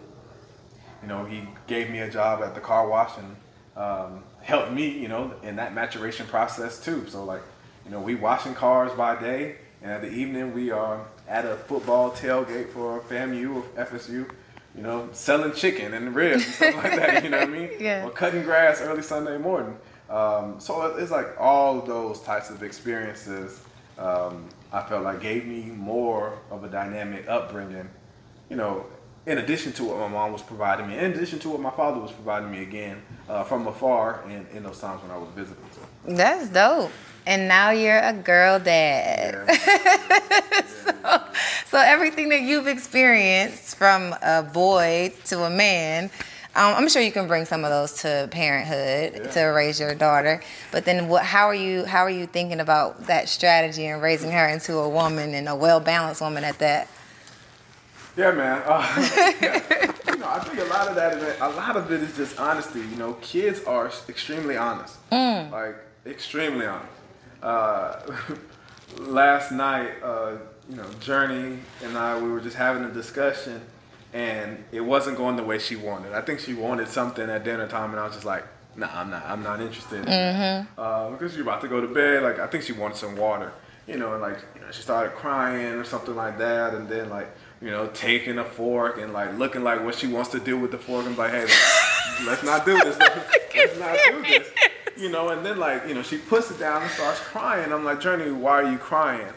you 1.01 1.07
know, 1.07 1.25
he 1.25 1.43
gave 1.67 1.89
me 1.91 1.99
a 1.99 2.09
job 2.09 2.41
at 2.41 2.55
the 2.55 2.61
car 2.61 2.87
wash 2.87 3.11
and 3.17 3.35
um, 3.75 4.23
helped 4.41 4.71
me, 4.71 4.87
you 4.89 5.07
know, 5.07 5.33
in 5.43 5.57
that 5.57 5.73
maturation 5.73 6.25
process 6.25 6.83
too. 6.83 7.05
So 7.07 7.23
like, 7.23 7.41
you 7.85 7.91
know, 7.91 7.99
we 7.99 8.15
washing 8.15 8.55
cars 8.55 8.91
by 8.93 9.19
day, 9.19 9.57
and 9.81 9.91
at 9.91 10.01
the 10.01 10.09
evening 10.09 10.53
we 10.53 10.71
are 10.71 11.05
at 11.27 11.45
a 11.45 11.55
football 11.55 12.11
tailgate 12.11 12.69
for 12.69 12.99
FAMU 13.01 13.55
or 13.55 13.61
FSU, 13.85 14.29
you 14.75 14.81
know, 14.81 15.09
selling 15.11 15.53
chicken 15.53 15.93
and 15.93 16.15
ribs 16.15 16.45
and 16.45 16.53
stuff 16.53 16.75
like 16.75 16.95
that. 16.95 17.23
You 17.23 17.29
know 17.29 17.39
what 17.39 17.49
I 17.49 17.51
mean? 17.51 17.69
Yeah. 17.79 18.05
Or 18.05 18.09
cutting 18.09 18.43
grass 18.43 18.81
early 18.81 19.01
Sunday 19.01 19.37
morning. 19.37 19.77
Um, 20.09 20.59
so 20.59 20.95
it's 20.97 21.11
like 21.11 21.39
all 21.39 21.81
those 21.81 22.21
types 22.21 22.49
of 22.49 22.63
experiences. 22.63 23.59
Um, 23.97 24.47
I 24.73 24.81
felt 24.81 25.03
like 25.03 25.21
gave 25.21 25.45
me 25.45 25.65
more 25.65 26.39
of 26.49 26.63
a 26.63 26.67
dynamic 26.67 27.29
upbringing, 27.29 27.89
you 28.49 28.55
know, 28.55 28.87
in 29.25 29.37
addition 29.37 29.71
to 29.73 29.85
what 29.85 29.99
my 29.99 30.07
mom 30.07 30.33
was 30.33 30.41
providing 30.41 30.87
me, 30.87 30.97
in 30.97 31.11
addition 31.11 31.39
to 31.39 31.49
what 31.49 31.61
my 31.61 31.69
father 31.69 31.99
was 31.99 32.11
providing 32.11 32.51
me 32.51 32.63
again 32.63 33.01
uh, 33.29 33.43
from 33.43 33.67
afar 33.67 34.23
and 34.27 34.47
in 34.49 34.63
those 34.63 34.79
times 34.79 35.01
when 35.03 35.11
I 35.11 35.17
was 35.17 35.29
visiting. 35.35 35.63
So, 35.71 35.81
That's 36.15 36.49
dope. 36.49 36.91
And 37.25 37.47
now 37.47 37.69
you're 37.69 37.99
a 37.99 38.11
girl 38.11 38.59
dad. 38.59 39.45
yeah. 39.47 40.65
so, 40.65 41.23
so 41.67 41.77
everything 41.77 42.29
that 42.29 42.41
you've 42.41 42.67
experienced 42.67 43.77
from 43.77 44.13
a 44.21 44.43
boy 44.43 45.13
to 45.25 45.43
a 45.43 45.49
man, 45.49 46.09
um, 46.55 46.75
I'm 46.75 46.87
sure 46.89 47.01
you 47.01 47.11
can 47.11 47.27
bring 47.27 47.45
some 47.45 47.63
of 47.63 47.71
those 47.71 47.93
to 48.03 48.27
parenthood 48.31 49.13
Yeah. 49.25 49.31
to 49.31 49.41
raise 49.47 49.79
your 49.79 49.95
daughter. 49.95 50.41
But 50.71 50.85
then, 50.85 51.07
what? 51.07 51.23
How 51.25 51.47
are 51.47 51.55
you? 51.55 51.85
How 51.85 52.01
are 52.03 52.09
you 52.09 52.25
thinking 52.27 52.59
about 52.59 53.07
that 53.07 53.27
strategy 53.29 53.85
and 53.87 54.01
raising 54.01 54.31
her 54.31 54.47
into 54.47 54.77
a 54.77 54.87
woman 54.89 55.33
and 55.33 55.49
a 55.49 55.55
well 55.55 55.79
balanced 55.79 56.21
woman 56.21 56.43
at 56.43 56.59
that? 56.59 56.87
Yeah, 58.15 58.31
man. 58.31 58.61
Uh, 58.65 59.35
yeah. 59.41 59.89
You 60.13 60.19
know, 60.19 60.29
I 60.29 60.39
think 60.41 60.59
a 60.59 60.65
lot 60.65 60.87
of 60.87 60.95
that 60.95 61.17
is 61.17 61.37
a 61.41 61.49
lot 61.49 61.75
of 61.75 61.91
it 61.91 62.03
is 62.03 62.15
just 62.15 62.39
honesty. 62.39 62.81
You 62.81 62.95
know, 62.97 63.13
kids 63.13 63.63
are 63.63 63.91
extremely 64.07 64.55
honest, 64.57 64.97
like 65.11 65.75
extremely 66.05 66.67
honest. 66.67 66.91
Uh, 67.41 67.99
last 68.99 69.51
night, 69.51 69.91
uh, 70.03 70.33
you 70.69 70.75
know, 70.75 70.85
Journey 70.99 71.59
and 71.83 71.97
I 71.97 72.21
we 72.21 72.29
were 72.29 72.39
just 72.41 72.55
having 72.55 72.83
a 72.83 72.91
discussion, 72.91 73.59
and 74.13 74.63
it 74.71 74.81
wasn't 74.81 75.17
going 75.17 75.35
the 75.35 75.43
way 75.43 75.59
she 75.59 75.75
wanted. 75.75 76.13
I 76.13 76.21
think 76.21 76.39
she 76.39 76.53
wanted 76.53 76.87
something 76.87 77.29
at 77.29 77.43
dinner 77.43 77.67
time, 77.67 77.91
and 77.91 77.99
I 77.99 78.05
was 78.05 78.13
just 78.13 78.25
like, 78.25 78.45
Nah, 78.75 78.89
I'm 78.93 79.09
not. 79.09 79.25
I'm 79.25 79.43
not 79.43 79.61
interested. 79.61 79.99
In 79.99 80.05
that. 80.05 80.67
Uh, 80.77 81.11
because 81.11 81.35
you're 81.35 81.43
about 81.43 81.61
to 81.61 81.67
go 81.67 81.79
to 81.81 81.87
bed. 81.87 82.23
Like 82.23 82.39
I 82.39 82.47
think 82.47 82.63
she 82.63 82.73
wanted 82.73 82.97
some 82.97 83.15
water. 83.15 83.53
You 83.87 83.97
know, 83.97 84.13
and 84.13 84.21
like 84.21 84.37
you 84.55 84.61
know, 84.61 84.71
she 84.71 84.81
started 84.81 85.13
crying 85.13 85.73
or 85.73 85.83
something 85.83 86.15
like 86.15 86.37
that, 86.37 86.73
and 86.73 86.87
then 86.87 87.09
like 87.09 87.29
you 87.61 87.69
know, 87.69 87.87
taking 87.93 88.39
a 88.39 88.43
fork 88.43 88.97
and 88.97 89.13
like 89.13 89.37
looking 89.37 89.63
like 89.63 89.83
what 89.83 89.95
she 89.95 90.07
wants 90.07 90.31
to 90.31 90.39
do 90.39 90.57
with 90.57 90.71
the 90.71 90.77
fork. 90.77 91.05
I'm 91.05 91.15
like, 91.15 91.31
hey, 91.31 91.41
let's, 91.41 92.25
let's 92.25 92.43
not 92.43 92.65
do 92.65 92.73
this. 92.83 92.97
Let's, 93.55 93.77
let's 93.77 93.79
not 93.79 93.97
do 94.09 94.21
this. 94.23 94.49
You 94.97 95.09
know, 95.09 95.29
and 95.29 95.45
then 95.45 95.59
like 95.59 95.87
you 95.87 95.93
know, 95.93 96.01
she 96.01 96.17
puts 96.17 96.49
it 96.49 96.59
down 96.59 96.81
and 96.81 96.91
starts 96.91 97.19
crying. 97.19 97.71
I'm 97.71 97.85
like, 97.85 97.99
Journey, 97.99 98.31
why 98.31 98.63
are 98.63 98.71
you 98.71 98.77
crying? 98.77 99.33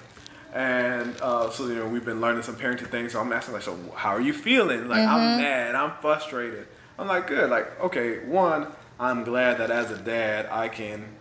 And 0.57 1.15
uh, 1.21 1.51
so 1.51 1.67
you 1.67 1.75
know, 1.75 1.87
we've 1.87 2.05
been 2.05 2.23
learning 2.23 2.43
some 2.43 2.57
parenting 2.57 2.87
things. 2.87 3.13
So 3.13 3.21
I'm 3.21 3.31
asking 3.31 3.53
like, 3.53 3.63
so 3.63 3.79
how 3.95 4.09
are 4.09 4.21
you 4.23 4.33
feeling? 4.33 4.89
Like 4.89 5.01
I'm 5.07 5.39
mad. 5.39 5.75
I'm 5.75 5.93
frustrated. 6.01 6.67
I'm 6.99 7.07
like, 7.09 7.27
good. 7.27 7.51
Like 7.51 7.79
okay, 7.81 8.21
one, 8.25 8.69
I'm 8.99 9.23
glad 9.23 9.59
that 9.59 9.71
as 9.71 9.91
a 9.91 9.99
dad, 9.99 10.49
I 10.51 10.69
can 10.69 11.15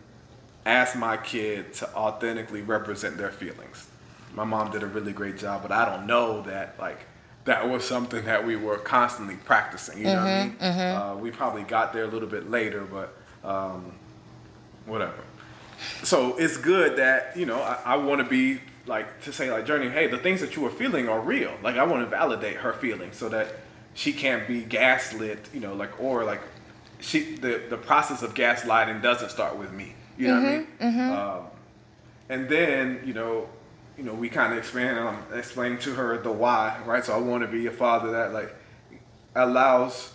ask 0.66 0.96
my 0.96 1.18
kid 1.18 1.74
to 1.76 1.94
authentically 1.96 2.62
represent 2.62 3.18
their 3.18 3.30
feelings. 3.30 3.88
My 4.34 4.46
mom 4.46 4.72
did 4.72 4.84
a 4.84 4.88
really 4.88 5.12
great 5.12 5.38
job, 5.38 5.62
but 5.64 5.72
I 5.74 5.84
don't 5.84 6.08
know 6.08 6.42
that 6.44 6.80
like 6.80 7.00
that 7.44 7.68
was 7.70 7.86
something 7.86 8.24
that 8.24 8.46
we 8.48 8.56
were 8.56 8.78
constantly 8.78 9.36
practicing. 9.36 9.98
You 9.98 10.06
know 10.06 10.14
what 10.16 10.28
I 10.28 10.44
mean? 10.46 10.56
Uh, 10.96 11.16
we 11.18 11.32
probably 11.32 11.64
got 11.64 11.92
there 11.92 12.06
a 12.06 12.08
little 12.08 12.30
bit 12.30 12.50
later, 12.50 12.86
but 12.86 13.14
um, 13.44 13.92
whatever. 14.86 15.26
So 16.04 16.38
it's 16.38 16.56
good 16.56 16.96
that 17.00 17.36
you 17.36 17.46
know 17.46 17.62
I, 17.62 17.82
I 17.84 17.96
want 17.98 18.24
to 18.24 18.30
be 18.30 18.62
like 18.86 19.22
to 19.24 19.34
say 19.34 19.52
like 19.52 19.66
Journey, 19.66 19.90
hey, 19.90 20.08
the 20.08 20.18
things 20.18 20.42
that 20.42 20.56
you 20.56 20.66
are 20.66 20.72
feeling 20.72 21.10
are 21.10 21.20
real. 21.20 21.54
Like 21.64 21.78
I 21.78 21.84
want 21.84 22.04
to 22.04 22.10
validate 22.10 22.58
her 22.58 22.74
feelings 22.74 23.18
so 23.18 23.30
that 23.30 23.48
she 23.94 24.14
can't 24.14 24.48
be 24.48 24.62
gaslit. 24.62 25.50
You 25.54 25.60
know, 25.60 25.74
like 25.74 26.00
or 26.02 26.24
like 26.24 26.42
she 27.00 27.36
the 27.36 27.64
the 27.70 27.78
process 27.78 28.22
of 28.22 28.34
gaslighting 28.34 29.02
doesn't 29.02 29.30
start 29.30 29.58
with 29.58 29.72
me. 29.72 29.96
You 30.18 30.28
know 30.30 30.36
what 30.36 30.46
I 30.46 30.58
mean? 30.58 30.68
Mm-hmm, 30.80 31.00
mm-hmm. 31.00 31.12
Um, 31.12 31.46
and 32.30 32.50
then 32.50 33.02
you 33.06 33.14
know 33.14 33.50
you 33.98 34.04
know 34.04 34.14
we 34.14 34.30
kind 34.30 34.52
of 34.54 34.60
expand 34.60 34.98
um, 35.00 35.24
and 35.32 35.44
I'm 35.58 35.78
to 35.80 35.94
her 35.94 36.18
the 36.18 36.32
why 36.32 36.80
right 36.86 37.04
so 37.04 37.14
i 37.14 37.18
want 37.18 37.44
to 37.44 37.48
be 37.48 37.66
a 37.68 37.72
father 37.72 38.12
that 38.12 38.34
like 38.34 38.54
allows 39.36 40.14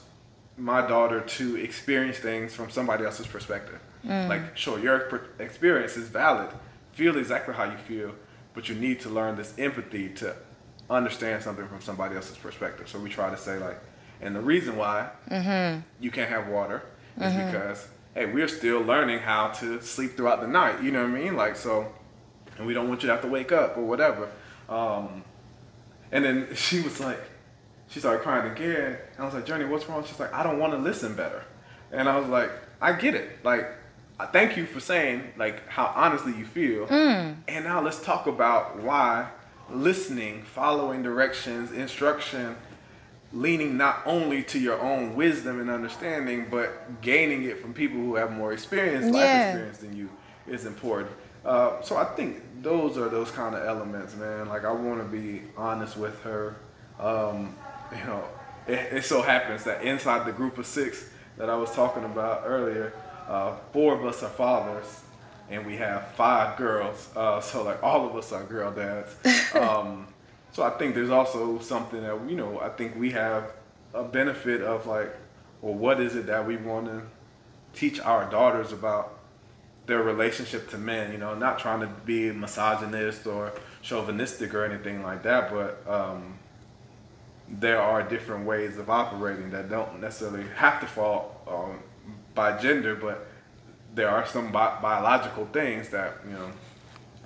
my 0.57 0.87
daughter 0.87 1.21
to 1.21 1.57
experience 1.57 2.19
things 2.19 2.55
from 2.55 2.71
somebody 2.71 3.05
else's 3.05 3.27
perspective 3.27 3.81
mm. 4.05 4.29
like 4.29 4.57
sure 4.57 4.79
your 4.79 5.01
per- 5.01 5.29
experience 5.39 5.97
is 5.97 6.09
valid 6.09 6.51
feel 6.93 7.17
exactly 7.17 7.55
how 7.55 7.65
you 7.65 7.79
feel 7.79 8.15
but 8.61 8.69
you 8.69 8.75
need 8.75 9.01
to 9.01 9.09
learn 9.09 9.37
this 9.37 9.55
empathy 9.57 10.11
to 10.11 10.37
understand 10.91 11.43
something 11.43 11.67
from 11.67 11.81
somebody 11.81 12.15
else's 12.15 12.37
perspective. 12.37 12.87
So 12.91 12.99
we 12.99 13.09
try 13.09 13.31
to 13.31 13.37
say 13.39 13.57
like 13.57 13.81
and 14.21 14.37
the 14.37 14.41
reason 14.43 14.77
why 14.77 15.09
you 15.99 16.11
can't 16.11 16.29
have 16.29 16.47
water 16.49 16.83
is 17.19 17.33
because 17.47 17.89
hey 18.13 18.27
we're 18.27 18.49
still 18.49 18.83
learning 18.83 19.21
how 19.21 19.49
to 19.49 19.81
sleep 19.81 20.15
throughout 20.15 20.43
the 20.43 20.47
night 20.47 20.83
you 20.83 20.91
know 20.91 21.01
what 21.01 21.11
i 21.11 21.23
mean? 21.23 21.37
Like 21.37 21.57
so 21.57 21.91
and 22.59 22.67
we 22.67 22.75
don't 22.75 22.87
want 22.87 23.03
you 23.03 23.07
to 23.07 23.15
have 23.15 23.23
to 23.23 23.29
wake 23.29 23.51
up 23.51 23.79
or 23.79 23.85
whatever. 23.85 24.29
Um, 24.69 25.25
and 26.13 26.23
then 26.23 26.49
she 26.55 26.83
was 26.83 27.01
like 27.01 27.23
she 27.89 27.99
started 27.99 28.21
crying 28.23 28.53
again. 28.53 28.99
And 29.15 29.21
i 29.21 29.25
was 29.25 29.33
like 29.33 29.47
journey 29.47 29.65
what's 29.65 29.89
wrong? 29.89 30.05
She's 30.05 30.21
like 30.21 30.35
i 30.35 30.43
don't 30.43 30.59
want 30.59 30.75
to 30.75 30.79
listen 30.79 31.15
better. 31.17 31.45
And 31.93 32.11
i 32.11 32.19
was 32.19 32.29
like 32.29 32.51
i 32.83 32.93
get 32.93 33.15
it. 33.15 33.43
Like 33.43 33.71
thank 34.27 34.57
you 34.57 34.67
for 34.67 34.81
saying 34.81 35.33
like 35.37 35.69
how 35.69 35.93
honestly 35.95 36.37
you 36.37 36.45
feel. 36.45 36.87
Mm. 36.87 37.37
And 37.49 37.65
now 37.65 37.81
let's 37.81 38.03
talk 38.03 38.27
about 38.27 38.79
why 38.79 39.31
listening, 39.71 40.43
following 40.43 41.03
directions, 41.03 41.73
instruction, 41.73 42.57
leaning 43.33 43.77
not 43.77 44.03
only 44.05 44.43
to 44.43 44.59
your 44.59 44.81
own 44.81 45.15
wisdom 45.15 45.61
and 45.61 45.71
understanding, 45.71 46.49
but 46.51 47.01
gaining 47.01 47.45
it 47.45 47.61
from 47.61 47.73
people 47.73 47.99
who 47.99 48.17
have 48.17 48.33
more 48.33 48.53
experience, 48.53 49.07
yeah. 49.07 49.13
life 49.13 49.47
experience 49.47 49.79
than 49.79 49.97
you 49.97 50.11
is 50.49 50.67
important. 50.67 51.13
Uh, 51.45 51.81
so 51.81 51.97
I 51.97 52.05
think 52.05 52.43
those 52.63 52.99
are 52.99 53.09
those 53.09 53.31
kind 53.31 53.55
of 53.55 53.65
elements, 53.67 54.17
man. 54.17 54.49
Like 54.49 54.65
I 54.65 54.73
want 54.73 55.01
to 55.01 55.05
be 55.05 55.43
honest 55.57 55.97
with 55.97 56.21
her. 56.23 56.57
Um, 56.99 57.57
you 57.93 58.05
know, 58.05 58.25
it, 58.67 58.99
it, 58.99 59.05
so 59.05 59.23
happens 59.23 59.65
that 59.65 59.83
inside 59.83 60.27
the 60.27 60.33
group 60.33 60.59
of 60.59 60.67
six 60.67 61.09
that 61.39 61.49
I 61.49 61.57
was 61.57 61.71
talking 61.73 62.05
about 62.05 62.43
earlier, 62.45 62.93
uh, 63.29 63.57
four 63.73 63.95
of 63.95 64.05
us 64.05 64.23
are 64.23 64.29
fathers, 64.29 65.01
and 65.49 65.67
we 65.67 65.77
have 65.77 66.09
five 66.13 66.57
girls. 66.57 67.09
Uh, 67.15 67.41
so 67.41 67.63
like 67.63 67.83
all 67.83 68.09
of 68.09 68.17
us 68.17 68.33
are 68.33 68.45
girl 68.45 68.71
dads. 68.71 69.15
Um, 69.51 70.07
so 70.53 70.63
I 70.63 70.71
think 70.71 70.95
there's 70.95 71.11
also 71.11 71.59
something 71.59 72.03
that 72.03 72.17
you 72.29 72.37
know 72.37 72.61
I 72.61 72.69
think 72.69 72.97
we 72.97 73.11
have 73.11 73.51
a 73.93 74.05
benefit 74.05 74.63
of 74.63 74.87
like, 74.87 75.15
well, 75.61 75.75
what 75.75 76.01
is 76.01 76.15
it 76.15 76.27
that 76.27 76.47
we 76.47 76.57
want 76.57 76.87
to 76.87 77.03
teach 77.73 78.01
our 78.01 78.31
daughters 78.31 78.73
about 78.73 79.19
their 79.87 80.03
relationship 80.03 80.71
to 80.71 80.79
men? 80.79 81.11
You 81.13 81.19
know, 81.19 81.35
not 81.35 81.59
trying 81.59 81.81
to 81.81 81.89
be 81.89 82.31
misogynist 82.31 83.27
or 83.27 83.53
chauvinistic 83.83 84.55
or 84.55 84.65
anything 84.65 85.03
like 85.03 85.23
that, 85.25 85.51
but 85.53 85.85
um, 85.89 86.39
there 87.49 87.81
are 87.81 88.03
different 88.03 88.47
ways 88.47 88.79
of 88.79 88.89
operating 88.89 89.51
that 89.51 89.69
don't 89.69 90.01
necessarily 90.01 90.47
have 90.57 90.81
to 90.81 90.87
fall 90.87 91.41
um, 91.49 91.81
by 92.35 92.59
gender, 92.59 92.95
but 92.95 93.27
there 93.95 94.09
are 94.09 94.27
some 94.27 94.53
bi- 94.53 94.79
biological 94.81 95.47
things 95.47 95.89
that 95.91 96.19
you 96.27 96.33
know 96.33 96.51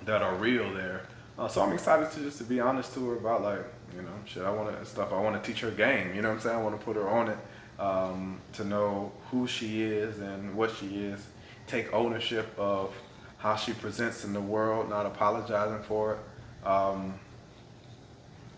that 0.05 0.21
are 0.21 0.35
real 0.35 0.73
there. 0.73 1.03
Uh, 1.37 1.47
so 1.47 1.61
I'm 1.61 1.73
excited 1.73 2.11
to 2.11 2.19
just 2.21 2.37
to 2.39 2.43
be 2.43 2.59
honest 2.59 2.93
to 2.93 3.09
her 3.09 3.15
about 3.17 3.43
like 3.43 3.65
you 3.95 4.01
know 4.01 4.13
shit. 4.25 4.43
I 4.43 4.51
want 4.51 4.77
to 4.77 4.85
stuff. 4.85 5.11
I 5.11 5.19
want 5.19 5.41
to 5.41 5.51
teach 5.51 5.61
her 5.61 5.71
game. 5.71 6.15
You 6.15 6.21
know 6.21 6.29
what 6.29 6.35
I'm 6.35 6.41
saying? 6.41 6.57
I 6.57 6.61
want 6.61 6.79
to 6.79 6.85
put 6.85 6.95
her 6.95 7.07
on 7.07 7.29
it 7.29 7.37
um, 7.79 8.39
to 8.53 8.63
know 8.63 9.11
who 9.31 9.47
she 9.47 9.83
is 9.83 10.19
and 10.19 10.55
what 10.55 10.71
she 10.75 10.87
is. 11.05 11.19
Take 11.67 11.91
ownership 11.93 12.47
of 12.57 12.95
how 13.37 13.55
she 13.55 13.73
presents 13.73 14.23
in 14.23 14.33
the 14.33 14.41
world, 14.41 14.89
not 14.89 15.05
apologizing 15.05 15.83
for 15.83 16.13
it. 16.13 16.67
Um, 16.67 17.19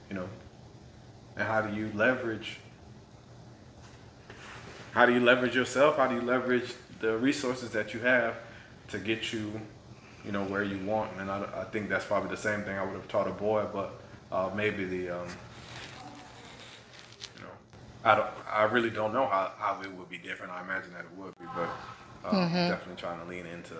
you 0.10 0.16
know, 0.16 0.30
and 1.36 1.48
how 1.48 1.62
do 1.62 1.76
you 1.76 1.92
leverage 1.94 2.60
how 4.92 5.06
do 5.06 5.14
you 5.14 5.20
leverage 5.20 5.56
yourself 5.56 5.98
how 5.98 6.08
do 6.08 6.16
you 6.16 6.22
leverage 6.22 6.74
the 7.00 7.18
resources 7.18 7.70
that 7.72 7.94
you 7.94 8.00
have 8.00 8.36
to 8.88 8.98
get 8.98 9.34
you 9.34 9.60
you 10.26 10.32
know 10.32 10.44
where 10.44 10.64
you 10.64 10.78
want 10.86 11.12
and 11.20 11.30
i, 11.30 11.44
I 11.56 11.64
think 11.66 11.90
that's 11.90 12.06
probably 12.06 12.30
the 12.30 12.38
same 12.38 12.64
thing 12.64 12.78
i 12.78 12.84
would 12.84 12.94
have 12.94 13.08
taught 13.08 13.28
a 13.28 13.32
boy 13.32 13.66
but 13.72 14.00
uh, 14.32 14.50
maybe 14.54 14.84
the 14.84 15.10
um, 15.10 15.28
you 17.36 17.44
know 17.44 17.52
i 18.04 18.16
don't 18.16 18.30
i 18.52 18.64
really 18.64 18.90
don't 18.90 19.14
know 19.14 19.28
how, 19.28 19.52
how 19.58 19.82
it 19.82 19.92
would 19.94 20.10
be 20.10 20.18
different 20.18 20.52
i 20.52 20.62
imagine 20.62 20.94
that 20.94 21.06
it 21.06 21.12
would 21.18 21.38
be 21.40 21.46
but 21.56 21.70
uh, 22.26 22.32
mm-hmm. 22.32 22.70
definitely 22.70 22.96
trying 22.96 23.20
to 23.20 23.26
lean 23.26 23.46
into 23.46 23.76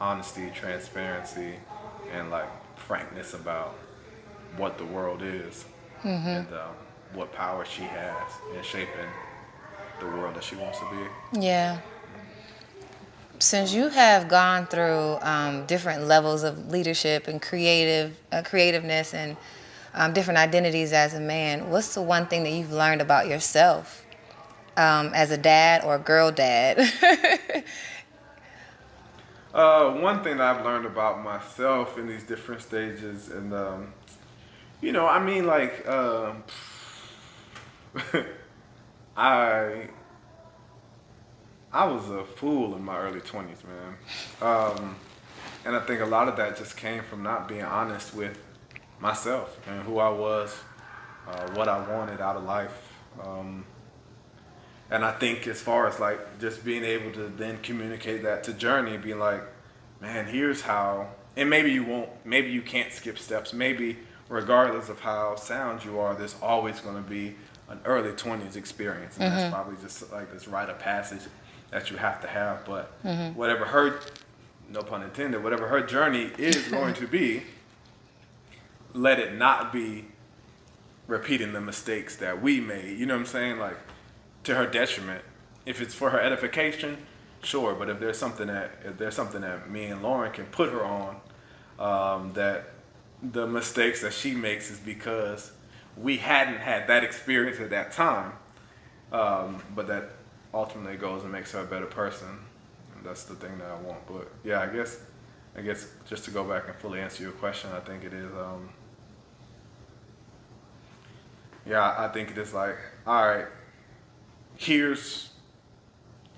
honesty 0.00 0.50
transparency 0.54 1.54
and 2.12 2.30
like 2.30 2.48
frankness 2.78 3.34
about 3.34 3.74
what 4.56 4.78
the 4.78 4.84
world 4.84 5.22
is 5.22 5.64
mm-hmm. 6.02 6.28
and 6.28 6.48
um, 6.52 6.74
what 7.12 7.32
power 7.32 7.64
she 7.64 7.82
has 7.82 8.32
in 8.56 8.62
shaping 8.62 9.10
the 10.00 10.06
world 10.06 10.34
that 10.34 10.44
she 10.44 10.56
wants 10.56 10.78
to 10.80 10.86
be. 10.86 11.40
Yeah. 11.40 11.80
Since 13.38 13.72
you 13.72 13.88
have 13.88 14.28
gone 14.28 14.66
through 14.66 15.18
um, 15.20 15.64
different 15.66 16.04
levels 16.04 16.42
of 16.42 16.70
leadership 16.70 17.28
and 17.28 17.40
creative 17.40 18.16
uh, 18.32 18.42
creativeness 18.42 19.14
and 19.14 19.36
um, 19.94 20.12
different 20.12 20.38
identities 20.38 20.92
as 20.92 21.14
a 21.14 21.20
man, 21.20 21.70
what's 21.70 21.94
the 21.94 22.02
one 22.02 22.26
thing 22.26 22.42
that 22.44 22.50
you've 22.50 22.72
learned 22.72 23.00
about 23.00 23.28
yourself 23.28 24.04
um, 24.76 25.12
as 25.14 25.30
a 25.30 25.38
dad 25.38 25.84
or 25.84 25.94
a 25.94 25.98
girl 25.98 26.32
dad? 26.32 26.78
uh, 29.54 29.92
one 29.92 30.24
thing 30.24 30.38
that 30.38 30.56
I've 30.56 30.64
learned 30.64 30.86
about 30.86 31.22
myself 31.22 31.96
in 31.96 32.08
these 32.08 32.24
different 32.24 32.62
stages 32.62 33.28
and 33.30 33.54
um, 33.54 33.92
you 34.80 34.92
know, 34.92 35.06
I 35.06 35.22
mean, 35.22 35.46
like, 35.46 35.86
um, 35.88 36.44
I 39.18 39.88
I 41.72 41.86
was 41.86 42.08
a 42.08 42.24
fool 42.24 42.76
in 42.76 42.84
my 42.84 42.96
early 42.98 43.20
twenties, 43.20 43.64
man, 43.64 43.96
um, 44.40 44.96
and 45.64 45.74
I 45.74 45.80
think 45.80 46.00
a 46.00 46.06
lot 46.06 46.28
of 46.28 46.36
that 46.36 46.56
just 46.56 46.76
came 46.76 47.02
from 47.02 47.24
not 47.24 47.48
being 47.48 47.64
honest 47.64 48.14
with 48.14 48.38
myself 49.00 49.58
and 49.66 49.82
who 49.82 49.98
I 49.98 50.10
was, 50.10 50.56
uh, 51.26 51.50
what 51.54 51.68
I 51.68 51.78
wanted 51.90 52.20
out 52.20 52.36
of 52.36 52.44
life. 52.44 52.92
Um, 53.20 53.64
and 54.88 55.04
I 55.04 55.10
think 55.10 55.48
as 55.48 55.60
far 55.60 55.88
as 55.88 55.98
like 55.98 56.38
just 56.38 56.64
being 56.64 56.84
able 56.84 57.10
to 57.12 57.28
then 57.28 57.58
communicate 57.60 58.22
that 58.22 58.44
to 58.44 58.52
Journey, 58.52 58.96
being 58.98 59.18
like, 59.18 59.42
man, 60.00 60.26
here's 60.26 60.60
how, 60.60 61.08
and 61.36 61.50
maybe 61.50 61.72
you 61.72 61.82
won't, 61.84 62.08
maybe 62.24 62.50
you 62.50 62.62
can't 62.62 62.92
skip 62.92 63.18
steps, 63.18 63.52
maybe 63.52 63.98
regardless 64.28 64.88
of 64.88 65.00
how 65.00 65.34
sound 65.34 65.84
you 65.84 65.98
are, 65.98 66.14
there's 66.14 66.36
always 66.40 66.78
going 66.80 67.02
to 67.02 67.10
be 67.10 67.34
an 67.68 67.80
early 67.84 68.12
20s 68.12 68.56
experience. 68.56 69.16
And 69.18 69.24
mm-hmm. 69.24 69.36
that's 69.36 69.54
probably 69.54 69.76
just 69.82 70.10
like 70.12 70.32
this 70.32 70.48
rite 70.48 70.70
of 70.70 70.78
passage 70.78 71.22
that 71.70 71.90
you 71.90 71.96
have 71.96 72.20
to 72.22 72.26
have. 72.26 72.64
But 72.64 73.02
mm-hmm. 73.02 73.36
whatever 73.36 73.64
her, 73.66 74.00
no 74.70 74.82
pun 74.82 75.02
intended, 75.02 75.42
whatever 75.42 75.68
her 75.68 75.80
journey 75.80 76.30
is 76.38 76.68
going 76.68 76.94
to 76.94 77.06
be, 77.06 77.42
let 78.94 79.18
it 79.18 79.36
not 79.36 79.72
be 79.72 80.06
repeating 81.06 81.52
the 81.52 81.60
mistakes 81.60 82.16
that 82.16 82.42
we 82.42 82.60
made. 82.60 82.98
You 82.98 83.06
know 83.06 83.14
what 83.14 83.20
I'm 83.20 83.26
saying? 83.26 83.58
Like, 83.58 83.76
to 84.44 84.54
her 84.54 84.66
detriment. 84.66 85.24
If 85.66 85.80
it's 85.82 85.94
for 85.94 86.10
her 86.10 86.20
edification, 86.20 86.96
sure. 87.42 87.74
But 87.74 87.90
if 87.90 88.00
there's 88.00 88.18
something 88.18 88.46
that 88.46 88.70
if 88.84 88.96
there's 88.96 89.14
something 89.14 89.42
that 89.42 89.70
me 89.70 89.84
and 89.86 90.02
Lauren 90.02 90.32
can 90.32 90.46
put 90.46 90.70
her 90.72 90.84
on, 90.84 91.16
um, 91.78 92.32
that 92.32 92.70
the 93.22 93.46
mistakes 93.46 94.00
that 94.02 94.12
she 94.14 94.32
makes 94.32 94.70
is 94.70 94.78
because 94.78 95.52
we 96.00 96.16
hadn't 96.16 96.58
had 96.58 96.88
that 96.88 97.04
experience 97.04 97.60
at 97.60 97.70
that 97.70 97.92
time. 97.92 98.32
Um, 99.12 99.62
but 99.74 99.86
that 99.88 100.10
ultimately 100.52 100.96
goes 100.96 101.22
and 101.22 101.32
makes 101.32 101.52
her 101.52 101.60
a 101.60 101.64
better 101.64 101.86
person. 101.86 102.28
And 102.96 103.04
that's 103.04 103.24
the 103.24 103.34
thing 103.34 103.58
that 103.58 103.70
I 103.70 103.76
want. 103.80 104.06
But 104.06 104.30
yeah, 104.44 104.60
I 104.60 104.66
guess, 104.66 105.00
I 105.56 105.60
guess 105.62 105.86
just 106.08 106.24
to 106.26 106.30
go 106.30 106.44
back 106.44 106.68
and 106.68 106.76
fully 106.76 107.00
answer 107.00 107.22
your 107.22 107.32
question, 107.32 107.70
I 107.72 107.80
think 107.80 108.04
it 108.04 108.12
is. 108.12 108.30
Um, 108.32 108.68
yeah, 111.66 111.94
I 111.98 112.08
think 112.08 112.30
it 112.30 112.38
is 112.38 112.54
like, 112.54 112.76
all 113.06 113.26
right, 113.26 113.46
here's 114.56 115.30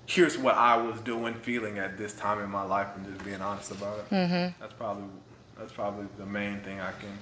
here's 0.05 0.37
what 0.37 0.55
I 0.55 0.75
was 0.75 0.99
doing, 1.01 1.35
feeling 1.35 1.77
at 1.79 1.97
this 1.97 2.13
time 2.13 2.39
in 2.39 2.49
my 2.49 2.63
life, 2.63 2.87
and 2.95 3.05
just 3.05 3.23
being 3.23 3.41
honest 3.41 3.71
about 3.71 3.99
it. 3.99 4.09
Mm-hmm. 4.09 4.61
That's 4.61 4.73
probably 4.73 5.05
that's 5.57 5.71
probably 5.71 6.07
the 6.17 6.25
main 6.25 6.59
thing 6.59 6.79
I 6.79 6.91
can 6.91 7.17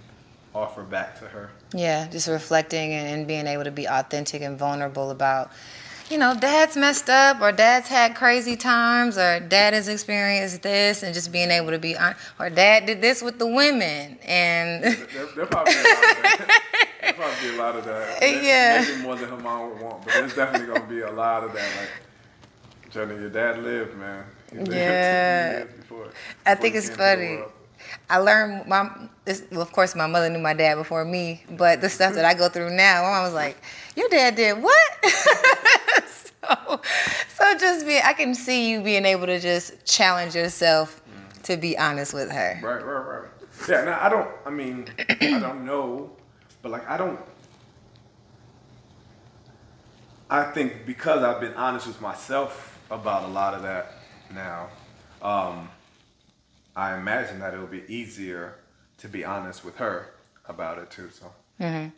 offer 0.54 0.84
back 0.84 1.20
to 1.20 1.26
her. 1.26 1.50
Yeah, 1.74 2.08
just 2.08 2.28
reflecting 2.28 2.94
and, 2.94 3.28
being 3.28 3.48
able 3.48 3.64
to 3.64 3.72
be 3.72 3.86
authentic 3.88 4.42
and 4.42 4.58
vulnerable 4.58 5.12
about, 5.12 5.52
you 6.10 6.18
know, 6.18 6.36
dad's 6.40 6.76
messed 6.76 7.10
up 7.10 7.42
or 7.42 7.52
dad's 7.52 7.88
had 7.88 8.16
crazy 8.16 8.56
times 8.56 9.18
or 9.18 9.40
dad 9.40 9.74
has 9.74 9.88
experienced 9.88 10.64
this 10.64 11.04
and 11.04 11.14
just 11.14 11.32
being 11.32 11.52
able 11.52 11.70
to 11.70 11.80
be 11.80 11.96
on, 11.96 12.16
or 12.40 12.50
dad 12.50 12.86
did 12.86 13.02
this 13.02 13.22
with 13.22 13.38
the 13.38 13.48
women 13.48 14.18
and. 14.24 14.84
there, 14.84 15.28
there, 15.36 15.46
probably 15.46 15.74
be 15.74 15.80
a 15.80 15.86
lot 15.86 16.16
of 16.16 16.24
that. 16.24 16.62
There'll 17.02 17.16
probably 17.16 17.50
be 17.50 17.56
a 17.56 17.60
lot 17.60 17.76
of 17.76 17.86
that. 17.86 18.44
Yeah. 18.44 18.86
Maybe 18.88 19.04
more 19.04 19.16
than 19.16 19.30
her 19.30 19.38
mom 19.38 19.70
would 19.70 19.82
want, 19.82 20.04
but 20.04 20.14
there's 20.14 20.36
definitely 20.36 20.68
going 20.68 20.82
to 20.82 20.88
be 20.88 21.02
a 21.02 21.12
lot 21.12 21.44
of 21.44 21.54
that. 21.54 21.70
Like, 21.80 22.92
Journey, 22.92 23.16
your 23.16 23.30
dad 23.30 23.64
lived, 23.64 23.96
man. 23.98 24.26
yeah. 24.72 25.64
Before, 25.64 26.06
before 26.06 26.12
I 26.48 26.56
think 26.56 26.76
it's 26.76 26.90
funny 26.90 27.44
I 28.10 28.18
learned 28.18 28.68
my 28.68 28.90
this, 29.26 29.44
well, 29.52 29.62
of 29.62 29.72
course 29.72 29.96
my 29.96 30.08
mother 30.08 30.30
knew 30.30 30.40
my 30.40 30.54
dad 30.54 30.76
before 30.76 31.06
me, 31.06 31.44
but 31.52 31.82
the 31.82 31.90
stuff 31.90 32.16
that 32.16 32.26
I 32.26 32.34
go 32.34 32.50
through 32.50 32.76
now, 32.76 33.04
my 33.04 33.10
mom 33.10 33.24
was 33.24 33.34
like, 33.34 33.58
"Your 33.96 34.10
dad 34.10 34.36
did 34.36 34.62
what?" 34.62 35.06
so, 36.08 36.82
so 37.38 37.58
just 37.58 37.86
be 37.86 38.00
I 38.02 38.14
can 38.14 38.34
see 38.34 38.72
you 38.72 38.82
being 38.82 39.06
able 39.06 39.28
to 39.28 39.40
just 39.40 39.86
challenge 39.86 40.36
yourself 40.36 41.02
to 41.44 41.58
be 41.58 41.78
honest 41.78 42.14
with 42.14 42.32
her. 42.32 42.60
Right, 42.62 42.84
right, 42.84 43.22
right. 43.22 43.30
Yeah, 43.68 43.84
now 43.84 44.00
I 44.02 44.10
don't. 44.10 44.30
I 44.46 44.50
mean, 44.50 44.88
I 45.10 45.40
don't 45.40 45.66
know, 45.66 46.12
but 46.62 46.72
like 46.72 46.90
I 46.90 46.98
don't. 46.98 47.20
I 50.30 50.44
think 50.44 50.86
because 50.86 51.24
I've 51.24 51.42
been 51.42 51.54
honest 51.54 51.88
with 51.88 52.02
myself 52.02 52.80
about 52.90 53.24
a 53.24 53.28
lot 53.28 53.54
of 53.54 53.62
that 53.64 53.94
now. 54.34 54.70
Um, 55.22 55.70
I 56.76 56.96
imagine 56.98 57.40
that 57.40 57.54
it 57.54 57.60
will 57.60 57.68
be 57.68 57.84
easier 57.94 58.56
to 59.00 59.08
be 59.08 59.24
honest 59.24 59.64
with 59.64 59.78
her 59.78 60.14
about 60.48 60.78
it 60.78 60.92
too. 60.92 61.10
So. 61.12 61.32
Mm-hmm. 61.60 61.90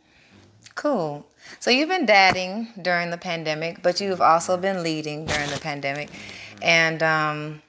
Cool. 0.75 1.25
So 1.59 1.71
you've 1.71 1.89
been 1.89 2.05
dadding 2.05 2.69
during 2.81 3.09
the 3.09 3.17
pandemic, 3.17 3.81
but 3.81 3.99
you've 3.99 4.21
also 4.21 4.57
been 4.57 4.83
leading 4.83 5.25
during 5.25 5.49
the 5.49 5.59
pandemic, 5.59 6.09
and 6.61 7.01
um, 7.03 7.61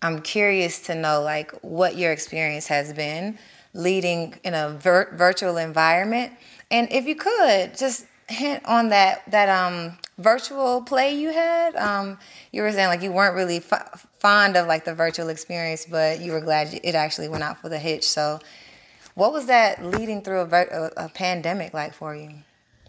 I'm 0.00 0.20
curious 0.22 0.80
to 0.86 0.94
know 0.94 1.22
like 1.22 1.52
what 1.60 1.96
your 1.96 2.12
experience 2.12 2.66
has 2.68 2.92
been 2.92 3.38
leading 3.74 4.34
in 4.42 4.54
a 4.54 4.70
vir- 4.70 5.12
virtual 5.14 5.58
environment, 5.58 6.32
and 6.70 6.90
if 6.90 7.06
you 7.06 7.14
could 7.14 7.76
just 7.76 8.06
hint 8.28 8.64
on 8.64 8.88
that 8.88 9.22
that 9.30 9.48
um 9.48 9.98
virtual 10.18 10.82
play 10.82 11.14
you 11.14 11.30
had. 11.30 11.76
Um, 11.76 12.18
you 12.52 12.62
were 12.62 12.72
saying 12.72 12.88
like 12.88 13.02
you 13.02 13.12
weren't 13.12 13.34
really 13.34 13.58
f- 13.58 14.06
fond 14.18 14.56
of 14.56 14.66
like 14.66 14.84
the 14.84 14.94
virtual 14.94 15.28
experience, 15.28 15.86
but 15.86 16.20
you 16.20 16.32
were 16.32 16.40
glad 16.40 16.78
it 16.82 16.94
actually 16.94 17.28
went 17.28 17.42
out 17.42 17.60
for 17.60 17.68
the 17.68 17.78
hitch. 17.78 18.04
So, 18.04 18.40
what 19.14 19.32
was 19.32 19.46
that 19.46 19.84
leading 19.84 20.22
through 20.22 20.40
a, 20.40 20.46
vir- 20.46 20.92
a, 20.96 21.04
a 21.04 21.08
pandemic 21.08 21.74
like 21.74 21.94
for 21.94 22.14
you? 22.14 22.30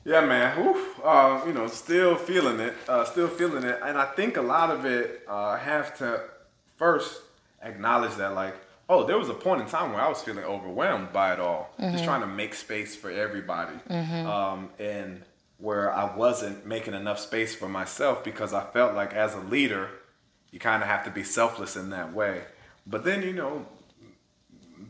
Yeah, 0.05 0.25
man. 0.25 0.67
Oof. 0.67 0.99
Uh, 1.03 1.41
you 1.47 1.53
know, 1.53 1.67
still 1.67 2.15
feeling 2.15 2.59
it. 2.59 2.75
Uh, 2.87 3.05
still 3.05 3.27
feeling 3.27 3.63
it, 3.63 3.79
and 3.83 3.97
I 3.97 4.05
think 4.05 4.37
a 4.37 4.41
lot 4.41 4.69
of 4.69 4.85
it 4.85 5.23
uh, 5.27 5.57
have 5.57 5.97
to 5.99 6.21
first 6.77 7.21
acknowledge 7.61 8.15
that 8.15 8.33
like 8.33 8.55
oh, 8.89 9.05
there 9.05 9.17
was 9.17 9.29
a 9.29 9.33
point 9.33 9.61
in 9.61 9.67
time 9.67 9.93
where 9.93 10.01
I 10.01 10.09
was 10.09 10.21
feeling 10.21 10.43
overwhelmed 10.43 11.13
by 11.13 11.33
it 11.33 11.39
all, 11.39 11.73
mm-hmm. 11.79 11.93
just 11.93 12.03
trying 12.03 12.21
to 12.21 12.27
make 12.27 12.53
space 12.53 12.95
for 12.95 13.09
everybody, 13.09 13.77
mm-hmm. 13.89 14.27
um, 14.27 14.69
and 14.77 15.21
where 15.63 15.93
I 15.93 16.13
wasn't 16.13 16.65
making 16.65 16.93
enough 16.93 17.19
space 17.19 17.55
for 17.55 17.69
myself 17.69 18.21
because 18.21 18.53
I 18.53 18.65
felt 18.65 18.95
like 18.95 19.13
as 19.13 19.33
a 19.33 19.39
leader, 19.39 19.91
you 20.51 20.59
kind 20.59 20.83
of 20.83 20.89
have 20.89 21.05
to 21.05 21.09
be 21.09 21.23
selfless 21.23 21.77
in 21.77 21.89
that 21.91 22.11
way. 22.11 22.43
But 22.85 23.05
then, 23.05 23.23
you 23.23 23.31
know, 23.31 23.65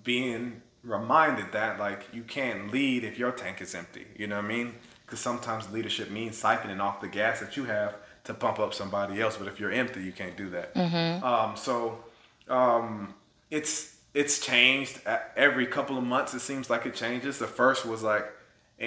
being 0.04 0.64
reminded 0.84 1.52
that 1.52 1.78
like 1.78 2.08
you 2.12 2.24
can't 2.24 2.72
lead 2.72 3.04
if 3.04 3.20
your 3.20 3.32
tank 3.32 3.62
is 3.62 3.76
empty. 3.76 4.08
You 4.18 4.26
know 4.26 4.38
what 4.38 4.46
I 4.46 4.48
mean? 4.48 4.74
Because 5.06 5.20
sometimes 5.20 5.72
leadership 5.72 6.10
means 6.10 6.42
siphoning 6.42 6.80
off 6.80 7.02
the 7.02 7.08
gas 7.08 7.40
that 7.40 7.56
you 7.56 7.66
have 7.66 7.96
to 8.24 8.34
pump 8.34 8.58
up 8.58 8.74
somebody 8.74 9.22
else. 9.22 9.38
But 9.38 9.48
if 9.48 9.60
you're 9.60 9.72
empty, 9.72 10.02
you 10.02 10.12
can't 10.12 10.36
do 10.36 10.50
that. 10.50 10.74
Mm-hmm. 10.74 11.24
Um, 11.24 11.56
so 11.56 12.04
um, 12.48 13.14
it's 13.52 13.96
it's 14.16 14.44
changed 14.44 15.02
every 15.36 15.68
couple 15.68 16.00
of 16.00 16.04
months. 16.04 16.34
It 16.34 16.40
seems 16.40 16.72
like 16.72 16.88
it 16.88 16.96
changes. 16.96 17.38
The 17.38 17.46
first 17.46 17.86
was 17.86 18.02
like 18.02 18.26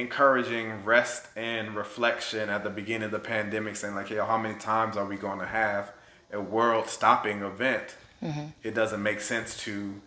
encouraging 0.00 0.84
rest 0.84 1.28
and 1.36 1.74
reflection 1.74 2.48
at 2.48 2.64
the 2.64 2.70
beginning 2.70 3.06
of 3.06 3.10
the 3.10 3.18
pandemic, 3.18 3.76
saying 3.76 3.94
like, 3.94 4.08
"Hey, 4.08 4.16
how 4.16 4.38
many 4.38 4.58
times 4.58 4.96
are 4.96 5.06
we 5.06 5.16
going 5.16 5.38
to 5.38 5.46
have 5.46 5.92
a 6.32 6.40
world-stopping 6.40 7.42
event?" 7.42 7.96
Mm-hmm. 8.22 8.46
It 8.62 8.74
doesn't 8.74 9.02
make 9.02 9.20
sense 9.20 9.56
to 9.64 10.00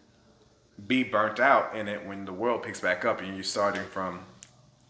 be 0.88 1.04
burnt 1.04 1.40
out 1.40 1.76
in 1.76 1.88
it 1.88 2.06
when 2.06 2.26
the 2.26 2.34
world 2.34 2.64
picks 2.64 2.80
back 2.80 3.06
up 3.06 3.22
and 3.22 3.36
you're 3.36 3.44
starting 3.44 3.84
from 3.84 4.22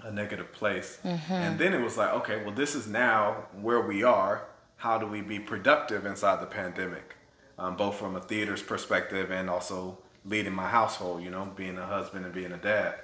a 0.01 0.11
negative 0.11 0.51
place. 0.51 0.99
Mm-hmm. 1.03 1.33
And 1.33 1.59
then 1.59 1.73
it 1.73 1.81
was 1.81 1.97
like, 1.97 2.13
okay, 2.13 2.43
well, 2.43 2.53
this 2.53 2.75
is 2.75 2.87
now 2.87 3.47
where 3.59 3.81
we 3.81 4.03
are. 4.03 4.45
How 4.77 4.97
do 4.97 5.05
we 5.05 5.21
be 5.21 5.39
productive 5.39 6.05
inside 6.05 6.41
the 6.41 6.45
pandemic, 6.45 7.15
um, 7.57 7.75
both 7.75 7.95
from 7.95 8.15
a 8.15 8.21
theater's 8.21 8.61
perspective 8.61 9.29
and 9.31 9.49
also 9.49 9.97
leading 10.23 10.53
my 10.53 10.69
household? 10.69 11.21
You 11.21 11.31
know, 11.31 11.51
being 11.55 11.77
a 11.77 11.85
husband 11.85 12.25
and 12.25 12.33
being 12.33 12.53
a 12.53 12.57
dad. 12.57 12.95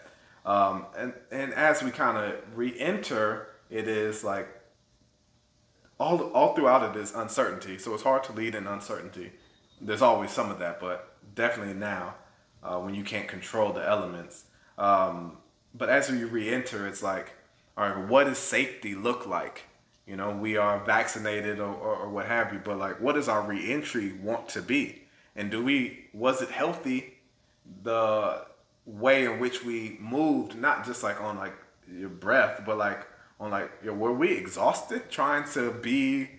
Um, 0.46 0.86
and 0.98 1.14
and 1.32 1.54
as 1.54 1.82
we 1.82 1.92
kind 1.92 2.18
of 2.18 2.36
re-enter, 2.56 3.48
it 3.70 3.88
is 3.88 4.24
like 4.24 4.48
all 6.00 6.22
all 6.32 6.54
throughout 6.56 6.96
it 6.96 7.00
is 7.00 7.14
uncertainty. 7.14 7.78
So 7.78 7.94
it's 7.94 8.04
hard 8.04 8.24
to 8.26 8.32
lead 8.32 8.56
in 8.56 8.68
uncertainty. 8.68 9.32
There's 9.82 10.02
always 10.02 10.32
some 10.32 10.52
of 10.52 10.60
that, 10.60 10.80
but 10.80 11.18
definitely 11.34 11.74
now 11.74 12.16
uh, 12.64 12.80
when 12.80 12.96
you 12.96 13.04
can't 13.04 13.28
control 13.28 13.74
the 13.74 13.86
elements. 13.88 14.46
Um, 14.78 15.38
but 15.74 15.90
as 15.90 16.10
we 16.10 16.24
re-enter, 16.24 16.88
it's 16.88 17.04
like, 17.04 17.34
all 17.78 17.90
right, 17.90 18.08
what 18.08 18.26
does 18.26 18.38
safety 18.38 18.96
look 18.96 19.26
like? 19.28 19.64
You 20.08 20.16
know, 20.16 20.32
we 20.32 20.56
are 20.56 20.80
vaccinated 20.86 21.60
or, 21.60 21.74
or, 21.74 21.96
or 21.98 22.10
what 22.10 22.28
have 22.28 22.54
you, 22.54 22.62
but 22.64 22.78
like, 22.78 23.02
what 23.02 23.16
does 23.16 23.28
our 23.28 23.42
re-entry 23.42 24.14
want 24.14 24.48
to 24.50 24.62
be? 24.62 25.04
And 25.36 25.52
do 25.52 25.64
we 25.64 26.06
was 26.14 26.42
it 26.42 26.50
healthy? 26.50 27.16
The 27.84 28.46
way 28.86 29.26
in 29.26 29.40
which 29.40 29.64
we 29.64 29.98
moved, 30.00 30.56
not 30.56 30.86
just 30.86 31.04
like 31.04 31.20
on 31.22 31.38
like 31.38 31.54
your 31.92 32.10
breath, 32.10 32.64
but 32.66 32.78
like 32.78 33.08
on 33.40 33.52
like 33.52 33.84
know, 33.84 33.94
were 33.94 34.14
we 34.14 34.32
exhausted 34.32 35.10
trying 35.10 35.44
to 35.52 35.72
be 35.72 36.30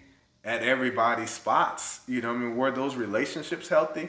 at 0.45 0.63
everybody's 0.63 1.31
spots? 1.31 2.01
You 2.07 2.23
know, 2.23 2.33
I 2.33 2.37
mean, 2.37 2.57
were 2.57 2.71
those 2.71 2.95
relationships 2.95 3.69
healthy? 3.69 4.09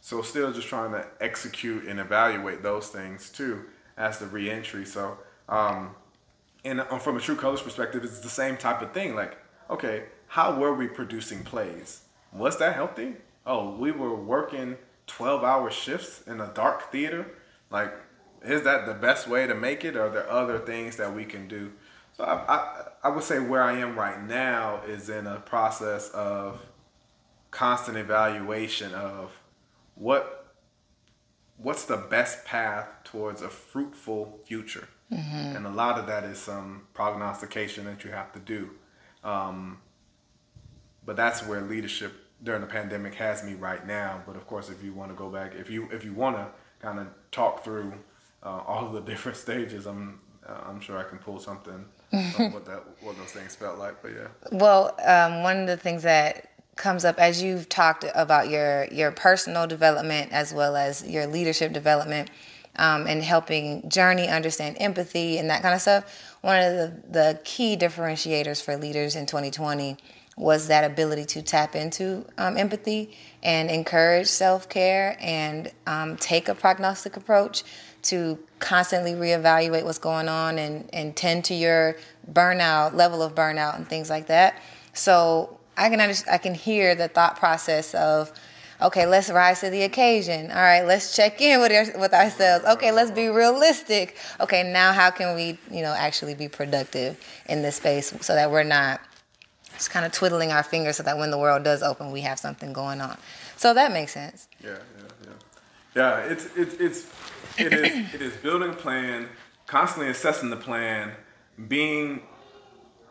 So 0.00 0.22
still 0.22 0.52
just 0.52 0.68
trying 0.68 0.92
to 0.92 1.06
execute 1.20 1.84
and 1.84 2.00
evaluate 2.00 2.62
those 2.62 2.88
things 2.88 3.30
too 3.30 3.64
as 3.96 4.18
the 4.18 4.26
reentry. 4.26 4.84
So, 4.84 5.18
um, 5.48 5.94
and 6.64 6.82
from 7.00 7.16
a 7.16 7.20
True 7.20 7.36
Colors 7.36 7.62
perspective, 7.62 8.04
it's 8.04 8.20
the 8.20 8.28
same 8.28 8.56
type 8.56 8.80
of 8.82 8.92
thing. 8.92 9.14
Like, 9.14 9.38
okay, 9.68 10.04
how 10.28 10.54
were 10.54 10.74
we 10.74 10.86
producing 10.86 11.42
plays? 11.42 12.02
Was 12.32 12.58
that 12.58 12.74
healthy? 12.74 13.14
Oh, 13.46 13.70
we 13.76 13.90
were 13.90 14.14
working 14.14 14.76
12 15.06 15.42
hour 15.42 15.70
shifts 15.70 16.22
in 16.26 16.40
a 16.40 16.52
dark 16.54 16.92
theater 16.92 17.26
like, 17.70 17.92
is 18.42 18.62
that 18.62 18.86
the 18.86 18.94
best 18.94 19.28
way 19.28 19.46
to 19.46 19.54
make 19.54 19.84
it, 19.84 19.96
or 19.96 20.06
are 20.06 20.10
there 20.10 20.30
other 20.30 20.58
things 20.58 20.96
that 20.96 21.14
we 21.14 21.24
can 21.24 21.48
do? 21.48 21.72
So 22.16 22.24
I, 22.24 22.56
I, 22.56 22.84
I 23.04 23.08
would 23.10 23.24
say 23.24 23.38
where 23.38 23.62
I 23.62 23.78
am 23.78 23.96
right 23.98 24.22
now 24.22 24.80
is 24.86 25.08
in 25.08 25.26
a 25.26 25.36
process 25.40 26.10
of 26.10 26.60
constant 27.50 27.96
evaluation 27.96 28.92
of 28.94 29.32
what 29.94 30.54
what's 31.56 31.86
the 31.86 31.96
best 31.96 32.44
path 32.44 32.88
towards 33.04 33.42
a 33.42 33.48
fruitful 33.48 34.38
future 34.44 34.88
mm-hmm. 35.10 35.56
and 35.56 35.66
a 35.66 35.70
lot 35.70 35.98
of 35.98 36.06
that 36.06 36.24
is 36.24 36.38
some 36.38 36.82
prognostication 36.94 37.84
that 37.84 38.04
you 38.04 38.10
have 38.10 38.32
to 38.32 38.38
do 38.38 38.70
um, 39.24 39.78
but 41.04 41.16
that's 41.16 41.44
where 41.46 41.62
leadership 41.62 42.12
during 42.42 42.60
the 42.60 42.66
pandemic 42.66 43.14
has 43.14 43.42
me 43.42 43.54
right 43.54 43.86
now 43.86 44.22
but 44.26 44.36
of 44.36 44.46
course 44.46 44.68
if 44.68 44.84
you 44.84 44.92
want 44.92 45.10
to 45.10 45.16
go 45.16 45.28
back 45.30 45.54
if 45.54 45.70
you 45.70 45.88
if 45.90 46.04
you 46.04 46.12
want 46.12 46.36
to 46.36 46.46
kind 46.80 46.98
of 46.98 47.08
talk 47.32 47.64
through 47.64 47.92
uh, 48.42 48.60
all 48.66 48.86
of 48.86 48.92
the 48.92 49.00
different 49.12 49.36
stages, 49.36 49.86
I'm 49.86 50.20
uh, 50.46 50.60
I'm 50.66 50.80
sure 50.80 50.98
I 50.98 51.04
can 51.04 51.18
pull 51.18 51.38
something 51.38 51.84
what 52.10 52.64
that 52.64 52.84
what 53.00 53.16
those 53.18 53.32
things 53.32 53.54
felt 53.54 53.78
like. 53.78 54.02
But 54.02 54.12
yeah. 54.12 54.28
Well, 54.52 54.94
um, 55.04 55.42
one 55.42 55.58
of 55.58 55.66
the 55.66 55.76
things 55.76 56.02
that 56.02 56.50
comes 56.76 57.04
up 57.04 57.18
as 57.18 57.42
you've 57.42 57.68
talked 57.68 58.04
about 58.14 58.48
your 58.48 58.86
your 58.86 59.10
personal 59.10 59.66
development 59.66 60.32
as 60.32 60.54
well 60.54 60.76
as 60.76 61.06
your 61.06 61.26
leadership 61.26 61.72
development 61.72 62.30
um, 62.76 63.06
and 63.06 63.22
helping 63.22 63.88
journey 63.90 64.28
understand 64.28 64.76
empathy 64.78 65.38
and 65.38 65.50
that 65.50 65.60
kind 65.60 65.74
of 65.74 65.80
stuff 65.80 66.36
one 66.40 66.60
of 66.60 66.72
the, 66.72 67.02
the 67.10 67.40
key 67.44 67.76
differentiators 67.76 68.62
for 68.62 68.76
leaders 68.76 69.16
in 69.16 69.26
2020 69.26 69.96
was 70.38 70.68
that 70.68 70.88
ability 70.88 71.24
to 71.24 71.42
tap 71.42 71.74
into 71.74 72.24
um, 72.38 72.56
empathy 72.56 73.16
and 73.42 73.70
encourage 73.70 74.28
self 74.28 74.68
care 74.68 75.16
and 75.20 75.70
um, 75.86 76.16
take 76.16 76.48
a 76.48 76.54
prognostic 76.54 77.16
approach 77.16 77.64
to 78.02 78.38
constantly 78.60 79.12
reevaluate 79.12 79.84
what's 79.84 79.98
going 79.98 80.28
on 80.28 80.58
and, 80.58 80.88
and 80.92 81.16
tend 81.16 81.44
to 81.44 81.54
your 81.54 81.96
burnout, 82.32 82.94
level 82.94 83.20
of 83.20 83.34
burnout, 83.34 83.76
and 83.76 83.88
things 83.88 84.08
like 84.08 84.28
that. 84.28 84.60
So 84.92 85.58
I 85.76 85.90
can 85.90 86.00
I 86.00 86.38
can 86.38 86.54
hear 86.54 86.94
the 86.94 87.08
thought 87.08 87.36
process 87.36 87.92
of, 87.94 88.32
okay, 88.80 89.06
let's 89.06 89.30
rise 89.30 89.60
to 89.60 89.70
the 89.70 89.82
occasion. 89.82 90.52
All 90.52 90.56
right, 90.56 90.82
let's 90.82 91.16
check 91.16 91.40
in 91.40 91.60
with, 91.60 91.72
our, 91.72 92.00
with 92.00 92.14
ourselves. 92.14 92.64
Okay, 92.64 92.92
let's 92.92 93.10
be 93.10 93.26
realistic. 93.26 94.16
Okay, 94.40 94.62
now 94.72 94.92
how 94.92 95.10
can 95.10 95.34
we, 95.34 95.58
you 95.68 95.82
know, 95.82 95.92
actually 95.92 96.34
be 96.34 96.46
productive 96.46 97.20
in 97.48 97.62
this 97.62 97.76
space 97.76 98.14
so 98.20 98.36
that 98.36 98.52
we're 98.52 98.62
not 98.62 99.00
just 99.78 99.90
kind 99.90 100.04
of 100.04 100.12
twiddling 100.12 100.52
our 100.52 100.62
fingers 100.62 100.96
so 100.96 101.02
that 101.04 101.16
when 101.16 101.30
the 101.30 101.38
world 101.38 101.62
does 101.64 101.82
open, 101.82 102.10
we 102.10 102.20
have 102.20 102.38
something 102.38 102.72
going 102.72 103.00
on. 103.00 103.16
So 103.56 103.72
that 103.74 103.92
makes 103.92 104.12
sense. 104.12 104.48
Yeah, 104.62 104.70
yeah, 104.70 105.04
yeah. 105.24 105.30
Yeah, 105.94 106.18
it's 106.18 106.48
it's 106.56 106.74
it's 106.74 107.06
it 107.56 107.72
is 107.72 108.14
it 108.14 108.22
is 108.22 108.36
building 108.36 108.70
a 108.70 108.74
plan, 108.74 109.28
constantly 109.66 110.10
assessing 110.10 110.50
the 110.50 110.56
plan, 110.56 111.12
being 111.66 112.22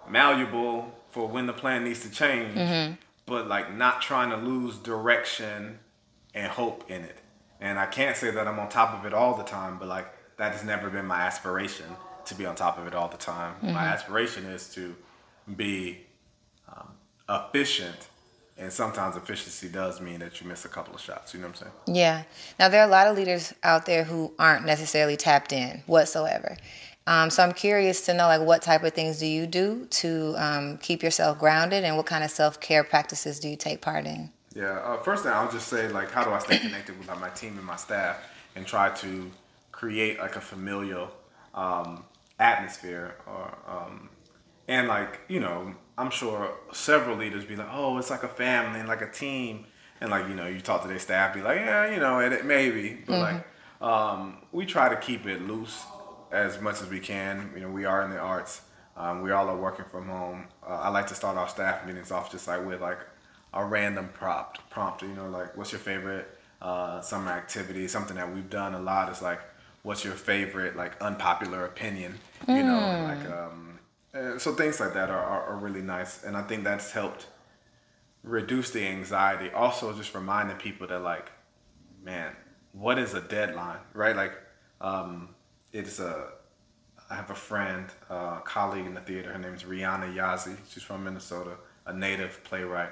malleable 0.07 0.93
for 1.09 1.27
when 1.27 1.47
the 1.47 1.53
plan 1.53 1.83
needs 1.83 2.01
to 2.01 2.11
change, 2.11 2.55
mm-hmm. 2.55 2.93
but 3.25 3.47
like 3.47 3.73
not 3.73 4.01
trying 4.01 4.29
to 4.29 4.37
lose 4.37 4.77
direction 4.77 5.79
and 6.33 6.51
hope 6.51 6.89
in 6.89 7.03
it. 7.03 7.17
And 7.59 7.79
I 7.79 7.87
can't 7.87 8.15
say 8.15 8.29
that 8.29 8.47
I'm 8.47 8.59
on 8.59 8.69
top 8.69 8.93
of 8.93 9.05
it 9.05 9.13
all 9.13 9.35
the 9.35 9.43
time, 9.43 9.79
but 9.79 9.87
like 9.87 10.07
that 10.37 10.51
has 10.51 10.63
never 10.63 10.89
been 10.89 11.05
my 11.05 11.21
aspiration 11.21 11.85
to 12.25 12.35
be 12.35 12.45
on 12.45 12.55
top 12.55 12.77
of 12.77 12.85
it 12.87 12.93
all 12.93 13.07
the 13.07 13.17
time. 13.17 13.55
Mm-hmm. 13.55 13.73
My 13.73 13.85
aspiration 13.85 14.45
is 14.45 14.69
to 14.75 14.95
be 15.55 16.06
efficient 17.29 18.07
and 18.57 18.71
sometimes 18.71 19.15
efficiency 19.15 19.69
does 19.69 20.01
mean 20.01 20.19
that 20.19 20.41
you 20.41 20.47
miss 20.47 20.65
a 20.65 20.69
couple 20.69 20.95
of 20.95 21.01
shots 21.01 21.33
you 21.33 21.39
know 21.39 21.47
what 21.47 21.61
i'm 21.61 21.67
saying? 21.67 21.95
Yeah. 21.95 22.23
Now 22.59 22.69
there 22.69 22.81
are 22.81 22.87
a 22.87 22.91
lot 22.91 23.07
of 23.07 23.15
leaders 23.15 23.53
out 23.63 23.85
there 23.85 24.03
who 24.03 24.33
aren't 24.39 24.65
necessarily 24.65 25.15
tapped 25.15 25.53
in 25.53 25.83
whatsoever. 25.85 26.57
Um, 27.05 27.29
so 27.29 27.43
i'm 27.43 27.53
curious 27.53 28.05
to 28.05 28.13
know 28.13 28.27
like 28.27 28.41
what 28.41 28.61
type 28.61 28.83
of 28.83 28.93
things 28.93 29.19
do 29.19 29.25
you 29.25 29.47
do 29.47 29.85
to 29.91 30.35
um, 30.37 30.77
keep 30.77 31.03
yourself 31.03 31.39
grounded 31.39 31.83
and 31.83 31.95
what 31.97 32.05
kind 32.05 32.23
of 32.23 32.31
self-care 32.31 32.83
practices 32.83 33.39
do 33.39 33.47
you 33.47 33.55
take 33.55 33.81
part 33.81 34.05
in? 34.05 34.31
Yeah 34.55 34.79
uh, 34.79 34.97
first 35.03 35.23
thing 35.23 35.33
i'll 35.33 35.51
just 35.51 35.67
say 35.67 35.87
like 35.89 36.11
how 36.11 36.23
do 36.23 36.31
i 36.31 36.39
stay 36.39 36.57
connected 36.57 36.97
with 36.97 37.07
like, 37.07 37.19
my 37.19 37.29
team 37.29 37.57
and 37.57 37.65
my 37.65 37.75
staff 37.75 38.17
and 38.55 38.65
try 38.65 38.89
to 38.89 39.29
create 39.71 40.19
like 40.19 40.35
a 40.35 40.41
familial 40.41 41.11
um, 41.53 42.03
atmosphere 42.39 43.15
or 43.27 43.55
um, 43.67 44.09
and 44.67 44.87
like 44.87 45.19
you 45.27 45.39
know 45.39 45.75
I'm 45.97 46.11
sure 46.11 46.53
several 46.73 47.17
leaders 47.17 47.43
be 47.45 47.55
like, 47.55 47.69
oh, 47.71 47.97
it's 47.97 48.09
like 48.09 48.23
a 48.23 48.27
family 48.27 48.79
and 48.79 48.87
like 48.87 49.01
a 49.01 49.09
team. 49.11 49.65
and 49.99 50.11
like 50.11 50.27
you 50.27 50.35
know, 50.35 50.47
you 50.47 50.61
talk 50.61 50.81
to 50.83 50.87
their 50.87 50.99
staff, 50.99 51.33
be 51.33 51.41
like, 51.41 51.57
yeah, 51.57 51.89
you 51.91 51.99
know, 51.99 52.19
and 52.19 52.33
it 52.33 52.45
maybe, 52.45 52.99
but 53.07 53.19
like 53.19 53.81
um, 53.81 54.37
we 54.51 54.65
try 54.65 54.89
to 54.89 54.95
keep 54.95 55.25
it 55.25 55.41
loose 55.47 55.83
as 56.31 56.61
much 56.61 56.81
as 56.81 56.89
we 56.89 56.99
can. 56.99 57.51
You 57.55 57.61
know, 57.61 57.69
we 57.69 57.85
are 57.85 58.03
in 58.03 58.09
the 58.11 58.19
arts. 58.19 58.61
Um, 58.95 59.21
we 59.21 59.31
all 59.31 59.47
are 59.49 59.57
working 59.57 59.85
from 59.85 60.07
home. 60.07 60.45
Uh, 60.67 60.73
I 60.73 60.89
like 60.89 61.07
to 61.07 61.15
start 61.15 61.37
our 61.37 61.47
staff 61.47 61.85
meetings 61.85 62.11
off 62.11 62.31
just 62.31 62.47
like 62.47 62.65
with 62.65 62.81
like 62.81 62.99
a 63.53 63.63
random 63.63 64.09
prompt, 64.13 64.59
prompt. 64.69 65.01
You 65.03 65.09
know, 65.09 65.29
like 65.29 65.55
what's 65.57 65.71
your 65.71 65.79
favorite 65.79 66.27
uh, 66.61 67.01
summer 67.01 67.31
activity? 67.31 67.87
Something 67.87 68.17
that 68.17 68.33
we've 68.33 68.49
done 68.49 68.73
a 68.73 68.79
lot 68.79 69.11
is 69.11 69.21
like, 69.21 69.39
what's 69.83 70.03
your 70.03 70.13
favorite 70.15 70.75
like 70.75 70.99
unpopular 71.01 71.65
opinion? 71.65 72.15
You 72.47 72.63
know, 72.63 72.79
like 73.07 73.29
um, 73.31 73.66
uh, 74.13 74.37
so 74.37 74.53
things 74.53 74.79
like 74.79 74.93
that 74.93 75.09
are, 75.09 75.23
are, 75.23 75.47
are 75.47 75.57
really 75.57 75.81
nice, 75.81 76.23
and 76.23 76.35
I 76.35 76.43
think 76.43 76.63
that's 76.63 76.91
helped 76.91 77.27
reduce 78.23 78.71
the 78.71 78.85
anxiety. 78.85 79.51
Also, 79.51 79.93
just 79.93 80.13
reminding 80.13 80.57
people 80.57 80.87
that 80.87 81.01
like, 81.01 81.31
man, 82.03 82.33
what 82.71 82.99
is 82.99 83.13
a 83.13 83.21
deadline, 83.21 83.79
right? 83.93 84.15
Like, 84.15 84.33
um, 84.81 85.29
it's 85.71 85.99
a. 85.99 86.29
I 87.09 87.15
have 87.15 87.29
a 87.29 87.35
friend, 87.35 87.85
uh, 88.09 88.39
colleague 88.39 88.85
in 88.85 88.93
the 88.93 88.99
theater. 88.99 89.31
Her 89.31 89.39
name 89.39 89.53
is 89.53 89.63
Rhiana 89.63 90.13
Yazzie. 90.13 90.57
She's 90.67 90.83
from 90.83 91.05
Minnesota, 91.05 91.51
a 91.85 91.93
native 91.93 92.43
playwright. 92.43 92.89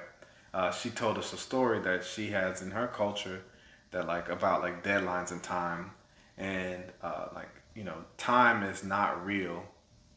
Uh, 0.54 0.70
she 0.70 0.88
told 0.88 1.18
us 1.18 1.34
a 1.34 1.36
story 1.36 1.80
that 1.80 2.02
she 2.02 2.28
has 2.28 2.62
in 2.62 2.70
her 2.70 2.86
culture 2.86 3.42
that 3.90 4.06
like 4.06 4.30
about 4.30 4.62
like 4.62 4.82
deadlines 4.82 5.32
and 5.32 5.42
time, 5.42 5.90
and 6.38 6.82
uh, 7.02 7.26
like 7.34 7.50
you 7.74 7.84
know 7.84 8.04
time 8.16 8.62
is 8.62 8.82
not 8.82 9.24
real, 9.24 9.64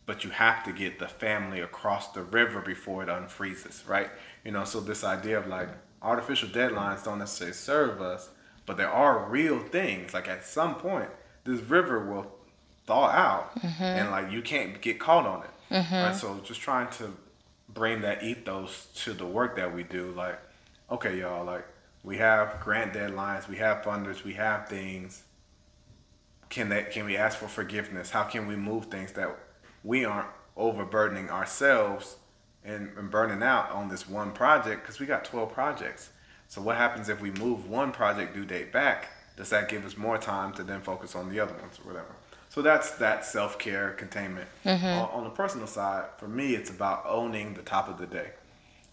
but 0.09 0.23
you 0.23 0.31
have 0.31 0.63
to 0.63 0.71
get 0.71 0.97
the 0.97 1.07
family 1.07 1.59
across 1.59 2.07
the 2.13 2.23
river 2.23 2.61
before 2.61 3.03
it 3.03 3.09
unfreezes, 3.09 3.87
right? 3.87 4.09
You 4.43 4.51
know, 4.51 4.63
so 4.63 4.79
this 4.79 5.03
idea 5.03 5.37
of 5.37 5.45
like 5.45 5.69
artificial 6.01 6.49
deadlines 6.49 7.03
don't 7.03 7.19
necessarily 7.19 7.53
serve 7.53 8.01
us, 8.01 8.29
but 8.65 8.75
there 8.75 8.89
are 8.89 9.29
real 9.29 9.59
things. 9.59 10.15
Like 10.15 10.27
at 10.27 10.43
some 10.43 10.73
point, 10.73 11.11
this 11.43 11.61
river 11.61 12.03
will 12.11 12.25
thaw 12.87 13.05
out, 13.05 13.55
mm-hmm. 13.59 13.83
and 13.83 14.09
like 14.09 14.31
you 14.31 14.41
can't 14.41 14.81
get 14.81 14.99
caught 14.99 15.27
on 15.27 15.43
it. 15.43 15.75
Mm-hmm. 15.75 15.93
Right? 15.93 16.15
So 16.15 16.39
just 16.43 16.59
trying 16.59 16.89
to 16.93 17.15
bring 17.71 18.01
that 18.01 18.23
ethos 18.23 18.87
to 19.03 19.13
the 19.13 19.27
work 19.27 19.57
that 19.57 19.75
we 19.75 19.83
do. 19.83 20.11
Like, 20.13 20.39
okay, 20.89 21.19
y'all, 21.19 21.45
like 21.45 21.67
we 22.01 22.17
have 22.17 22.59
grant 22.61 22.93
deadlines, 22.93 23.47
we 23.47 23.57
have 23.57 23.83
funders, 23.83 24.23
we 24.23 24.33
have 24.33 24.67
things. 24.67 25.21
Can 26.49 26.69
that 26.69 26.91
can 26.91 27.05
we 27.05 27.15
ask 27.15 27.37
for 27.37 27.47
forgiveness? 27.47 28.09
How 28.09 28.23
can 28.23 28.47
we 28.47 28.55
move 28.55 28.85
things 28.85 29.11
that 29.11 29.37
we 29.83 30.05
aren't 30.05 30.29
overburdening 30.55 31.29
ourselves 31.29 32.17
and, 32.63 32.91
and 32.97 33.09
burning 33.09 33.41
out 33.41 33.71
on 33.71 33.89
this 33.89 34.07
one 34.07 34.31
project 34.31 34.83
because 34.83 34.99
we 34.99 35.05
got 35.05 35.25
12 35.25 35.51
projects. 35.51 36.09
So 36.47 36.61
what 36.61 36.77
happens 36.77 37.09
if 37.09 37.21
we 37.21 37.31
move 37.31 37.69
one 37.69 37.91
project 37.91 38.33
due 38.33 38.45
date 38.45 38.71
back? 38.71 39.09
Does 39.37 39.49
that 39.51 39.69
give 39.69 39.85
us 39.85 39.95
more 39.95 40.17
time 40.17 40.53
to 40.53 40.63
then 40.63 40.81
focus 40.81 41.15
on 41.15 41.29
the 41.29 41.39
other 41.39 41.53
ones 41.53 41.79
or 41.79 41.87
whatever? 41.87 42.13
So 42.49 42.61
that's 42.61 42.91
that 42.97 43.23
self 43.23 43.57
care 43.59 43.91
containment. 43.91 44.49
Mm-hmm. 44.65 44.85
On, 44.85 45.09
on 45.11 45.23
the 45.23 45.29
personal 45.29 45.67
side, 45.67 46.05
for 46.17 46.27
me, 46.27 46.55
it's 46.55 46.69
about 46.69 47.05
owning 47.05 47.53
the 47.53 47.61
top 47.61 47.87
of 47.87 47.97
the 47.97 48.07
day. 48.07 48.31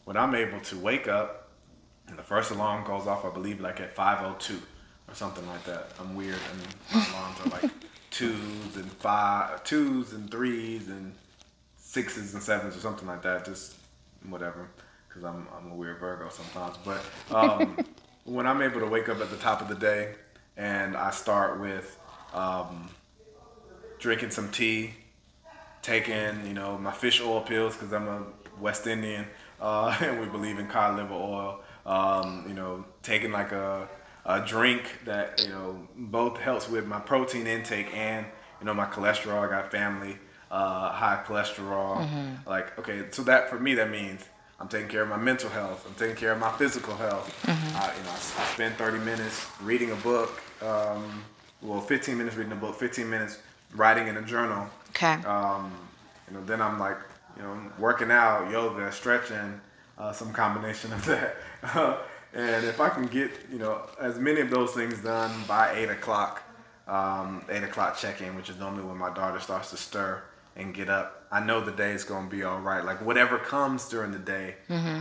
When 0.04 0.16
I'm 0.16 0.34
able 0.34 0.60
to 0.60 0.78
wake 0.78 1.08
up 1.08 1.48
and 2.06 2.18
the 2.18 2.22
first 2.22 2.50
alarm 2.50 2.84
goes 2.84 3.06
off, 3.06 3.24
I 3.24 3.30
believe 3.30 3.60
like 3.60 3.80
at 3.80 3.96
5:02 3.96 4.60
or 5.08 5.14
something 5.14 5.46
like 5.48 5.64
that. 5.64 5.90
I'm 5.98 6.14
weird, 6.14 6.38
and 6.52 6.60
my 6.94 7.06
alarms 7.10 7.40
are 7.40 7.60
like 7.62 7.72
twos 8.16 8.76
and 8.76 8.90
five, 8.92 9.62
twos 9.64 10.14
and 10.14 10.30
threes 10.30 10.88
and 10.88 11.14
sixes 11.76 12.32
and 12.32 12.42
sevens 12.42 12.74
or 12.74 12.80
something 12.80 13.06
like 13.06 13.22
that. 13.22 13.44
Just 13.44 13.74
whatever, 14.28 14.68
because 15.06 15.22
I'm 15.22 15.46
I'm 15.56 15.72
a 15.72 15.74
weird 15.74 15.98
Virgo 15.98 16.30
sometimes. 16.30 16.76
But 16.82 17.04
um, 17.34 17.76
when 18.24 18.46
I'm 18.46 18.62
able 18.62 18.80
to 18.80 18.86
wake 18.86 19.10
up 19.10 19.20
at 19.20 19.28
the 19.28 19.36
top 19.36 19.60
of 19.60 19.68
the 19.68 19.74
day 19.74 20.14
and 20.56 20.96
I 20.96 21.10
start 21.10 21.60
with 21.60 21.98
um, 22.32 22.88
drinking 23.98 24.30
some 24.30 24.50
tea, 24.50 24.94
taking 25.82 26.46
you 26.46 26.54
know 26.54 26.78
my 26.78 26.92
fish 26.92 27.20
oil 27.20 27.42
pills 27.42 27.76
because 27.76 27.92
I'm 27.92 28.08
a 28.08 28.22
West 28.58 28.86
Indian 28.86 29.26
uh, 29.60 29.94
and 30.00 30.18
we 30.18 30.26
believe 30.26 30.58
in 30.58 30.68
cod 30.68 30.96
liver 30.96 31.12
oil. 31.12 31.60
Um, 31.84 32.46
you 32.48 32.54
know, 32.54 32.86
taking 33.02 33.30
like 33.30 33.52
a 33.52 33.88
a 34.26 34.40
drink 34.44 34.98
that 35.04 35.42
you 35.42 35.48
know 35.50 35.88
both 35.96 36.36
helps 36.38 36.68
with 36.68 36.86
my 36.86 36.98
protein 36.98 37.46
intake 37.46 37.94
and 37.94 38.26
you 38.60 38.66
know 38.66 38.74
my 38.74 38.86
cholesterol. 38.86 39.46
I 39.46 39.48
got 39.48 39.70
family 39.70 40.18
uh, 40.50 40.90
high 40.90 41.22
cholesterol. 41.26 42.06
Like 42.46 42.78
okay, 42.78 43.04
so 43.10 43.22
that 43.22 43.48
for 43.48 43.58
me 43.58 43.74
that 43.74 43.90
means 43.90 44.22
I'm 44.60 44.68
taking 44.68 44.88
care 44.88 45.02
of 45.02 45.08
my 45.08 45.16
mental 45.16 45.50
health. 45.50 45.84
I'm 45.86 45.94
taking 45.94 46.16
care 46.16 46.32
of 46.32 46.38
my 46.38 46.50
physical 46.52 46.96
health. 46.96 47.32
Uh, 47.48 47.92
you 47.96 48.04
know, 48.04 48.10
I, 48.10 48.14
I 48.14 48.46
spend 48.54 48.74
30 48.76 48.98
minutes 49.00 49.46
reading 49.60 49.90
a 49.90 49.96
book. 49.96 50.40
Um, 50.62 51.24
well, 51.60 51.80
15 51.80 52.16
minutes 52.16 52.36
reading 52.36 52.52
a 52.52 52.56
book, 52.56 52.74
15 52.74 53.08
minutes 53.08 53.38
writing 53.74 54.08
in 54.08 54.16
a 54.16 54.22
journal. 54.22 54.68
Okay. 54.90 55.14
Um, 55.24 55.72
you 56.28 56.36
know, 56.36 56.44
then 56.44 56.62
I'm 56.62 56.78
like, 56.78 56.96
you 57.36 57.42
know, 57.42 57.58
working 57.78 58.10
out, 58.10 58.50
yoga, 58.50 58.90
stretching, 58.92 59.60
uh, 59.98 60.12
some 60.12 60.32
combination 60.32 60.92
of 60.92 61.04
that. 61.04 61.36
and 62.36 62.66
if 62.66 62.80
I 62.80 62.88
can 62.90 63.06
get, 63.06 63.30
you 63.50 63.58
know, 63.58 63.82
as 64.00 64.18
many 64.18 64.40
of 64.40 64.50
those 64.50 64.72
things 64.72 64.98
done 65.02 65.32
by 65.48 65.72
eight 65.74 65.88
o'clock, 65.88 66.42
um, 66.86 67.44
eight 67.48 67.62
o'clock 67.62 67.96
check-in, 67.96 68.36
which 68.36 68.50
is 68.50 68.58
normally 68.58 68.84
when 68.84 68.98
my 68.98 69.12
daughter 69.12 69.40
starts 69.40 69.70
to 69.70 69.76
stir 69.76 70.22
and 70.54 70.74
get 70.74 70.88
up, 70.88 71.26
I 71.30 71.40
know 71.44 71.60
the 71.60 71.72
day 71.72 71.92
is 71.92 72.04
going 72.04 72.28
to 72.28 72.36
be 72.36 72.42
all 72.44 72.60
right. 72.60 72.84
Like 72.84 73.04
whatever 73.04 73.38
comes 73.38 73.88
during 73.88 74.12
the 74.12 74.18
day, 74.18 74.56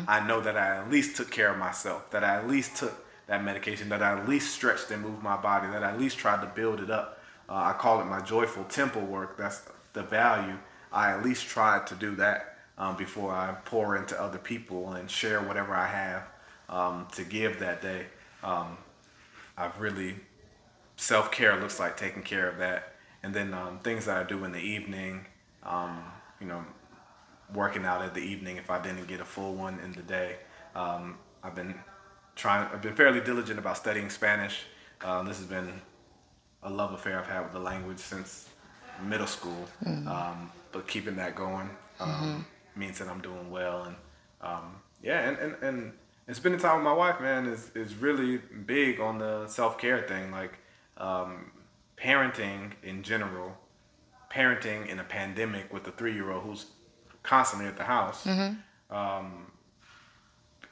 I 0.07 0.25
know 0.25 0.39
that 0.41 0.57
I 0.57 0.77
at 0.77 0.89
least 0.89 1.17
took 1.17 1.29
care 1.29 1.51
of 1.51 1.57
myself, 1.57 2.09
that 2.11 2.23
I 2.23 2.37
at 2.37 2.47
least 2.47 2.77
took 2.77 3.05
that 3.27 3.43
medication, 3.43 3.89
that 3.89 4.01
I 4.01 4.17
at 4.19 4.27
least 4.27 4.53
stretched 4.53 4.89
and 4.91 5.01
moved 5.01 5.21
my 5.21 5.37
body, 5.37 5.67
that 5.67 5.83
I 5.83 5.91
at 5.91 5.99
least 5.99 6.17
tried 6.17 6.41
to 6.41 6.47
build 6.47 6.79
it 6.79 6.89
up. 6.89 7.19
Uh, 7.49 7.53
I 7.55 7.73
call 7.73 8.01
it 8.01 8.05
my 8.05 8.21
joyful 8.21 8.63
temple 8.63 9.01
work. 9.01 9.37
That's 9.37 9.61
the 9.93 10.03
value. 10.03 10.57
I 10.91 11.11
at 11.11 11.23
least 11.23 11.47
tried 11.47 11.87
to 11.87 11.95
do 11.95 12.15
that 12.15 12.57
um, 12.77 12.95
before 12.97 13.31
I 13.31 13.55
pour 13.65 13.97
into 13.97 14.19
other 14.19 14.37
people 14.37 14.93
and 14.93 15.09
share 15.09 15.41
whatever 15.41 15.75
I 15.75 15.87
have 15.87 16.23
um, 16.69 17.07
to 17.13 17.23
give 17.23 17.59
that 17.59 17.81
day. 17.81 18.05
Um, 18.43 18.77
I've 19.57 19.79
really 19.79 20.15
self 20.97 21.31
care 21.31 21.59
looks 21.59 21.79
like 21.79 21.97
taking 21.97 22.23
care 22.23 22.49
of 22.49 22.57
that, 22.57 22.95
and 23.23 23.33
then 23.33 23.53
um, 23.53 23.79
things 23.79 24.05
that 24.05 24.17
I 24.17 24.23
do 24.23 24.43
in 24.43 24.51
the 24.51 24.59
evening. 24.59 25.25
Um, 25.63 26.03
you 26.39 26.47
know, 26.47 26.63
working 27.53 27.85
out 27.85 28.01
at 28.01 28.13
the 28.13 28.19
evening 28.19 28.57
if 28.57 28.69
I 28.69 28.81
didn't 28.81 29.07
get 29.07 29.19
a 29.19 29.25
full 29.25 29.53
one 29.55 29.79
in 29.79 29.93
the 29.93 30.03
day. 30.03 30.35
Um, 30.75 31.17
I've 31.43 31.55
been 31.55 31.75
trying. 32.35 32.69
I've 32.71 32.81
been 32.81 32.95
fairly 32.95 33.21
diligent 33.21 33.59
about 33.59 33.77
studying 33.77 34.09
Spanish. 34.09 34.63
Um, 35.01 35.25
this 35.27 35.37
has 35.37 35.47
been 35.47 35.81
a 36.63 36.69
love 36.69 36.93
affair 36.93 37.19
I've 37.19 37.27
had 37.27 37.43
with 37.43 37.53
the 37.53 37.59
language 37.59 37.99
since 37.99 38.49
middle 39.03 39.27
school. 39.27 39.65
Um, 40.07 40.51
but 40.71 40.87
keeping 40.87 41.15
that 41.17 41.35
going 41.35 41.69
um, 41.99 42.45
means 42.75 42.99
that 42.99 43.07
I'm 43.07 43.21
doing 43.21 43.49
well, 43.49 43.83
and 43.83 43.95
um, 44.41 44.75
yeah, 45.01 45.29
and, 45.29 45.37
and, 45.37 45.63
and 45.63 45.93
and 46.27 46.35
spending 46.35 46.59
time 46.59 46.77
with 46.77 46.83
my 46.85 46.93
wife, 46.93 47.19
man, 47.21 47.45
is 47.45 47.71
is 47.75 47.95
really 47.95 48.37
big 48.37 48.99
on 48.99 49.17
the 49.19 49.47
self 49.47 49.77
care 49.77 50.01
thing. 50.01 50.31
Like 50.31 50.57
um, 50.97 51.51
parenting 51.97 52.71
in 52.83 53.03
general, 53.03 53.57
parenting 54.31 54.87
in 54.87 54.99
a 54.99 55.03
pandemic 55.03 55.71
with 55.73 55.87
a 55.87 55.91
three 55.91 56.13
year 56.13 56.31
old 56.31 56.43
who's 56.43 56.65
constantly 57.23 57.67
at 57.67 57.77
the 57.77 57.83
house, 57.83 58.25
um, 58.89 59.51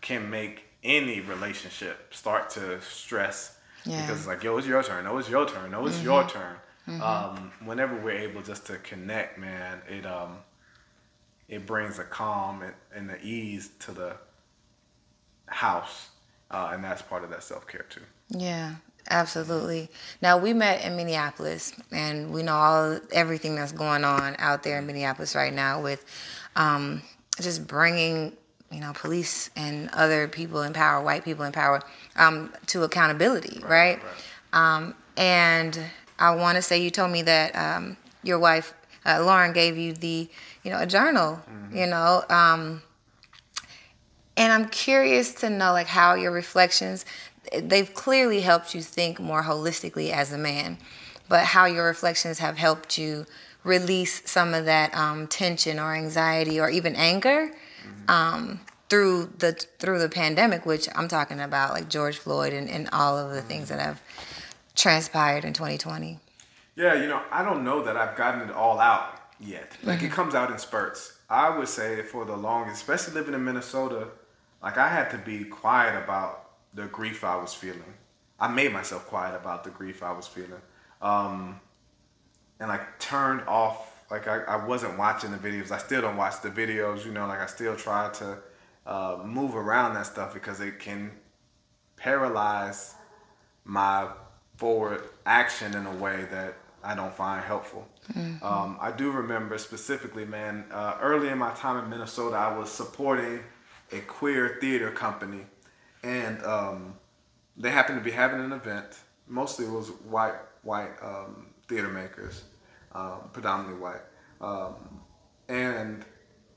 can 0.02 0.30
make 0.30 0.66
any 0.84 1.22
relationship 1.22 2.14
start 2.14 2.50
to 2.52 2.82
stress 2.82 3.58
Yeah. 3.86 4.02
because 4.02 4.20
it's 4.20 4.28
like, 4.28 4.44
yo, 4.44 4.58
it's 4.58 4.68
your 4.68 4.84
turn. 4.84 5.06
No, 5.06 5.18
it's 5.18 5.30
your 5.30 5.48
turn. 5.48 5.72
No, 5.72 5.86
it's 5.88 6.02
your 6.04 6.28
turn. 6.28 6.58
Um, 7.02 7.52
whenever 7.64 7.96
we're 7.96 8.12
able 8.20 8.42
just 8.42 8.66
to 8.68 8.78
connect, 8.80 9.38
man, 9.40 9.82
it 9.88 10.06
um, 10.06 10.38
it 11.48 11.66
brings 11.66 11.98
a 12.00 12.04
calm 12.04 12.62
and, 12.62 12.74
and 12.94 13.10
the 13.10 13.22
ease 13.24 13.70
to 13.80 13.92
the 13.94 14.16
house, 15.48 16.10
uh, 16.52 16.72
and 16.74 16.84
that's 16.84 17.02
part 17.02 17.24
of 17.24 17.30
that 17.30 17.44
self 17.44 17.68
care 17.68 17.86
too. 17.90 18.02
Yeah, 18.30 18.76
absolutely. 19.10 19.90
Now 20.22 20.38
we 20.38 20.54
met 20.54 20.84
in 20.84 20.96
Minneapolis, 20.96 21.74
and 21.92 22.32
we 22.34 22.44
know 22.44 22.54
all 22.56 23.00
everything 23.12 23.56
that's 23.56 23.72
going 23.72 24.04
on 24.04 24.36
out 24.40 24.64
there 24.64 24.78
in 24.80 24.88
Minneapolis 24.88 25.36
right 25.36 25.54
now 25.54 25.82
with 25.82 26.06
um, 26.56 27.02
just 27.42 27.68
bringing 27.68 28.34
you 28.72 28.80
know 28.80 28.92
police 28.94 29.50
and 29.56 29.90
other 29.94 30.28
people 30.28 30.62
in 30.64 30.74
power, 30.74 31.04
white 31.04 31.24
people 31.24 31.46
in 31.46 31.52
power, 31.52 31.82
um, 32.16 32.52
to 32.68 32.84
accountability, 32.84 33.62
right? 33.68 34.00
Um, 34.54 34.96
and 35.18 35.80
I 36.20 36.36
want 36.36 36.56
to 36.56 36.62
say 36.62 36.82
you 36.82 36.90
told 36.90 37.12
me 37.12 37.22
that 37.24 37.56
um, 37.56 37.98
your 38.24 38.40
wife 38.40 38.74
uh, 39.06 39.22
Lauren 39.24 39.52
gave 39.54 39.78
you 39.78 39.94
the 39.94 40.30
you 40.64 40.72
know 40.72 40.80
a 40.80 40.86
journal, 40.88 41.40
you 41.78 41.88
know. 41.88 42.24
And 44.36 44.52
I'm 44.52 44.68
curious 44.70 45.34
to 45.36 45.50
know 45.50 45.72
like 45.74 45.88
how 45.88 46.16
your 46.16 46.32
reflections 46.32 47.06
they've 47.62 47.94
clearly 47.94 48.42
helped 48.42 48.74
you 48.74 48.82
think 48.82 49.20
more 49.20 49.44
holistically 49.44 50.12
as 50.12 50.32
a 50.32 50.38
man, 50.38 50.78
but 51.30 51.46
how 51.46 51.66
your 51.66 51.86
reflections 51.86 52.40
have 52.40 52.58
helped 52.58 52.98
you 52.98 53.26
release 53.64 54.30
some 54.30 54.54
of 54.54 54.66
that 54.66 54.94
um, 54.96 55.28
tension 55.28 55.80
or 55.80 55.94
anxiety 55.94 56.60
or 56.60 56.70
even 56.70 56.96
anger 56.96 57.52
um, 58.08 58.60
through 58.90 59.32
the 59.38 59.54
through 59.80 60.00
the 60.00 60.10
pandemic, 60.10 60.66
which 60.66 60.88
I'm 60.96 61.08
talking 61.08 61.40
about, 61.40 61.74
like 61.74 61.90
George 61.90 62.18
Floyd 62.18 62.54
and, 62.54 62.70
and 62.70 62.90
all 62.92 63.18
of 63.18 63.32
the 63.32 63.42
things 63.42 63.70
that 63.70 63.80
have 63.80 64.02
transpired 64.76 65.46
in 65.46 65.54
2020. 65.54 66.20
Yeah, 66.76 66.96
you 66.96 67.08
know, 67.08 67.22
I 67.32 67.44
don't 67.44 67.64
know 67.64 67.84
that 67.84 67.96
I've 67.96 68.18
gotten 68.18 68.50
it 68.50 68.52
all 68.52 68.80
out 68.80 69.20
yet. 69.40 69.78
Like 69.84 69.98
mm-hmm. 69.98 70.08
it 70.08 70.12
comes 70.12 70.34
out 70.34 70.50
in 70.50 70.58
spurts. 70.58 71.18
I 71.30 71.56
would 71.56 71.68
say 71.68 72.02
for 72.02 72.26
the 72.26 72.36
longest, 72.36 72.82
especially 72.82 73.14
living 73.14 73.34
in 73.34 73.44
Minnesota, 73.44 74.08
like 74.64 74.78
I 74.78 74.88
had 74.88 75.12
to 75.12 75.18
be 75.18 75.44
quiet 75.44 76.02
about 76.02 76.52
the 76.74 76.86
grief 76.86 77.24
I 77.24 77.36
was 77.36 77.54
feeling. 77.54 77.94
I 78.40 78.48
made 78.48 78.72
myself 78.72 79.06
quiet 79.08 79.36
about 79.36 79.64
the 79.64 79.70
grief 79.70 80.02
I 80.02 80.14
was 80.14 80.26
feeling. 80.26 80.62
Um, 81.02 81.60
and 82.60 82.70
like 82.70 82.98
turned 83.00 83.42
off, 83.48 84.06
like 84.10 84.28
I, 84.28 84.42
I 84.44 84.66
wasn't 84.66 84.98
watching 84.98 85.32
the 85.32 85.38
videos. 85.38 85.70
I 85.70 85.78
still 85.78 86.02
don't 86.02 86.18
watch 86.18 86.42
the 86.42 86.50
videos, 86.50 87.06
you 87.06 87.12
know, 87.12 87.28
like 87.28 87.42
I 87.42 87.46
still 87.46 87.76
try 87.76 88.10
to 88.14 88.38
uh, 88.86 89.20
move 89.24 89.56
around 89.56 89.96
that 89.96 90.06
stuff 90.06 90.34
because 90.34 90.62
it 90.62 90.80
can 90.80 91.12
paralyze 91.98 92.96
my 93.66 94.08
forward 94.56 95.02
action 95.26 95.74
in 95.76 95.86
a 95.86 95.96
way 95.96 96.26
that 96.32 96.56
I 96.84 96.96
don't 96.96 97.14
find 97.14 97.44
helpful. 97.44 97.88
Mm-hmm. 98.14 98.46
Um, 98.46 98.78
I 98.80 98.92
do 98.92 99.12
remember 99.12 99.58
specifically, 99.58 100.26
man, 100.26 100.66
uh, 100.72 100.98
early 101.02 101.30
in 101.30 101.38
my 101.38 101.54
time 101.54 101.84
in 101.84 101.90
Minnesota, 101.90 102.36
I 102.36 102.58
was 102.58 102.70
supporting 102.70 103.40
a 103.92 104.00
queer 104.00 104.58
theater 104.60 104.92
company, 104.92 105.42
and 106.04 106.44
um, 106.44 106.96
they 107.58 107.70
happened 107.70 108.00
to 108.00 108.04
be 108.04 108.12
having 108.12 108.40
an 108.40 108.52
event. 108.52 108.88
Mostly 109.28 109.66
it 109.66 109.72
was 109.72 109.90
white 109.90 110.36
white 110.64 110.92
um, 111.02 111.48
theater 111.68 111.90
makers, 111.90 112.44
um, 112.94 113.30
predominantly 113.32 113.80
white, 113.80 114.02
um, 114.42 114.76
and 115.48 116.06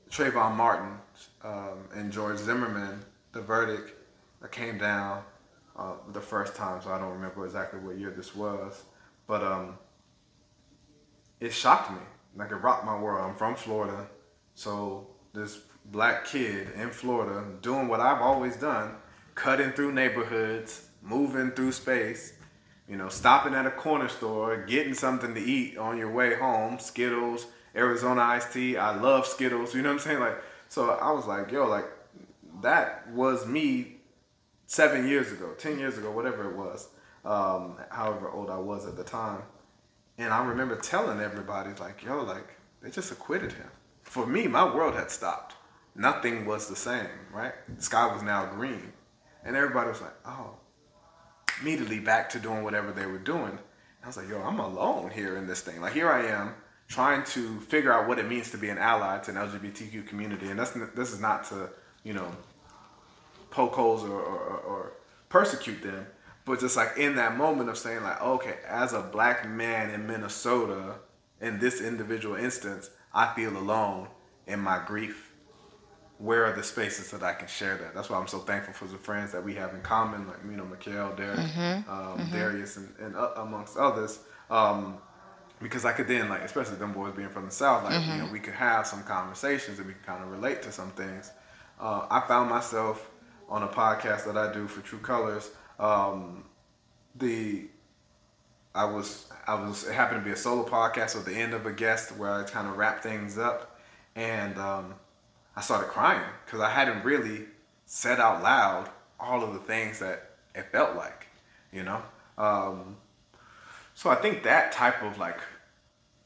Trayvon 0.09 0.55
Martin 0.55 0.97
um, 1.43 1.87
and 1.93 2.11
George 2.11 2.37
Zimmerman. 2.37 3.03
The 3.33 3.41
verdict 3.41 3.93
came 4.51 4.77
down 4.77 5.23
uh, 5.77 5.93
the 6.11 6.21
first 6.21 6.55
time, 6.55 6.81
so 6.81 6.91
I 6.91 6.97
don't 6.97 7.11
remember 7.11 7.45
exactly 7.45 7.79
what 7.79 7.97
year 7.97 8.11
this 8.11 8.35
was, 8.35 8.83
but 9.27 9.43
um, 9.43 9.77
it 11.39 11.53
shocked 11.53 11.91
me. 11.91 11.99
Like 12.35 12.51
it 12.51 12.55
rocked 12.55 12.85
my 12.85 12.97
world. 12.97 13.29
I'm 13.29 13.35
from 13.35 13.55
Florida, 13.55 14.07
so 14.55 15.07
this 15.33 15.59
black 15.91 16.25
kid 16.25 16.69
in 16.75 16.89
Florida 16.89 17.45
doing 17.61 17.87
what 17.87 17.99
I've 17.99 18.21
always 18.21 18.57
done, 18.57 18.95
cutting 19.35 19.71
through 19.71 19.93
neighborhoods, 19.93 20.87
moving 21.01 21.51
through 21.51 21.71
space, 21.71 22.33
you 22.87 22.95
know, 22.95 23.09
stopping 23.09 23.53
at 23.53 23.65
a 23.65 23.71
corner 23.71 24.07
store, 24.07 24.65
getting 24.65 24.93
something 24.93 25.33
to 25.33 25.41
eat 25.41 25.77
on 25.77 25.97
your 25.97 26.11
way 26.11 26.35
home, 26.35 26.79
Skittles, 26.79 27.47
Arizona 27.75 28.21
iced 28.21 28.53
tea. 28.53 28.77
I 28.77 28.95
love 28.95 29.25
Skittles, 29.25 29.75
you 29.75 29.81
know 29.81 29.89
what 29.89 29.95
I'm 29.95 29.99
saying? 29.99 30.19
Like 30.19 30.41
so 30.69 30.89
I 30.89 31.11
was 31.11 31.25
like, 31.25 31.51
yo, 31.51 31.67
like 31.67 31.85
that 32.61 33.09
was 33.11 33.45
me 33.45 33.97
seven 34.65 35.07
years 35.07 35.31
ago, 35.31 35.53
ten 35.57 35.79
years 35.79 35.97
ago, 35.97 36.11
whatever 36.11 36.49
it 36.49 36.57
was, 36.57 36.89
um, 37.23 37.77
however 37.89 38.29
old 38.29 38.49
I 38.49 38.57
was 38.57 38.85
at 38.85 38.97
the 38.97 39.03
time. 39.03 39.43
And 40.17 40.33
I 40.33 40.43
remember 40.43 40.75
telling 40.75 41.21
everybody, 41.21 41.71
like, 41.79 42.03
yo, 42.03 42.23
like, 42.23 42.55
they 42.81 42.89
just 42.89 43.11
acquitted 43.11 43.53
him. 43.53 43.69
For 44.03 44.25
me, 44.25 44.47
my 44.47 44.73
world 44.73 44.95
had 44.95 45.11
stopped. 45.11 45.53
Nothing 45.97 46.45
was 46.45 46.69
the 46.69 46.75
same, 46.75 47.09
right? 47.33 47.53
The 47.75 47.81
sky 47.81 48.13
was 48.13 48.21
now 48.21 48.45
green. 48.45 48.93
And 49.43 49.55
everybody 49.55 49.89
was 49.89 50.01
like, 50.01 50.13
oh, 50.25 50.57
immediately 51.59 51.99
back 51.99 52.29
to 52.29 52.39
doing 52.39 52.63
whatever 52.63 52.91
they 52.91 53.07
were 53.07 53.17
doing. 53.17 53.49
And 53.49 54.03
I 54.03 54.07
was 54.07 54.17
like, 54.17 54.29
yo, 54.29 54.41
I'm 54.41 54.59
alone 54.59 55.09
here 55.09 55.35
in 55.37 55.47
this 55.47 55.61
thing. 55.61 55.81
Like, 55.81 55.93
here 55.93 56.09
I 56.09 56.27
am 56.27 56.53
trying 56.87 57.23
to 57.25 57.59
figure 57.61 57.91
out 57.91 58.07
what 58.07 58.19
it 58.19 58.27
means 58.29 58.51
to 58.51 58.57
be 58.57 58.69
an 58.69 58.77
ally 58.77 59.17
to 59.19 59.31
an 59.31 59.37
LGBTQ 59.37 60.07
community. 60.07 60.49
And 60.49 60.59
that's, 60.59 60.71
this 60.95 61.11
is 61.11 61.19
not 61.19 61.45
to, 61.45 61.71
you 62.03 62.13
know, 62.13 62.31
poke 63.49 63.73
holes 63.73 64.03
or, 64.03 64.21
or, 64.21 64.57
or 64.59 64.93
persecute 65.29 65.81
them 65.81 66.07
but 66.47 66.61
just 66.61 66.77
like 66.77 66.97
in 66.97 67.15
that 67.15 67.37
moment 67.37 67.69
of 67.69 67.77
saying 67.77 68.01
like 68.03 68.21
okay 68.21 68.55
as 68.67 68.93
a 68.93 69.01
black 69.01 69.47
man 69.47 69.89
in 69.89 70.07
minnesota 70.07 70.95
in 71.41 71.59
this 71.59 71.81
individual 71.81 72.35
instance 72.35 72.89
i 73.13 73.33
feel 73.35 73.55
alone 73.57 74.07
in 74.47 74.59
my 74.59 74.81
grief 74.85 75.26
where 76.17 76.45
are 76.45 76.53
the 76.53 76.63
spaces 76.63 77.11
that 77.11 77.23
i 77.23 77.33
can 77.33 77.47
share 77.47 77.77
that 77.77 77.93
that's 77.93 78.09
why 78.09 78.17
i'm 78.17 78.27
so 78.27 78.39
thankful 78.39 78.73
for 78.73 78.85
the 78.85 78.97
friends 78.97 79.31
that 79.31 79.43
we 79.43 79.53
have 79.55 79.73
in 79.73 79.81
common 79.81 80.27
like 80.27 80.37
you 80.49 80.57
know 80.57 80.65
Mikhail, 80.65 81.13
derek 81.15 81.39
mm-hmm. 81.39 81.89
Um, 81.89 82.17
mm-hmm. 82.17 82.31
darius 82.31 82.77
and, 82.77 82.93
and 82.99 83.15
uh, 83.15 83.31
amongst 83.37 83.77
others 83.77 84.19
um, 84.49 84.97
because 85.61 85.85
i 85.85 85.91
could 85.91 86.07
then 86.07 86.29
like 86.29 86.41
especially 86.41 86.77
them 86.77 86.93
boys 86.93 87.13
being 87.15 87.29
from 87.29 87.45
the 87.45 87.51
south 87.51 87.83
like 87.83 87.93
mm-hmm. 87.93 88.11
you 88.11 88.17
know 88.23 88.31
we 88.31 88.39
could 88.39 88.53
have 88.53 88.87
some 88.87 89.03
conversations 89.03 89.77
and 89.79 89.87
we 89.87 89.93
could 89.93 90.05
kind 90.05 90.23
of 90.23 90.31
relate 90.31 90.61
to 90.61 90.71
some 90.71 90.91
things 90.91 91.31
uh, 91.79 92.07
i 92.09 92.19
found 92.27 92.49
myself 92.49 93.09
on 93.49 93.63
a 93.63 93.67
podcast 93.67 94.25
that 94.25 94.37
i 94.37 94.51
do 94.51 94.67
for 94.67 94.81
true 94.81 94.99
colors 94.99 95.51
um, 95.79 96.43
the 97.15 97.67
I 98.77 98.85
was 98.85 99.25
I 99.47 99.55
was 99.55 99.87
it 99.87 99.93
happened 99.93 100.21
to 100.21 100.25
be 100.25 100.31
a 100.31 100.37
solo 100.37 100.63
podcast 100.63 101.17
at 101.17 101.25
the 101.25 101.33
end 101.33 101.53
of 101.53 101.65
a 101.65 101.71
guest 101.71 102.15
where 102.15 102.31
I 102.31 102.43
kind 102.43 102.67
of 102.67 102.77
wrap 102.77 103.01
things 103.01 103.37
up, 103.37 103.79
and 104.15 104.57
um, 104.59 104.93
I 105.57 105.61
started 105.61 105.87
crying 105.87 106.21
because 106.45 106.59
I 106.59 106.69
hadn't 106.69 107.03
really 107.03 107.45
said 107.87 108.19
out 108.19 108.43
loud 108.43 108.91
all 109.19 109.43
of 109.43 109.53
the 109.53 109.59
things 109.59 109.97
that 109.97 110.35
it 110.53 110.71
felt 110.71 110.95
like, 110.95 111.25
you 111.73 111.81
know. 111.81 111.99
Um, 112.37 112.97
so 113.95 114.11
I 114.11 114.15
think 114.15 114.43
that 114.43 114.71
type 114.71 115.01
of 115.01 115.17
like 115.17 115.39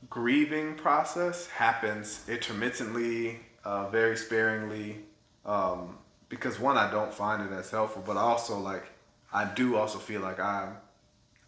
grieving 0.09 0.75
process 0.75 1.47
happens 1.47 2.25
intermittently, 2.27 3.39
uh, 3.63 3.87
very 3.87 4.17
sparingly, 4.17 4.97
um, 5.45 5.97
because 6.27 6.59
one 6.59 6.77
I 6.77 6.91
don't 6.91 7.13
find 7.13 7.41
it 7.41 7.55
as 7.55 7.71
helpful, 7.71 8.03
but 8.05 8.17
also 8.17 8.59
like 8.59 8.83
I 9.31 9.45
do 9.45 9.77
also 9.77 9.97
feel 9.97 10.19
like 10.19 10.41
I'm 10.41 10.75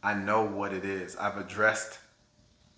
I 0.01 0.13
know 0.13 0.45
what 0.45 0.71
it 0.71 0.85
is. 0.85 1.17
I've 1.17 1.35
addressed 1.35 1.99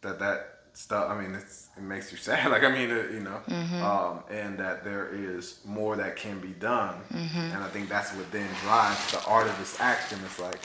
that 0.02 0.18
that 0.18 0.55
stuff. 0.76 1.10
I 1.10 1.20
mean, 1.20 1.34
it's, 1.36 1.70
it 1.76 1.84
makes 1.84 2.12
you 2.12 2.18
sad. 2.28 2.52
Like 2.52 2.64
I 2.64 2.70
mean, 2.70 2.92
uh, 2.92 3.08
you 3.12 3.22
know, 3.22 3.42
mm-hmm. 3.48 3.82
um, 3.82 4.24
and 4.30 4.58
that 4.60 4.84
there 4.84 5.10
is 5.14 5.60
more 5.66 5.96
that 5.96 6.16
can 6.16 6.40
be 6.40 6.50
done. 6.50 6.96
Mm-hmm. 7.12 7.38
And 7.38 7.64
I 7.64 7.68
think 7.70 7.90
that's 7.90 8.12
what 8.14 8.32
then 8.32 8.48
drives 8.64 9.12
the 9.12 9.24
art 9.26 9.48
of 9.48 9.58
this 9.58 9.80
action. 9.80 10.20
It's 10.26 10.40
like, 10.40 10.60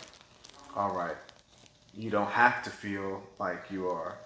all 0.77 0.95
right, 0.95 1.17
you 1.95 2.11
don't 2.11 2.31
have 2.31 2.63
to 2.65 2.71
feel 2.71 3.23
like 3.39 3.65
you 3.71 3.89
are 3.89 4.19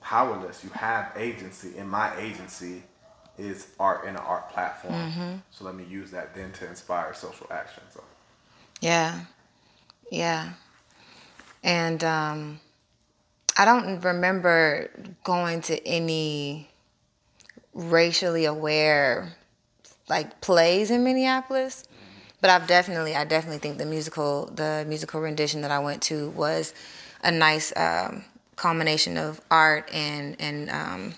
powerless. 0.00 0.64
You 0.64 0.70
have 0.70 1.12
agency, 1.16 1.78
and 1.78 1.88
my 1.88 2.16
agency 2.18 2.82
is 3.38 3.68
art 3.80 4.04
in 4.04 4.10
an 4.10 4.22
art 4.22 4.50
platform. 4.50 4.94
Mm-hmm. 4.94 5.34
So 5.50 5.64
let 5.64 5.74
me 5.74 5.84
use 5.84 6.10
that 6.12 6.34
then 6.34 6.52
to 6.52 6.68
inspire 6.68 7.14
social 7.14 7.46
action. 7.50 7.82
So. 7.92 8.02
Yeah. 8.80 9.20
Yeah. 10.10 10.52
And 11.64 12.04
um, 12.04 12.60
I 13.56 13.64
don't 13.64 14.00
remember 14.00 14.90
going 15.22 15.60
to 15.62 15.86
any 15.86 16.68
racially 17.72 18.44
aware 18.44 19.36
like 20.08 20.40
plays 20.40 20.90
in 20.90 21.04
Minneapolis. 21.04 21.84
But 22.40 22.50
I've 22.50 22.66
definitely, 22.66 23.16
I 23.16 23.24
definitely 23.24 23.58
think 23.58 23.78
the 23.78 23.86
musical, 23.86 24.46
the 24.54 24.84
musical 24.86 25.20
rendition 25.20 25.62
that 25.62 25.70
I 25.70 25.78
went 25.78 26.02
to 26.02 26.28
was 26.30 26.74
a 27.22 27.30
nice 27.30 27.72
um, 27.74 28.24
combination 28.56 29.16
of 29.16 29.40
art 29.50 29.88
and 29.92 30.36
and 30.38 30.68
um, 30.68 31.14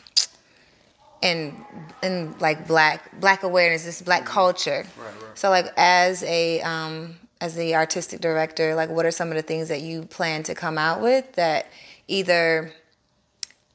and 1.24 1.64
and 2.00 2.40
like 2.40 2.68
black 2.68 3.18
black 3.18 3.42
awareness, 3.42 3.84
this 3.84 4.02
black 4.02 4.24
culture. 4.24 4.86
Right, 4.96 5.06
right. 5.06 5.38
So 5.38 5.50
like 5.50 5.66
as 5.76 6.22
a 6.22 6.60
um, 6.60 7.16
as 7.40 7.56
the 7.56 7.74
artistic 7.74 8.20
director, 8.20 8.76
like 8.76 8.90
what 8.90 9.04
are 9.04 9.10
some 9.10 9.30
of 9.30 9.34
the 9.34 9.42
things 9.42 9.68
that 9.68 9.80
you 9.80 10.04
plan 10.04 10.44
to 10.44 10.54
come 10.54 10.78
out 10.78 11.00
with 11.00 11.32
that 11.32 11.66
either 12.08 12.72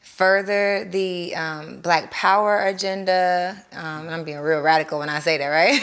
further 0.01 0.85
the 0.85 1.35
um, 1.35 1.81
Black 1.81 2.11
Power 2.11 2.65
agenda? 2.65 3.57
Um, 3.73 4.09
I'm 4.09 4.23
being 4.23 4.39
real 4.39 4.61
radical 4.61 4.99
when 4.99 5.09
I 5.09 5.19
say 5.19 5.37
that, 5.37 5.47
right? 5.47 5.79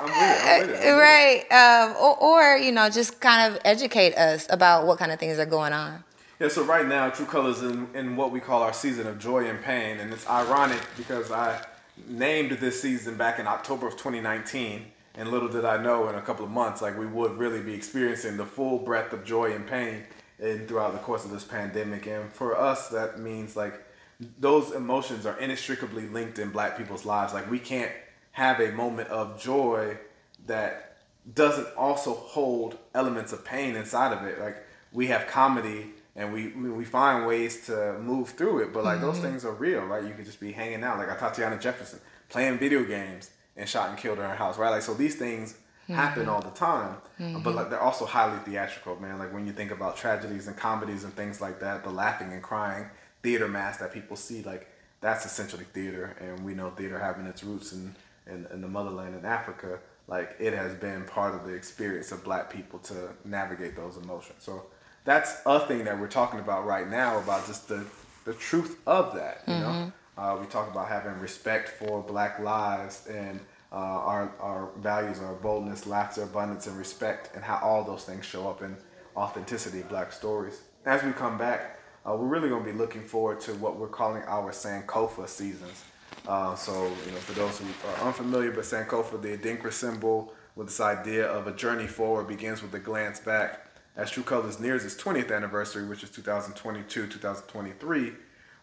I'm 0.00 0.06
with 0.06 0.16
it, 0.16 0.62
I'm 0.62 0.66
with 0.68 0.84
it, 0.84 0.90
right. 0.92 1.44
Um, 1.52 1.96
or, 1.96 2.16
or, 2.22 2.56
you 2.56 2.72
know, 2.72 2.88
just 2.88 3.20
kind 3.20 3.52
of 3.52 3.60
educate 3.64 4.14
us 4.14 4.46
about 4.50 4.86
what 4.86 4.98
kind 4.98 5.12
of 5.12 5.18
things 5.18 5.38
are 5.38 5.46
going 5.46 5.72
on. 5.72 6.02
Yeah, 6.38 6.48
so 6.48 6.64
right 6.64 6.86
now, 6.86 7.10
True 7.10 7.26
Colors 7.26 7.62
in, 7.62 7.86
in 7.94 8.16
what 8.16 8.32
we 8.32 8.40
call 8.40 8.62
our 8.62 8.72
season 8.72 9.06
of 9.06 9.18
joy 9.18 9.46
and 9.46 9.60
pain. 9.62 9.98
And 9.98 10.10
it's 10.12 10.26
ironic 10.26 10.80
because 10.96 11.30
I 11.30 11.62
named 12.08 12.52
this 12.52 12.80
season 12.80 13.16
back 13.16 13.38
in 13.38 13.46
October 13.46 13.86
of 13.86 13.92
2019 13.94 14.86
and 15.14 15.30
little 15.30 15.48
did 15.48 15.64
I 15.64 15.82
know 15.82 16.08
in 16.08 16.14
a 16.14 16.22
couple 16.22 16.44
of 16.44 16.50
months, 16.50 16.80
like 16.80 16.96
we 16.96 17.06
would 17.06 17.36
really 17.36 17.60
be 17.60 17.74
experiencing 17.74 18.36
the 18.36 18.46
full 18.46 18.78
breadth 18.78 19.12
of 19.12 19.24
joy 19.24 19.52
and 19.52 19.66
pain 19.66 20.04
and 20.40 20.66
throughout 20.66 20.92
the 20.92 20.98
course 20.98 21.24
of 21.24 21.30
this 21.30 21.44
pandemic. 21.44 22.06
And 22.06 22.32
for 22.32 22.58
us, 22.58 22.88
that 22.88 23.18
means 23.18 23.56
like 23.56 23.82
those 24.38 24.72
emotions 24.72 25.26
are 25.26 25.38
inextricably 25.38 26.06
linked 26.06 26.38
in 26.38 26.50
black 26.50 26.76
people's 26.76 27.04
lives. 27.04 27.32
Like 27.32 27.50
we 27.50 27.58
can't 27.58 27.92
have 28.32 28.60
a 28.60 28.72
moment 28.72 29.08
of 29.08 29.40
joy 29.40 29.98
that 30.46 30.98
doesn't 31.34 31.68
also 31.76 32.14
hold 32.14 32.78
elements 32.94 33.32
of 33.32 33.44
pain 33.44 33.76
inside 33.76 34.12
of 34.12 34.24
it. 34.24 34.40
Like 34.40 34.64
we 34.92 35.08
have 35.08 35.26
comedy 35.26 35.90
and 36.16 36.32
we 36.32 36.48
we 36.48 36.84
find 36.84 37.26
ways 37.26 37.66
to 37.66 37.98
move 38.00 38.30
through 38.30 38.60
it. 38.60 38.72
But 38.72 38.84
like 38.84 38.98
mm-hmm. 38.98 39.06
those 39.06 39.18
things 39.18 39.44
are 39.44 39.52
real, 39.52 39.82
right? 39.82 40.04
You 40.04 40.14
could 40.14 40.26
just 40.26 40.40
be 40.40 40.52
hanging 40.52 40.82
out, 40.82 40.98
like 40.98 41.08
Atatiana 41.08 41.60
Jefferson 41.60 42.00
playing 42.28 42.58
video 42.58 42.84
games 42.84 43.30
and 43.56 43.68
shot 43.68 43.88
and 43.90 43.98
killed 43.98 44.18
in 44.18 44.24
her 44.24 44.36
house, 44.36 44.58
right? 44.58 44.70
Like 44.70 44.82
so 44.82 44.94
these 44.94 45.16
things. 45.16 45.56
Happen 45.94 46.28
all 46.28 46.40
the 46.40 46.50
time, 46.50 46.96
mm-hmm. 47.18 47.42
but 47.42 47.54
like 47.54 47.70
they're 47.70 47.80
also 47.80 48.06
highly 48.06 48.38
theatrical, 48.40 49.00
man. 49.00 49.18
Like 49.18 49.32
when 49.32 49.46
you 49.46 49.52
think 49.52 49.70
about 49.70 49.96
tragedies 49.96 50.46
and 50.46 50.56
comedies 50.56 51.04
and 51.04 51.14
things 51.14 51.40
like 51.40 51.60
that, 51.60 51.84
the 51.84 51.90
laughing 51.90 52.32
and 52.32 52.42
crying 52.42 52.86
theater 53.22 53.48
mass 53.48 53.76
that 53.78 53.92
people 53.92 54.16
see, 54.16 54.42
like 54.42 54.68
that's 55.00 55.24
essentially 55.26 55.64
theater, 55.72 56.16
and 56.20 56.44
we 56.44 56.54
know 56.54 56.70
theater 56.70 56.98
having 56.98 57.26
its 57.26 57.42
roots 57.44 57.72
in 57.72 57.94
in, 58.26 58.46
in 58.52 58.60
the 58.60 58.68
motherland 58.68 59.14
in 59.14 59.24
Africa. 59.24 59.78
Like 60.06 60.36
it 60.38 60.52
has 60.52 60.74
been 60.74 61.04
part 61.04 61.34
of 61.34 61.46
the 61.46 61.54
experience 61.54 62.12
of 62.12 62.24
Black 62.24 62.52
people 62.52 62.78
to 62.80 63.10
navigate 63.24 63.76
those 63.76 63.96
emotions. 63.96 64.42
So 64.42 64.66
that's 65.04 65.40
a 65.46 65.60
thing 65.60 65.84
that 65.84 65.98
we're 65.98 66.08
talking 66.08 66.40
about 66.40 66.66
right 66.66 66.88
now 66.88 67.18
about 67.18 67.46
just 67.46 67.68
the 67.68 67.84
the 68.24 68.34
truth 68.34 68.78
of 68.86 69.14
that. 69.14 69.42
You 69.46 69.54
mm-hmm. 69.54 69.62
know, 69.62 69.92
uh, 70.18 70.36
we 70.38 70.46
talk 70.46 70.70
about 70.70 70.88
having 70.88 71.18
respect 71.20 71.68
for 71.68 72.02
Black 72.02 72.38
lives 72.38 73.06
and 73.06 73.40
uh, 73.72 73.76
our 73.76 74.32
our 74.40 74.70
values, 74.78 75.20
our 75.20 75.34
boldness, 75.34 75.86
laughter, 75.86 76.22
abundance, 76.22 76.66
and 76.66 76.76
respect, 76.76 77.30
and 77.34 77.44
how 77.44 77.58
all 77.62 77.84
those 77.84 78.04
things 78.04 78.24
show 78.24 78.48
up 78.48 78.62
in 78.62 78.76
authenticity, 79.16 79.80
of 79.80 79.88
Black 79.88 80.12
stories. 80.12 80.62
As 80.84 81.02
we 81.02 81.12
come 81.12 81.36
back, 81.38 81.78
uh, 82.06 82.14
we're 82.16 82.26
really 82.26 82.48
going 82.48 82.64
to 82.64 82.72
be 82.72 82.76
looking 82.76 83.02
forward 83.02 83.40
to 83.40 83.52
what 83.54 83.76
we're 83.76 83.88
calling 83.88 84.22
our 84.26 84.50
Sankofa 84.50 85.28
seasons. 85.28 85.84
Uh, 86.26 86.54
so, 86.54 86.84
you 87.06 87.12
know, 87.12 87.18
for 87.18 87.32
those 87.32 87.58
who 87.58 87.66
are 87.88 88.06
unfamiliar, 88.06 88.50
but 88.50 88.64
Sankofa, 88.64 89.20
the 89.20 89.36
Adinkra 89.36 89.72
symbol 89.72 90.32
with 90.56 90.68
this 90.68 90.80
idea 90.80 91.26
of 91.26 91.46
a 91.46 91.52
journey 91.52 91.86
forward 91.86 92.28
begins 92.28 92.62
with 92.62 92.74
a 92.74 92.78
glance 92.78 93.20
back 93.20 93.66
as 93.96 94.10
True 94.10 94.22
Colors 94.22 94.60
nears 94.60 94.84
its 94.84 95.00
20th 95.00 95.34
anniversary, 95.34 95.86
which 95.86 96.02
is 96.02 96.10
2022, 96.10 97.06
2023, 97.06 98.12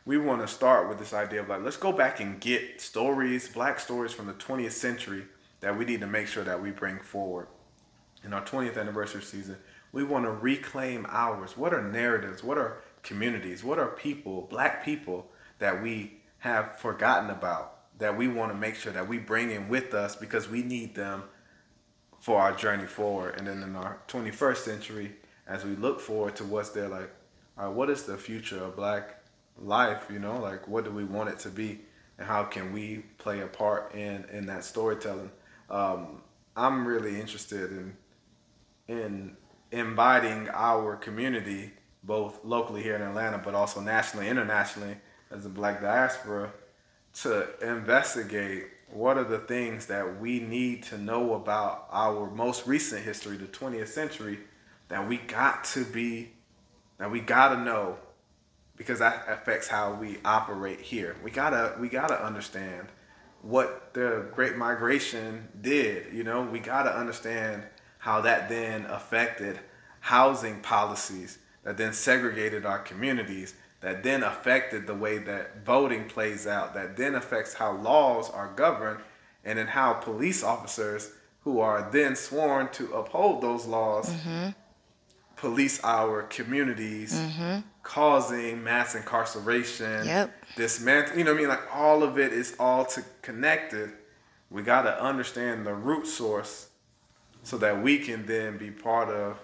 we 0.07 0.17
want 0.17 0.39
to 0.39 0.47
start 0.47 0.87
with 0.87 0.99
this 0.99 1.13
idea 1.13 1.41
of 1.41 1.49
like, 1.49 1.61
let's 1.61 1.75
go 1.75 1.91
back 1.91 2.21
and 2.21 2.39
get 2.39 2.79
stories, 2.79 3.49
black 3.49 3.77
stories 3.77 4.13
from 4.13 4.25
the 4.25 4.33
20th 4.33 4.71
century 4.71 5.25
that 5.59 5.77
we 5.77 5.83
need 5.83 5.99
to 5.99 6.07
make 6.07 6.27
sure 6.27 6.45
that 6.45 6.61
we 6.61 6.71
bring 6.71 6.97
forward. 6.99 7.47
In 8.23 8.31
our 8.31 8.41
20th 8.41 8.79
anniversary 8.79 9.21
season, 9.21 9.57
we 9.91 10.05
want 10.05 10.23
to 10.23 10.31
reclaim 10.31 11.05
ours. 11.09 11.57
What 11.57 11.73
are 11.73 11.83
narratives? 11.83 12.41
What 12.41 12.57
are 12.57 12.81
communities? 13.03 13.65
What 13.65 13.79
are 13.79 13.87
people, 13.87 14.47
black 14.49 14.85
people, 14.85 15.27
that 15.59 15.83
we 15.83 16.21
have 16.39 16.79
forgotten 16.79 17.29
about 17.29 17.73
that 17.99 18.17
we 18.17 18.29
want 18.29 18.53
to 18.53 18.57
make 18.57 18.75
sure 18.75 18.93
that 18.93 19.09
we 19.09 19.17
bring 19.17 19.51
in 19.51 19.67
with 19.67 19.93
us 19.93 20.15
because 20.15 20.47
we 20.47 20.63
need 20.63 20.95
them 20.95 21.23
for 22.21 22.39
our 22.39 22.53
journey 22.53 22.85
forward. 22.85 23.35
And 23.37 23.45
then 23.45 23.61
in 23.61 23.75
our 23.75 23.97
21st 24.07 24.57
century, 24.57 25.15
as 25.45 25.65
we 25.65 25.75
look 25.75 25.99
forward 25.99 26.37
to 26.37 26.45
what's 26.45 26.69
there, 26.69 26.87
like, 26.87 27.11
all 27.57 27.65
right, 27.65 27.75
what 27.75 27.89
is 27.89 28.03
the 28.03 28.15
future 28.15 28.63
of 28.63 28.77
black 28.77 29.16
life? 29.61 30.07
You 30.11 30.19
know, 30.19 30.39
like, 30.39 30.67
what 30.67 30.83
do 30.83 30.91
we 30.91 31.03
want 31.03 31.29
it 31.29 31.39
to 31.39 31.49
be? 31.49 31.79
And 32.17 32.27
how 32.27 32.43
can 32.43 32.73
we 32.73 33.03
play 33.17 33.41
a 33.41 33.47
part 33.47 33.93
in, 33.93 34.25
in 34.31 34.45
that 34.47 34.63
storytelling? 34.63 35.31
Um, 35.69 36.21
I'm 36.55 36.87
really 36.87 37.19
interested 37.19 37.71
in, 37.71 37.97
in 38.87 39.37
inviting 39.71 40.49
our 40.53 40.95
community, 40.95 41.71
both 42.03 42.43
locally 42.43 42.81
here 42.81 42.95
in 42.95 43.01
Atlanta, 43.01 43.37
but 43.37 43.53
also 43.53 43.81
nationally, 43.81 44.27
internationally, 44.27 44.97
as 45.29 45.45
a 45.45 45.49
black 45.49 45.81
diaspora, 45.81 46.51
to 47.21 47.47
investigate 47.61 48.67
what 48.89 49.17
are 49.17 49.23
the 49.23 49.39
things 49.39 49.87
that 49.87 50.19
we 50.19 50.39
need 50.39 50.83
to 50.83 50.97
know 50.97 51.33
about 51.33 51.87
our 51.91 52.29
most 52.31 52.65
recent 52.65 53.03
history, 53.03 53.37
the 53.37 53.45
20th 53.45 53.89
century, 53.89 54.39
that 54.87 55.07
we 55.07 55.17
got 55.17 55.63
to 55.65 55.83
be, 55.83 56.31
that 56.97 57.11
we 57.11 57.19
gotta 57.19 57.59
know, 57.59 57.97
because 58.77 58.99
that 58.99 59.25
affects 59.27 59.67
how 59.67 59.93
we 59.93 60.17
operate 60.23 60.79
here. 60.79 61.15
We 61.23 61.31
gotta, 61.31 61.75
we 61.79 61.89
gotta 61.89 62.23
understand 62.23 62.87
what 63.41 63.93
the 63.93 64.27
Great 64.33 64.55
Migration 64.55 65.49
did. 65.59 66.13
You 66.13 66.23
know, 66.23 66.43
we 66.43 66.59
gotta 66.59 66.95
understand 66.95 67.63
how 67.99 68.21
that 68.21 68.49
then 68.49 68.85
affected 68.85 69.59
housing 69.99 70.61
policies 70.61 71.39
that 71.63 71.77
then 71.77 71.91
segregated 71.91 72.65
our 72.65 72.79
communities 72.79 73.55
that 73.81 74.03
then 74.03 74.23
affected 74.23 74.87
the 74.87 74.95
way 74.95 75.17
that 75.19 75.63
voting 75.65 76.05
plays 76.05 76.47
out, 76.47 76.73
that 76.73 76.97
then 76.97 77.15
affects 77.15 77.53
how 77.53 77.73
laws 77.73 78.29
are 78.29 78.51
governed, 78.55 78.99
and 79.45 79.59
then 79.59 79.67
how 79.67 79.93
police 79.93 80.43
officers 80.43 81.11
who 81.43 81.59
are 81.59 81.89
then 81.91 82.15
sworn 82.15 82.69
to 82.69 82.91
uphold 82.93 83.41
those 83.41 83.65
laws 83.65 84.09
mm-hmm. 84.09 84.49
Police 85.37 85.79
our 85.83 86.23
communities, 86.23 87.13
mm-hmm. 87.13 87.59
causing 87.83 88.63
mass 88.63 88.95
incarceration, 88.95 90.05
yep. 90.05 90.33
dismantle. 90.55 91.17
You 91.17 91.23
know 91.23 91.31
what 91.31 91.37
I 91.37 91.41
mean? 91.41 91.49
Like 91.49 91.75
all 91.75 92.03
of 92.03 92.17
it 92.17 92.33
is 92.33 92.55
all 92.59 92.85
to 92.85 93.03
connected. 93.21 93.91
We 94.49 94.63
got 94.63 94.81
to 94.83 95.01
understand 95.01 95.65
the 95.65 95.73
root 95.73 96.07
source 96.07 96.69
so 97.43 97.57
that 97.59 97.81
we 97.81 97.99
can 97.99 98.25
then 98.25 98.57
be 98.57 98.71
part 98.71 99.09
of 99.09 99.37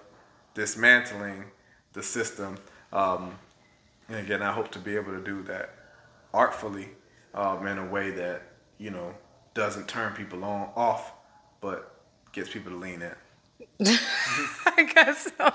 dismantling 0.54 1.44
the 1.92 2.02
system. 2.02 2.58
Um, 2.92 3.38
and 4.08 4.18
again, 4.18 4.42
I 4.42 4.52
hope 4.52 4.70
to 4.72 4.78
be 4.78 4.96
able 4.96 5.12
to 5.12 5.22
do 5.22 5.42
that 5.44 5.70
artfully 6.32 6.88
um, 7.34 7.66
in 7.66 7.78
a 7.78 7.86
way 7.86 8.10
that, 8.10 8.42
you 8.78 8.90
know, 8.90 9.14
doesn't 9.54 9.86
turn 9.86 10.12
people 10.12 10.44
on 10.44 10.70
off, 10.74 11.12
but 11.60 11.94
gets 12.32 12.50
people 12.50 12.72
to 12.72 12.78
lean 12.78 13.02
in. 13.02 13.14
I 14.66 14.90
guess 14.92 15.32
so. 15.38 15.52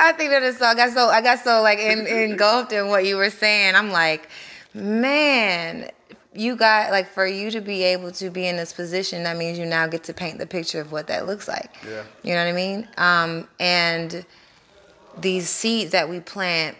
I 0.00 0.12
think 0.12 0.30
that 0.30 0.42
is 0.42 0.58
so. 0.58 0.66
I 0.66 0.74
got 0.74 0.92
so. 0.92 1.08
I 1.08 1.20
got 1.20 1.40
so 1.40 1.62
like 1.62 1.78
in, 1.78 2.06
engulfed 2.06 2.72
in 2.72 2.88
what 2.88 3.04
you 3.04 3.16
were 3.16 3.30
saying. 3.30 3.74
I'm 3.74 3.90
like, 3.90 4.28
man, 4.74 5.90
you 6.34 6.56
got 6.56 6.90
like 6.90 7.08
for 7.08 7.26
you 7.26 7.50
to 7.50 7.60
be 7.60 7.82
able 7.82 8.12
to 8.12 8.30
be 8.30 8.46
in 8.46 8.56
this 8.56 8.72
position. 8.72 9.24
That 9.24 9.36
means 9.36 9.58
you 9.58 9.66
now 9.66 9.86
get 9.86 10.04
to 10.04 10.14
paint 10.14 10.38
the 10.38 10.46
picture 10.46 10.80
of 10.80 10.92
what 10.92 11.08
that 11.08 11.26
looks 11.26 11.48
like. 11.48 11.70
Yeah. 11.84 12.04
You 12.22 12.34
know 12.34 12.44
what 12.44 12.50
I 12.50 12.52
mean? 12.52 12.88
Um, 12.96 13.48
and 13.58 14.24
these 15.18 15.48
seeds 15.48 15.92
that 15.92 16.08
we 16.08 16.20
plant 16.20 16.76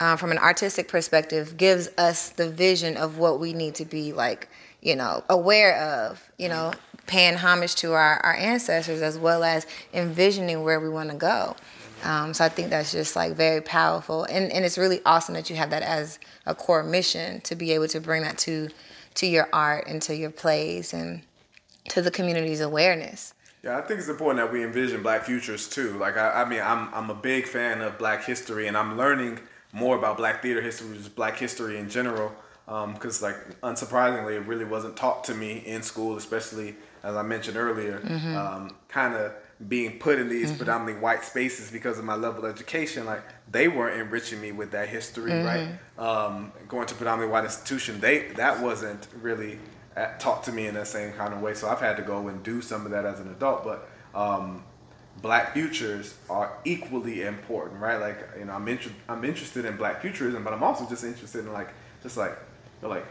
um, 0.00 0.16
from 0.16 0.30
an 0.30 0.38
artistic 0.38 0.88
perspective 0.88 1.56
gives 1.56 1.88
us 1.98 2.30
the 2.30 2.48
vision 2.48 2.96
of 2.96 3.18
what 3.18 3.40
we 3.40 3.52
need 3.52 3.74
to 3.74 3.84
be 3.84 4.12
like 4.12 4.48
you 4.80 4.94
know 4.94 5.24
aware 5.28 5.76
of 5.76 6.30
you 6.38 6.48
know 6.48 6.72
paying 7.06 7.34
homage 7.34 7.74
to 7.74 7.92
our, 7.92 8.18
our 8.20 8.34
ancestors 8.34 9.02
as 9.02 9.18
well 9.18 9.42
as 9.42 9.66
envisioning 9.92 10.62
where 10.62 10.78
we 10.78 10.88
want 10.88 11.10
to 11.10 11.16
go 11.16 11.56
um, 12.04 12.34
so 12.34 12.44
i 12.44 12.48
think 12.48 12.70
that's 12.70 12.92
just 12.92 13.16
like 13.16 13.34
very 13.34 13.60
powerful 13.60 14.24
and, 14.24 14.52
and 14.52 14.64
it's 14.64 14.78
really 14.78 15.00
awesome 15.04 15.34
that 15.34 15.50
you 15.50 15.56
have 15.56 15.70
that 15.70 15.82
as 15.82 16.18
a 16.46 16.54
core 16.54 16.82
mission 16.82 17.40
to 17.42 17.54
be 17.54 17.72
able 17.72 17.88
to 17.88 18.00
bring 18.00 18.22
that 18.22 18.38
to 18.38 18.68
to 19.14 19.26
your 19.26 19.48
art 19.52 19.86
and 19.86 20.00
to 20.02 20.14
your 20.14 20.30
plays 20.30 20.92
and 20.92 21.22
to 21.88 22.02
the 22.02 22.10
community's 22.10 22.60
awareness 22.60 23.34
yeah, 23.62 23.76
I 23.76 23.80
think 23.80 23.98
it's 23.98 24.08
important 24.08 24.38
that 24.44 24.52
we 24.52 24.62
envision 24.62 25.02
black 25.02 25.24
futures 25.24 25.68
too. 25.68 25.98
Like 25.98 26.16
I, 26.16 26.42
I 26.42 26.48
mean, 26.48 26.60
I'm 26.60 26.94
I'm 26.94 27.10
a 27.10 27.14
big 27.14 27.46
fan 27.46 27.80
of 27.80 27.98
black 27.98 28.24
history, 28.24 28.68
and 28.68 28.76
I'm 28.76 28.96
learning 28.96 29.40
more 29.72 29.96
about 29.96 30.16
black 30.16 30.42
theater 30.42 30.60
history, 30.60 30.96
just 30.96 31.14
black 31.14 31.38
history 31.38 31.78
in 31.78 31.88
general. 31.88 32.32
Because, 32.66 33.22
um, 33.22 33.30
like, 33.30 33.60
unsurprisingly, 33.62 34.36
it 34.36 34.40
really 34.40 34.66
wasn't 34.66 34.94
taught 34.94 35.24
to 35.24 35.34
me 35.34 35.62
in 35.64 35.82
school, 35.82 36.18
especially 36.18 36.76
as 37.02 37.16
I 37.16 37.22
mentioned 37.22 37.56
earlier, 37.56 37.98
mm-hmm. 38.00 38.36
um, 38.36 38.76
kind 38.88 39.14
of 39.14 39.32
being 39.66 39.98
put 39.98 40.18
in 40.18 40.28
these 40.28 40.48
mm-hmm. 40.48 40.58
predominantly 40.58 41.02
white 41.02 41.24
spaces 41.24 41.70
because 41.70 41.98
of 41.98 42.04
my 42.04 42.14
level 42.14 42.44
of 42.44 42.54
education. 42.54 43.04
Like, 43.06 43.22
they 43.50 43.66
weren't 43.66 44.00
enriching 44.00 44.40
me 44.40 44.52
with 44.52 44.70
that 44.70 44.88
history, 44.88 45.32
mm-hmm. 45.32 45.46
right? 45.46 45.78
Um, 45.98 46.52
going 46.68 46.86
to 46.86 46.94
predominantly 46.94 47.32
white 47.32 47.44
institution, 47.44 48.00
they 48.00 48.28
that 48.36 48.60
wasn't 48.60 49.08
really 49.20 49.58
uh, 49.96 50.16
taught 50.18 50.44
to 50.44 50.52
me 50.52 50.66
in 50.66 50.74
that 50.74 50.86
same 50.86 51.12
kind 51.14 51.34
of 51.34 51.40
way. 51.40 51.54
So 51.54 51.68
I've 51.68 51.80
had 51.80 51.96
to 51.96 52.02
go 52.02 52.28
and 52.28 52.42
do 52.42 52.62
some 52.62 52.84
of 52.84 52.92
that 52.92 53.04
as 53.04 53.18
an 53.18 53.30
adult, 53.30 53.64
but 53.64 53.88
um, 54.14 54.62
black 55.22 55.54
futures 55.54 56.16
are 56.30 56.56
equally 56.64 57.22
important, 57.22 57.80
right? 57.80 58.00
Like, 58.00 58.28
you 58.38 58.44
know, 58.44 58.52
I'm 58.52 58.68
inter- 58.68 58.92
I'm 59.08 59.24
interested 59.24 59.64
in 59.64 59.76
black 59.76 60.00
futurism, 60.02 60.44
but 60.44 60.52
I'm 60.52 60.62
also 60.62 60.88
just 60.88 61.02
interested 61.02 61.44
in 61.44 61.52
like, 61.52 61.70
just 62.02 62.16
like, 62.16 62.38
like, 62.80 63.06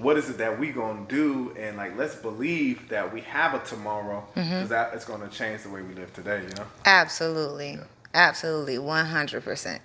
what 0.00 0.16
is 0.16 0.30
it 0.30 0.38
that 0.38 0.58
we 0.58 0.72
gonna 0.72 1.06
do? 1.08 1.54
And 1.58 1.76
like, 1.76 1.96
let's 1.96 2.14
believe 2.14 2.88
that 2.88 3.12
we 3.12 3.20
have 3.20 3.54
a 3.54 3.58
tomorrow, 3.64 4.26
because 4.34 4.50
mm-hmm. 4.50 4.68
that 4.68 4.94
is 4.94 5.04
gonna 5.04 5.28
change 5.28 5.62
the 5.62 5.70
way 5.70 5.82
we 5.82 5.94
live 5.94 6.12
today. 6.12 6.42
You 6.42 6.54
know? 6.54 6.66
Absolutely, 6.84 7.72
yeah. 7.72 7.84
absolutely, 8.14 8.78
one 8.78 9.06
hundred 9.06 9.44
percent. 9.44 9.82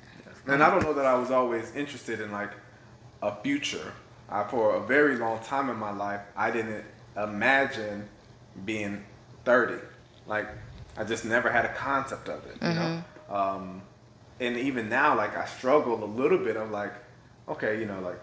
And 0.47 0.63
I 0.63 0.69
don't 0.69 0.83
know 0.83 0.93
that 0.93 1.05
I 1.05 1.15
was 1.15 1.31
always 1.31 1.75
interested 1.75 2.21
in 2.21 2.31
like 2.31 2.51
a 3.21 3.35
future. 3.43 3.93
I, 4.29 4.43
for 4.43 4.75
a 4.75 4.85
very 4.85 5.17
long 5.17 5.39
time 5.43 5.69
in 5.69 5.77
my 5.77 5.91
life, 5.91 6.21
I 6.35 6.49
didn't 6.49 6.85
imagine 7.15 8.07
being 8.65 9.03
thirty. 9.43 9.81
Like 10.27 10.47
I 10.97 11.03
just 11.03 11.25
never 11.25 11.51
had 11.51 11.65
a 11.65 11.73
concept 11.73 12.29
of 12.29 12.45
it, 12.45 12.55
you 12.61 12.67
mm-hmm. 12.67 12.75
know. 12.79 13.03
Um, 13.35 13.81
and 14.39 14.57
even 14.57 14.89
now, 14.89 15.15
like 15.15 15.37
I 15.37 15.45
struggle 15.45 16.03
a 16.03 16.05
little 16.05 16.37
bit. 16.37 16.55
of 16.55 16.71
like, 16.71 16.93
okay, 17.47 17.79
you 17.79 17.85
know, 17.85 17.99
like, 17.99 18.19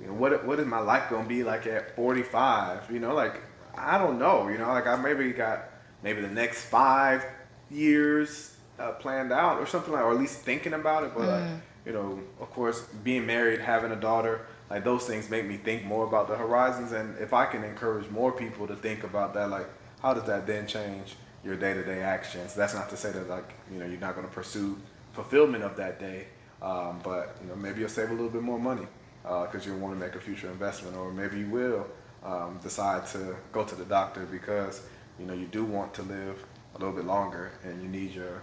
you 0.00 0.06
know, 0.06 0.14
what 0.14 0.44
what 0.46 0.58
is 0.60 0.66
my 0.66 0.78
life 0.80 1.10
gonna 1.10 1.28
be 1.28 1.42
like 1.42 1.66
at 1.66 1.94
45? 1.96 2.90
You 2.90 3.00
know, 3.00 3.14
like 3.14 3.40
I 3.76 3.98
don't 3.98 4.18
know. 4.18 4.48
You 4.48 4.58
know, 4.58 4.68
like 4.68 4.86
I 4.86 4.96
maybe 4.96 5.32
got 5.32 5.64
maybe 6.02 6.20
the 6.20 6.28
next 6.28 6.64
five 6.64 7.24
years 7.70 8.56
uh, 8.78 8.92
planned 8.92 9.32
out 9.32 9.58
or 9.58 9.66
something 9.66 9.92
like, 9.92 10.02
or 10.04 10.12
at 10.12 10.18
least 10.18 10.40
thinking 10.40 10.72
about 10.72 11.04
it. 11.04 11.12
But 11.14 11.28
like, 11.28 11.42
Mm. 11.44 11.60
you 11.86 11.92
know, 11.92 12.20
of 12.40 12.50
course, 12.50 12.82
being 13.02 13.26
married, 13.26 13.60
having 13.60 13.90
a 13.92 13.96
daughter, 13.96 14.46
like 14.70 14.84
those 14.84 15.04
things 15.06 15.28
make 15.30 15.46
me 15.46 15.56
think 15.56 15.84
more 15.84 16.04
about 16.06 16.28
the 16.28 16.36
horizons. 16.36 16.92
And 16.92 17.18
if 17.18 17.32
I 17.32 17.46
can 17.46 17.64
encourage 17.64 18.08
more 18.10 18.32
people 18.32 18.66
to 18.68 18.76
think 18.76 19.04
about 19.04 19.34
that, 19.34 19.50
like, 19.50 19.68
how 20.02 20.14
does 20.14 20.24
that 20.24 20.46
then 20.46 20.66
change 20.66 21.16
your 21.44 21.56
day 21.56 21.74
to 21.74 21.84
day 21.84 22.00
actions? 22.02 22.54
That's 22.54 22.74
not 22.74 22.88
to 22.90 22.96
say 22.96 23.10
that 23.12 23.28
like 23.28 23.52
you 23.72 23.78
know 23.78 23.86
you're 23.86 24.00
not 24.00 24.14
going 24.14 24.26
to 24.26 24.32
pursue 24.32 24.78
fulfillment 25.12 25.64
of 25.64 25.76
that 25.76 25.98
day, 25.98 26.28
um, 26.62 27.00
but 27.02 27.36
you 27.42 27.48
know 27.48 27.56
maybe 27.56 27.80
you'll 27.80 27.88
save 27.88 28.10
a 28.10 28.12
little 28.12 28.30
bit 28.30 28.42
more 28.42 28.58
money 28.60 28.86
because 29.22 29.66
you 29.66 29.74
want 29.74 29.94
to 29.94 30.00
make 30.00 30.14
a 30.14 30.20
future 30.20 30.48
investment, 30.50 30.96
or 30.96 31.12
maybe 31.12 31.38
you 31.38 31.48
will 31.48 31.86
um, 32.24 32.58
decide 32.62 33.06
to 33.08 33.36
go 33.52 33.64
to 33.64 33.74
the 33.74 33.84
doctor 33.84 34.26
because 34.26 34.82
you 35.18 35.26
know 35.26 35.34
you 35.34 35.46
do 35.46 35.64
want 35.64 35.92
to 35.94 36.02
live 36.02 36.44
a 36.74 36.78
little 36.78 36.94
bit 36.94 37.04
longer 37.04 37.52
and 37.64 37.82
you 37.82 37.88
need 37.88 38.12
your 38.14 38.42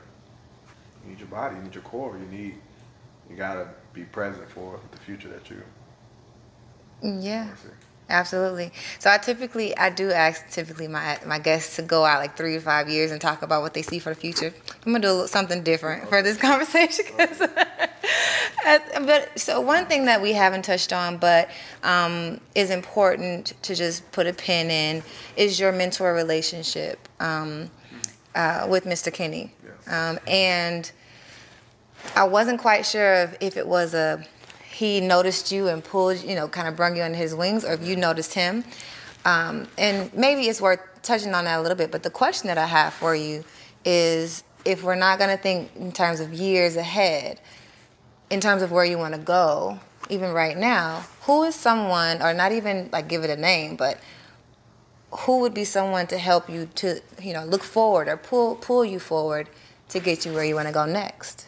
you 1.03 1.09
need 1.09 1.19
your 1.19 1.27
body, 1.27 1.55
you 1.55 1.61
need 1.61 1.73
your 1.73 1.83
core, 1.83 2.17
you 2.17 2.37
need 2.37 2.55
you 3.29 3.35
gotta 3.35 3.67
be 3.93 4.03
present 4.03 4.49
for 4.49 4.79
the 4.91 4.97
future 4.97 5.29
that 5.29 5.49
you 5.49 5.61
Yeah. 7.01 7.49
Want 8.09 8.25
to 8.25 8.29
see. 8.29 8.37
Absolutely. 8.37 8.71
So 8.99 9.09
I 9.09 9.17
typically 9.17 9.77
I 9.77 9.89
do 9.89 10.11
ask 10.11 10.49
typically 10.49 10.87
my 10.87 11.19
my 11.25 11.39
guests 11.39 11.75
to 11.77 11.81
go 11.81 12.05
out 12.05 12.19
like 12.19 12.37
three 12.37 12.53
to 12.53 12.59
five 12.59 12.89
years 12.89 13.11
and 13.11 13.19
talk 13.21 13.41
about 13.41 13.61
what 13.61 13.73
they 13.73 13.81
see 13.81 13.99
for 13.99 14.09
the 14.09 14.15
future. 14.19 14.53
I'm 14.85 14.91
gonna 14.93 14.99
do 14.99 15.27
something 15.27 15.63
different 15.63 16.09
for 16.09 16.21
this 16.21 16.37
conversation. 16.49 17.05
'cause- 17.17 17.47
but 19.05 19.39
so 19.39 19.61
one 19.61 19.85
thing 19.85 20.05
that 20.05 20.21
we 20.21 20.33
haven't 20.33 20.63
touched 20.63 20.91
on, 20.93 21.17
but 21.17 21.49
um, 21.83 22.39
is 22.55 22.69
important 22.71 23.53
to 23.63 23.75
just 23.75 24.09
put 24.11 24.25
a 24.27 24.33
pin 24.33 24.69
in, 24.71 25.03
is 25.35 25.59
your 25.59 25.71
mentor 25.71 26.13
relationship 26.13 27.07
um, 27.19 27.69
uh, 28.33 28.65
with 28.69 28.85
Mr. 28.85 29.13
Kenny, 29.13 29.53
um, 29.87 30.19
and 30.27 30.91
I 32.15 32.23
wasn't 32.23 32.59
quite 32.59 32.85
sure 32.85 33.13
if, 33.15 33.37
if 33.39 33.57
it 33.57 33.67
was 33.67 33.93
a 33.93 34.23
he 34.75 34.99
noticed 34.99 35.53
you 35.53 35.69
and 35.69 35.81
pulled 35.81 36.21
you 36.21 36.35
know 36.35 36.49
kind 36.49 36.67
of 36.67 36.75
brung 36.75 36.97
you 36.97 37.03
under 37.03 37.17
his 37.17 37.33
wings, 37.33 37.63
or 37.63 37.73
if 37.73 37.87
you 37.87 37.95
noticed 37.95 38.33
him. 38.33 38.65
Um, 39.23 39.67
and 39.77 40.13
maybe 40.13 40.43
it's 40.43 40.59
worth 40.59 40.81
touching 41.01 41.33
on 41.33 41.45
that 41.45 41.59
a 41.59 41.61
little 41.61 41.77
bit. 41.77 41.91
But 41.91 42.03
the 42.03 42.09
question 42.09 42.47
that 42.47 42.57
I 42.57 42.65
have 42.65 42.93
for 42.93 43.15
you 43.15 43.45
is, 43.85 44.43
if 44.65 44.83
we're 44.83 44.95
not 44.95 45.17
going 45.17 45.35
to 45.35 45.41
think 45.41 45.71
in 45.77 45.93
terms 45.93 46.19
of 46.19 46.33
years 46.33 46.75
ahead, 46.75 47.39
in 48.29 48.41
terms 48.41 48.61
of 48.61 48.71
where 48.71 48.83
you 48.83 48.97
want 48.97 49.13
to 49.13 49.19
go, 49.19 49.79
even 50.09 50.31
right 50.31 50.57
now, 50.57 51.05
who 51.21 51.43
is 51.43 51.55
someone, 51.55 52.21
or 52.21 52.33
not 52.33 52.51
even 52.51 52.89
like 52.91 53.07
give 53.07 53.23
it 53.23 53.29
a 53.29 53.37
name, 53.37 53.77
but 53.77 53.97
who 55.19 55.39
would 55.39 55.53
be 55.53 55.63
someone 55.63 56.05
to 56.07 56.17
help 56.17 56.49
you 56.49 56.67
to 56.75 56.99
you 57.21 57.31
know 57.31 57.45
look 57.45 57.63
forward 57.63 58.09
or 58.09 58.17
pull 58.17 58.55
pull 58.57 58.83
you 58.83 58.99
forward 58.99 59.47
to 59.87 60.01
get 60.01 60.25
you 60.25 60.33
where 60.33 60.43
you 60.43 60.55
want 60.55 60.67
to 60.67 60.73
go 60.73 60.85
next? 60.85 61.47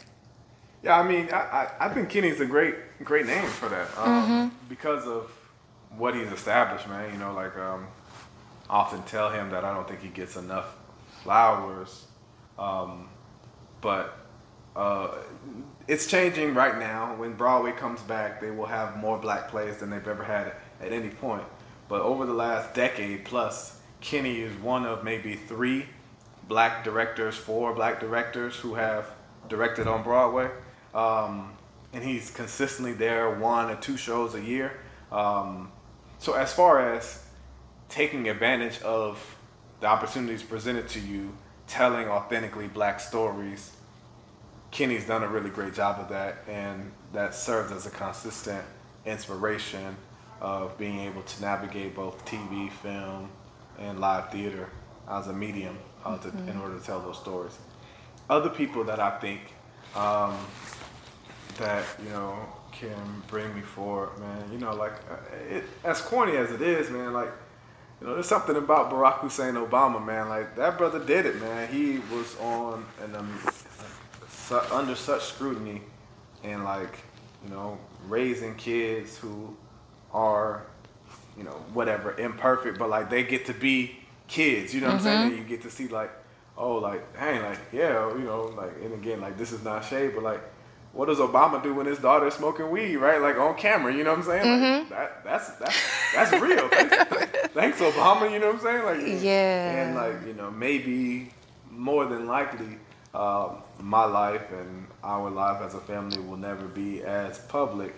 Yeah, 0.82 0.98
I 0.98 1.06
mean, 1.06 1.28
I, 1.34 1.42
I, 1.62 1.88
I 1.88 1.90
think 1.90 2.08
Kenny's 2.08 2.40
a 2.40 2.46
great 2.46 2.76
great 3.04 3.26
name 3.26 3.48
for 3.48 3.70
that 3.70 3.88
um, 3.98 4.56
because 4.70 5.06
of 5.06 5.32
what 5.98 6.16
he's 6.16 6.32
established, 6.32 6.88
man. 6.88 7.12
You 7.12 7.20
know, 7.20 7.34
like 7.34 7.58
um, 7.58 7.88
I 8.70 8.76
often 8.76 9.04
tell 9.04 9.32
him 9.32 9.52
that 9.52 9.64
I 9.64 9.74
don't 9.74 9.88
think 9.88 10.02
he 10.02 10.10
gets 10.10 10.36
enough 10.36 10.76
flowers, 11.24 12.06
um, 12.58 13.10
but 13.82 14.18
uh, 14.76 15.10
it's 15.88 16.08
changing 16.08 16.54
right 16.54 16.78
now. 16.78 17.16
When 17.16 17.34
Broadway 17.34 17.72
comes 17.72 18.02
back, 18.02 18.42
they 18.42 18.52
will 18.52 18.66
have 18.66 18.98
more 18.98 19.18
black 19.18 19.50
plays 19.50 19.78
than 19.78 19.90
they've 19.90 20.08
ever 20.08 20.24
had 20.24 20.54
at 20.82 20.92
any 20.92 21.10
point. 21.10 21.44
But 21.90 22.02
over 22.02 22.26
the 22.26 22.34
last 22.34 22.74
decade 22.74 23.26
plus, 23.26 23.80
Kenny 24.02 24.42
is 24.42 24.56
one 24.58 24.86
of 24.86 25.04
maybe 25.04 25.36
three 25.36 25.86
black 26.48 26.84
directors, 26.84 27.36
four 27.36 27.74
black 27.74 28.00
directors 28.00 28.56
who 28.58 28.76
have 28.76 29.08
directed 29.50 29.88
on 29.88 30.04
Broadway. 30.04 30.50
Um, 30.94 31.57
and 31.94 32.04
he's 32.04 32.30
consistently 32.30 32.94
there, 32.94 33.30
one 33.40 33.70
or 33.70 33.76
two 33.76 33.98
shows 33.98 34.36
a 34.36 34.42
year. 34.42 34.80
Um, 35.12 35.72
so 36.20 36.34
as 36.34 36.54
far 36.54 36.94
as 36.94 37.24
taking 37.90 38.28
advantage 38.30 38.82
of 38.82 39.36
the 39.80 39.88
opportunities 39.88 40.44
presented 40.44 40.90
to 40.90 41.00
you, 41.00 41.38
telling 41.68 42.08
authentically 42.08 42.68
black 42.68 43.00
stories, 43.00 43.72
Kenny's 44.72 45.06
done 45.06 45.24
a 45.24 45.28
really 45.28 45.50
great 45.50 45.74
job 45.74 46.00
of 46.00 46.10
that, 46.10 46.44
and 46.48 46.92
that 47.14 47.34
serves 47.34 47.72
as 47.72 47.86
a 47.86 47.90
consistent 47.90 48.64
inspiration 49.06 49.96
of 50.42 50.78
being 50.78 51.00
able 51.00 51.24
to 51.24 51.42
navigate 51.42 51.96
both 51.96 52.24
TV, 52.26 52.72
film, 52.72 53.30
and 53.80 54.00
live 54.00 54.32
theater 54.32 54.70
as 55.10 55.28
a 55.28 55.34
medium 55.34 55.78
uh, 56.06 56.18
to, 56.18 56.30
in 56.30 56.58
order 56.60 56.78
to 56.78 56.86
tell 56.86 57.00
those 57.00 57.18
stories. 57.18 57.58
Other 58.30 58.50
people 58.50 58.84
that 58.84 59.00
I 59.00 59.18
think 59.20 59.42
um, 59.96 60.36
that 61.58 61.84
you 62.04 62.10
know 62.10 62.38
can 62.72 63.24
bring 63.28 63.54
me 63.56 63.62
forward, 63.62 64.18
man. 64.20 64.52
You 64.52 64.60
know, 64.60 64.74
like 64.76 64.94
uh, 65.10 65.16
it, 65.50 65.64
as 65.84 66.02
corny 66.02 66.38
as 66.38 66.52
it 66.52 66.62
is, 66.62 66.90
man. 66.90 67.14
Like 67.14 67.32
you 68.00 68.08
know, 68.08 68.14
there's 68.14 68.28
something 68.28 68.56
about 68.56 68.92
Barack 68.92 69.20
Hussein 69.20 69.56
Obama, 69.56 70.04
man. 70.04 70.30
Like 70.30 70.56
that 70.56 70.78
brother 70.78 71.04
did 71.04 71.26
it, 71.26 71.40
man. 71.42 71.68
He 71.70 72.00
was 72.14 72.38
on 72.40 72.86
and 73.04 73.16
um, 73.16 73.40
su- 74.30 74.62
under 74.72 74.96
such 74.96 75.24
scrutiny, 75.24 75.82
and 76.44 76.64
like 76.64 77.00
you 77.44 77.50
know, 77.50 77.78
raising 78.08 78.56
kids 78.56 79.18
who 79.18 79.56
are, 80.12 80.66
you 81.38 81.44
know, 81.44 81.64
whatever 81.74 82.18
imperfect, 82.18 82.78
but 82.78 82.90
like 82.90 83.10
they 83.10 83.24
get 83.24 83.46
to 83.46 83.54
be 83.54 83.98
kids. 84.28 84.74
You 84.74 84.82
know 84.82 84.88
what 84.88 84.96
I'm 84.96 85.02
saying? 85.02 85.28
And 85.28 85.38
you 85.38 85.44
get 85.44 85.62
to 85.64 85.70
see 85.72 85.88
like, 85.88 86.12
oh, 86.58 86.76
like, 86.76 87.16
hey, 87.18 87.40
like, 87.42 87.60
yeah, 87.72 88.10
you 88.14 88.24
know, 88.24 88.54
like, 88.58 88.72
and 88.84 88.94
again, 88.94 89.22
like, 89.22 89.38
this 89.38 89.52
is 89.52 89.64
not 89.64 89.86
shade, 89.86 90.12
but 90.14 90.24
like. 90.24 90.42
What 90.98 91.10
does 91.10 91.20
Obama 91.20 91.62
do 91.62 91.76
when 91.76 91.86
his 91.86 92.00
daughter's 92.00 92.34
smoking 92.34 92.72
weed, 92.72 92.96
right? 92.98 93.22
Like 93.22 93.38
on 93.38 93.56
camera, 93.56 93.94
you 93.94 94.04
know 94.04 94.10
what 94.16 94.20
I'm 94.20 94.26
saying? 94.26 94.62
Like, 94.80 94.90
that, 94.90 95.24
that's 95.24 95.50
that's 95.52 95.78
that's 96.16 96.32
real. 96.42 96.68
Thanks, 96.72 97.54
thanks, 97.54 97.80
Obama. 97.80 98.32
You 98.32 98.40
know 98.40 98.48
what 98.48 98.56
I'm 98.56 98.62
saying? 98.62 98.84
Like 98.84 99.24
Yeah. 99.24 99.72
and 99.86 99.96
like 99.96 100.26
you 100.26 100.34
know 100.34 100.50
maybe 100.50 101.30
more 101.70 102.06
than 102.08 102.26
likely 102.26 102.80
um, 103.14 103.58
my 103.80 104.06
life 104.06 104.52
and 104.52 104.88
our 105.04 105.30
life 105.30 105.62
as 105.62 105.76
a 105.76 105.80
family 105.82 106.20
will 106.20 106.38
never 106.38 106.66
be 106.66 107.04
as 107.04 107.38
public 107.58 107.94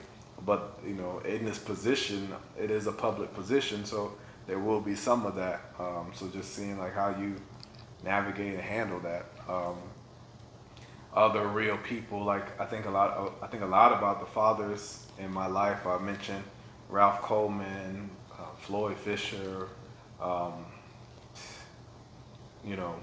but 0.45 0.78
you 0.86 0.93
know 0.93 1.20
in 1.20 1.45
this 1.45 1.58
position 1.58 2.34
it 2.58 2.70
is 2.72 2.88
a 2.88 2.91
public 2.91 3.34
position 3.34 3.86
so 3.86 4.12
there 4.47 4.60
will 4.60 4.82
be 4.82 4.95
some 4.95 5.26
of 5.26 5.36
that 5.36 5.62
um, 5.80 6.12
so 6.14 6.28
just 6.28 6.54
seeing 6.54 6.78
like 6.78 6.93
how 6.93 7.10
you 7.10 7.36
navigate 8.04 8.54
and 8.54 8.62
handle 8.62 9.00
that 9.00 9.26
um, 9.47 9.76
other 11.16 11.47
real 11.47 11.78
people 11.78 12.24
like 12.24 12.60
i 12.62 12.66
think 12.66 12.86
a 12.86 12.89
lot 12.89 13.34
i 13.41 13.47
think 13.47 13.64
a 13.64 13.66
lot 13.66 13.91
about 13.91 14.20
the 14.20 14.26
fathers 14.26 15.07
in 15.18 15.32
my 15.34 15.47
life 15.47 15.86
i 15.88 15.97
mentioned 15.97 16.43
ralph 16.89 17.22
coleman 17.22 18.10
uh, 18.34 18.43
floyd 18.60 18.97
fisher 18.97 19.68
um, 20.22 20.66
you 22.66 22.76
know, 22.76 22.95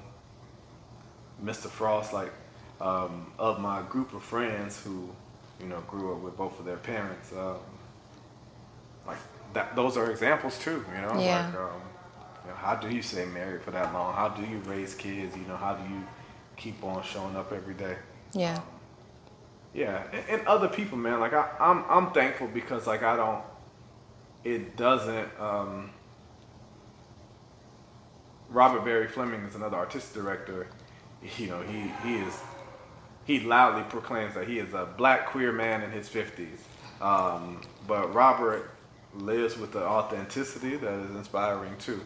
Mr. 1.42 1.68
Frost, 1.68 2.12
like 2.12 2.32
um, 2.80 3.32
of 3.38 3.58
my 3.60 3.82
group 3.88 4.12
of 4.12 4.22
friends 4.22 4.82
who, 4.82 5.08
you 5.60 5.66
know, 5.66 5.80
grew 5.88 6.12
up 6.14 6.20
with 6.20 6.36
both 6.36 6.58
of 6.58 6.66
their 6.66 6.76
parents, 6.76 7.32
um, 7.32 7.56
like 9.06 9.16
that. 9.54 9.74
Those 9.76 9.96
are 9.96 10.10
examples 10.10 10.58
too. 10.58 10.84
You 10.94 11.00
know, 11.02 11.20
Yeah. 11.20 11.46
like 11.46 11.54
um, 11.54 11.80
you 12.44 12.50
know, 12.50 12.56
how 12.56 12.74
do 12.76 12.90
you 12.94 13.02
stay 13.02 13.24
married 13.24 13.62
for 13.62 13.70
that 13.70 13.92
long? 13.94 14.14
How 14.14 14.28
do 14.28 14.42
you 14.42 14.58
raise 14.66 14.94
kids? 14.94 15.36
You 15.36 15.46
know, 15.46 15.56
how 15.56 15.74
do 15.74 15.82
you 15.92 16.04
keep 16.56 16.82
on 16.82 17.02
showing 17.02 17.36
up 17.36 17.52
every 17.52 17.74
day? 17.74 17.96
Yeah. 18.32 18.60
Yeah, 19.74 20.02
and, 20.12 20.24
and 20.28 20.46
other 20.46 20.68
people, 20.68 20.96
man. 20.96 21.20
Like 21.20 21.34
I, 21.34 21.50
I'm, 21.60 21.84
I'm 21.88 22.12
thankful 22.12 22.48
because 22.48 22.86
like 22.86 23.02
I 23.02 23.16
don't. 23.16 23.42
It 24.44 24.76
doesn't. 24.76 25.28
Um, 25.38 25.90
Robert 28.48 28.84
Barry 28.84 29.08
Fleming 29.08 29.42
is 29.42 29.54
another 29.54 29.76
artistic 29.76 30.22
director. 30.22 30.68
You 31.38 31.48
know, 31.48 31.62
he 31.62 31.90
he 32.02 32.16
is. 32.16 32.38
He 33.24 33.40
loudly 33.40 33.82
proclaims 33.88 34.34
that 34.34 34.46
he 34.46 34.58
is 34.58 34.72
a 34.74 34.86
black 34.96 35.26
queer 35.26 35.50
man 35.50 35.82
in 35.82 35.90
his 35.90 36.08
fifties. 36.08 36.62
Um, 37.00 37.60
but 37.86 38.14
Robert 38.14 38.70
lives 39.14 39.56
with 39.56 39.72
the 39.72 39.82
authenticity 39.82 40.76
that 40.76 40.92
is 40.92 41.10
inspiring 41.16 41.76
too. 41.78 42.00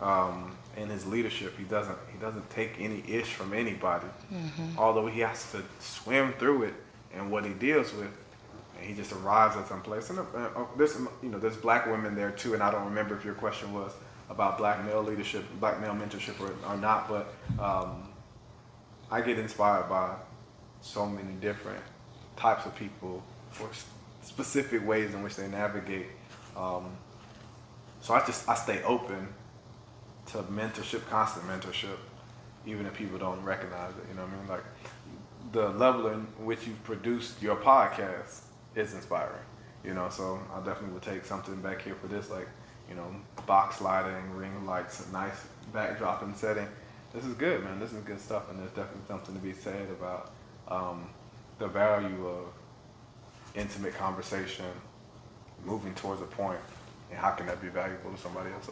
Um, 0.00 0.55
in 0.76 0.88
his 0.88 1.06
leadership, 1.06 1.56
he 1.58 1.64
doesn't 1.64 1.96
he 2.12 2.18
doesn't 2.18 2.48
take 2.50 2.74
any 2.78 3.02
ish 3.08 3.32
from 3.32 3.52
anybody. 3.52 4.06
Although 4.78 5.06
he 5.06 5.20
has 5.20 5.50
to 5.52 5.62
swim 5.80 6.32
through 6.34 6.64
it 6.64 6.74
and 7.14 7.30
what 7.30 7.44
he 7.44 7.52
deals 7.52 7.92
with, 7.94 8.10
and 8.78 8.86
he 8.86 8.94
just 8.94 9.12
arrives 9.12 9.56
at 9.56 9.66
some 9.68 9.82
place. 9.82 10.10
And 10.10 10.18
uh, 10.18 10.22
uh, 10.34 10.66
there's 10.76 10.96
you 11.22 11.28
know 11.30 11.38
there's 11.38 11.56
black 11.56 11.86
women 11.86 12.14
there 12.14 12.30
too. 12.30 12.54
And 12.54 12.62
I 12.62 12.70
don't 12.70 12.84
remember 12.84 13.16
if 13.16 13.24
your 13.24 13.34
question 13.34 13.72
was 13.72 13.92
about 14.28 14.58
black 14.58 14.84
male 14.84 15.02
leadership, 15.02 15.44
black 15.60 15.80
male 15.80 15.94
mentorship, 15.94 16.38
or, 16.40 16.52
or 16.68 16.76
not. 16.76 17.08
But 17.08 17.34
um, 17.62 18.08
I 19.10 19.20
get 19.20 19.38
inspired 19.38 19.88
by 19.88 20.14
so 20.82 21.06
many 21.06 21.32
different 21.40 21.82
types 22.36 22.66
of 22.66 22.74
people 22.76 23.22
for 23.50 23.68
specific 24.22 24.86
ways 24.86 25.14
in 25.14 25.22
which 25.22 25.36
they 25.36 25.48
navigate. 25.48 26.08
Um, 26.56 26.90
so 28.00 28.14
I 28.14 28.24
just 28.26 28.48
I 28.48 28.54
stay 28.54 28.82
open 28.82 29.28
to 30.26 30.38
mentorship, 30.44 31.08
constant 31.08 31.46
mentorship, 31.46 31.96
even 32.66 32.86
if 32.86 32.94
people 32.94 33.18
don't 33.18 33.42
recognize 33.42 33.92
it. 33.92 34.04
You 34.08 34.16
know 34.16 34.22
what 34.22 34.32
I 34.32 34.36
mean? 34.36 34.48
Like 34.48 34.64
the 35.52 35.68
level 35.70 36.08
in 36.08 36.20
which 36.44 36.66
you've 36.66 36.82
produced 36.84 37.42
your 37.42 37.56
podcast 37.56 38.40
is 38.74 38.94
inspiring. 38.94 39.42
You 39.84 39.94
know, 39.94 40.08
so 40.10 40.40
I 40.52 40.58
definitely 40.58 40.94
would 40.94 41.02
take 41.02 41.24
something 41.24 41.54
back 41.60 41.82
here 41.82 41.94
for 41.94 42.08
this, 42.08 42.28
like, 42.28 42.48
you 42.88 42.96
know, 42.96 43.06
box 43.46 43.80
lighting, 43.80 44.34
ring 44.34 44.66
lights, 44.66 45.06
nice 45.12 45.44
backdrop 45.72 46.22
and 46.22 46.36
setting. 46.36 46.66
This 47.14 47.24
is 47.24 47.34
good, 47.34 47.62
man. 47.62 47.78
This 47.78 47.92
is 47.92 48.02
good 48.02 48.20
stuff, 48.20 48.50
and 48.50 48.58
there's 48.58 48.70
definitely 48.70 49.06
something 49.06 49.34
to 49.34 49.40
be 49.40 49.52
said 49.52 49.88
about 49.90 50.32
um, 50.68 51.08
the 51.58 51.68
value 51.68 52.26
of 52.26 52.46
intimate 53.54 53.96
conversation, 53.96 54.66
moving 55.64 55.94
towards 55.94 56.20
a 56.20 56.26
point, 56.26 56.60
and 57.10 57.18
how 57.18 57.30
can 57.30 57.46
that 57.46 57.62
be 57.62 57.68
valuable 57.68 58.10
to 58.10 58.18
somebody 58.18 58.50
else? 58.52 58.68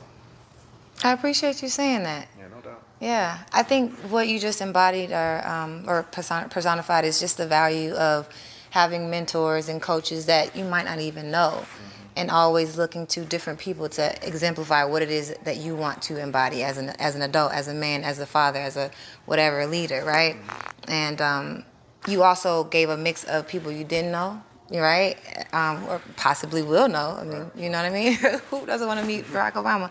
I 1.02 1.12
appreciate 1.12 1.62
you 1.62 1.68
saying 1.68 2.04
that. 2.04 2.28
Yeah, 2.38 2.48
no 2.48 2.60
doubt. 2.60 2.82
Yeah, 3.00 3.38
I 3.52 3.62
think 3.62 3.94
what 4.10 4.28
you 4.28 4.38
just 4.38 4.60
embodied 4.60 5.10
or 5.10 5.46
um, 5.46 5.84
or 5.86 6.04
personified 6.04 7.04
is 7.04 7.20
just 7.20 7.36
the 7.36 7.46
value 7.46 7.92
of 7.94 8.28
having 8.70 9.10
mentors 9.10 9.68
and 9.68 9.80
coaches 9.80 10.26
that 10.26 10.56
you 10.56 10.64
might 10.64 10.84
not 10.84 11.00
even 11.00 11.30
know, 11.30 11.60
mm-hmm. 11.60 12.06
and 12.16 12.30
always 12.30 12.76
looking 12.76 13.06
to 13.08 13.24
different 13.24 13.58
people 13.58 13.88
to 13.88 14.26
exemplify 14.26 14.84
what 14.84 15.02
it 15.02 15.10
is 15.10 15.34
that 15.44 15.58
you 15.58 15.76
want 15.76 16.02
to 16.02 16.20
embody 16.20 16.62
as 16.62 16.78
an 16.78 16.90
as 16.98 17.14
an 17.14 17.22
adult, 17.22 17.52
as 17.52 17.68
a 17.68 17.74
man, 17.74 18.04
as 18.04 18.18
a 18.18 18.26
father, 18.26 18.58
as 18.58 18.76
a 18.76 18.90
whatever 19.26 19.66
leader, 19.66 20.02
right? 20.04 20.36
Mm-hmm. 20.36 20.90
And 20.90 21.20
um, 21.20 21.64
you 22.06 22.22
also 22.22 22.64
gave 22.64 22.88
a 22.88 22.96
mix 22.96 23.24
of 23.24 23.48
people 23.48 23.70
you 23.72 23.84
didn't 23.84 24.12
know 24.12 24.42
right? 24.70 25.16
Um, 25.52 25.84
or 25.88 26.00
possibly 26.16 26.62
will 26.62 26.88
know. 26.88 27.16
I 27.20 27.24
mean, 27.24 27.50
you 27.54 27.68
know 27.68 27.82
what 27.82 27.86
I 27.86 27.90
mean? 27.90 28.14
Who 28.50 28.66
doesn't 28.66 28.86
want 28.86 29.00
to 29.00 29.06
meet 29.06 29.24
Barack 29.26 29.52
Obama? 29.52 29.90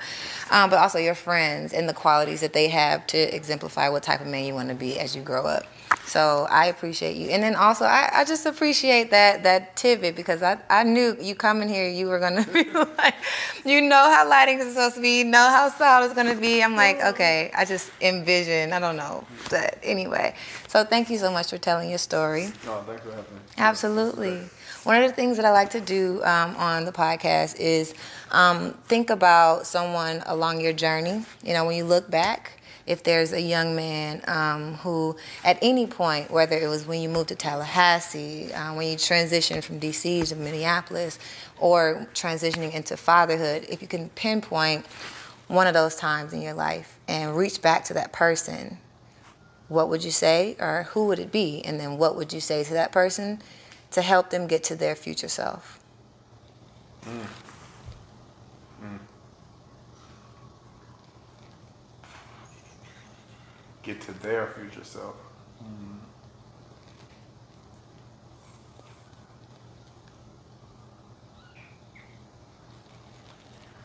Um, 0.51 0.69
but 0.69 0.80
also 0.80 0.97
your 0.97 1.15
friends 1.15 1.74
and 1.74 1.88
the 1.88 1.93
qualities 1.93 2.41
that 2.41 2.53
they 2.53 2.69
have 2.69 3.05
to 3.07 3.17
exemplify 3.17 3.89
what 3.89 4.03
type 4.03 4.21
of 4.21 4.28
man 4.28 4.45
you 4.45 4.53
want 4.53 4.69
to 4.69 4.76
be 4.76 4.99
as 4.99 5.15
you 5.15 5.21
grow 5.21 5.45
up. 5.45 5.63
So 6.05 6.47
I 6.49 6.65
appreciate 6.65 7.15
you. 7.15 7.30
And 7.30 7.41
then 7.41 7.55
also, 7.55 7.86
I, 7.86 8.09
I 8.13 8.26
just 8.26 8.45
appreciate 8.45 9.11
that 9.11 9.43
that 9.43 9.76
tidbit 9.76 10.15
because 10.15 10.43
I, 10.43 10.57
I 10.69 10.84
knew 10.84 11.15
you 11.21 11.34
coming 11.34 11.69
here, 11.69 11.88
you 11.88 12.07
were 12.07 12.19
going 12.19 12.43
to 12.43 12.51
be 12.51 12.69
like, 12.71 13.15
you 13.63 13.82
know 13.82 13.95
how 13.95 14.28
lighting 14.28 14.59
is 14.59 14.74
supposed 14.74 14.95
to 14.95 15.01
be, 15.01 15.19
you 15.19 15.26
know 15.26 15.47
how 15.49 15.69
sound 15.69 16.05
is 16.05 16.13
going 16.13 16.28
to 16.28 16.39
be. 16.39 16.61
I'm 16.61 16.76
like, 16.76 17.01
okay, 17.03 17.51
I 17.55 17.65
just 17.65 17.91
envision, 18.01 18.74
I 18.74 18.80
don't 18.80 18.97
know. 18.97 19.26
But 19.49 19.80
anyway, 19.84 20.36
so 20.67 20.84
thank 20.84 21.09
you 21.09 21.17
so 21.17 21.32
much 21.32 21.51
for 21.51 21.57
telling 21.57 21.89
your 21.89 21.99
story. 21.99 22.51
No, 22.65 22.82
thanks 22.82 23.03
for 23.03 23.11
having 23.11 23.36
me. 23.36 23.41
Absolutely. 23.57 24.41
One 24.84 25.01
of 25.01 25.09
the 25.09 25.15
things 25.15 25.38
that 25.38 25.45
I 25.45 25.51
like 25.51 25.69
to 25.69 25.79
do 25.79 26.21
um, 26.25 26.57
on 26.57 26.84
the 26.84 26.91
podcast 26.91 27.57
is 27.57 27.93
um, 28.31 28.73
think 28.86 29.09
about 29.09 29.65
someone 29.65 30.21
along 30.25 30.59
your 30.59 30.73
journey. 30.73 31.23
You 31.41 31.53
know, 31.53 31.63
when 31.63 31.77
you 31.77 31.86
look 31.86 32.11
back, 32.11 32.59
if 32.86 33.01
there's 33.01 33.31
a 33.31 33.39
young 33.39 33.77
man 33.77 34.21
um, 34.27 34.73
who, 34.75 35.15
at 35.45 35.57
any 35.61 35.88
point, 35.88 36.31
whether 36.31 36.57
it 36.57 36.67
was 36.67 36.86
when 36.86 37.01
you 37.01 37.07
moved 37.07 37.29
to 37.29 37.36
Tallahassee, 37.36 38.51
uh, 38.51 38.73
when 38.73 38.89
you 38.89 38.97
transitioned 38.97 39.63
from 39.63 39.79
DC 39.79 40.27
to 40.27 40.36
Minneapolis, 40.36 41.17
or 41.59 42.05
transitioning 42.13 42.73
into 42.73 42.97
fatherhood, 42.97 43.65
if 43.69 43.81
you 43.81 43.88
can 43.88 44.09
pinpoint 44.09 44.86
one 45.47 45.65
of 45.65 45.73
those 45.73 45.95
times 45.95 46.34
in 46.34 46.41
your 46.41 46.53
life 46.53 46.99
and 47.07 47.38
reach 47.38 47.61
back 47.61 47.86
to 47.86 47.93
that 47.93 48.11
person, 48.11 48.79
what 49.69 49.88
would 49.88 50.03
you 50.03 50.11
say, 50.11 50.57
or 50.59 50.88
who 50.91 51.07
would 51.07 51.19
it 51.19 51.31
be? 51.31 51.61
And 51.63 51.79
then 51.79 51.97
what 51.97 52.17
would 52.17 52.34
you 52.34 52.41
say 52.41 52.65
to 52.65 52.73
that 52.73 52.91
person? 52.91 53.41
To 53.94 54.02
help 54.02 54.32
them 54.32 54.48
get 54.48 54.64
to 54.66 54.76
their 54.76 54.96
future 54.96 55.28
self. 55.28 55.80
Mm. 57.06 57.28
Mm. 58.84 59.00
Get 63.84 64.02
to 64.02 64.14
their 64.14 64.48
future 64.48 64.84
self. 64.84 65.16
Mm. 65.64 66.00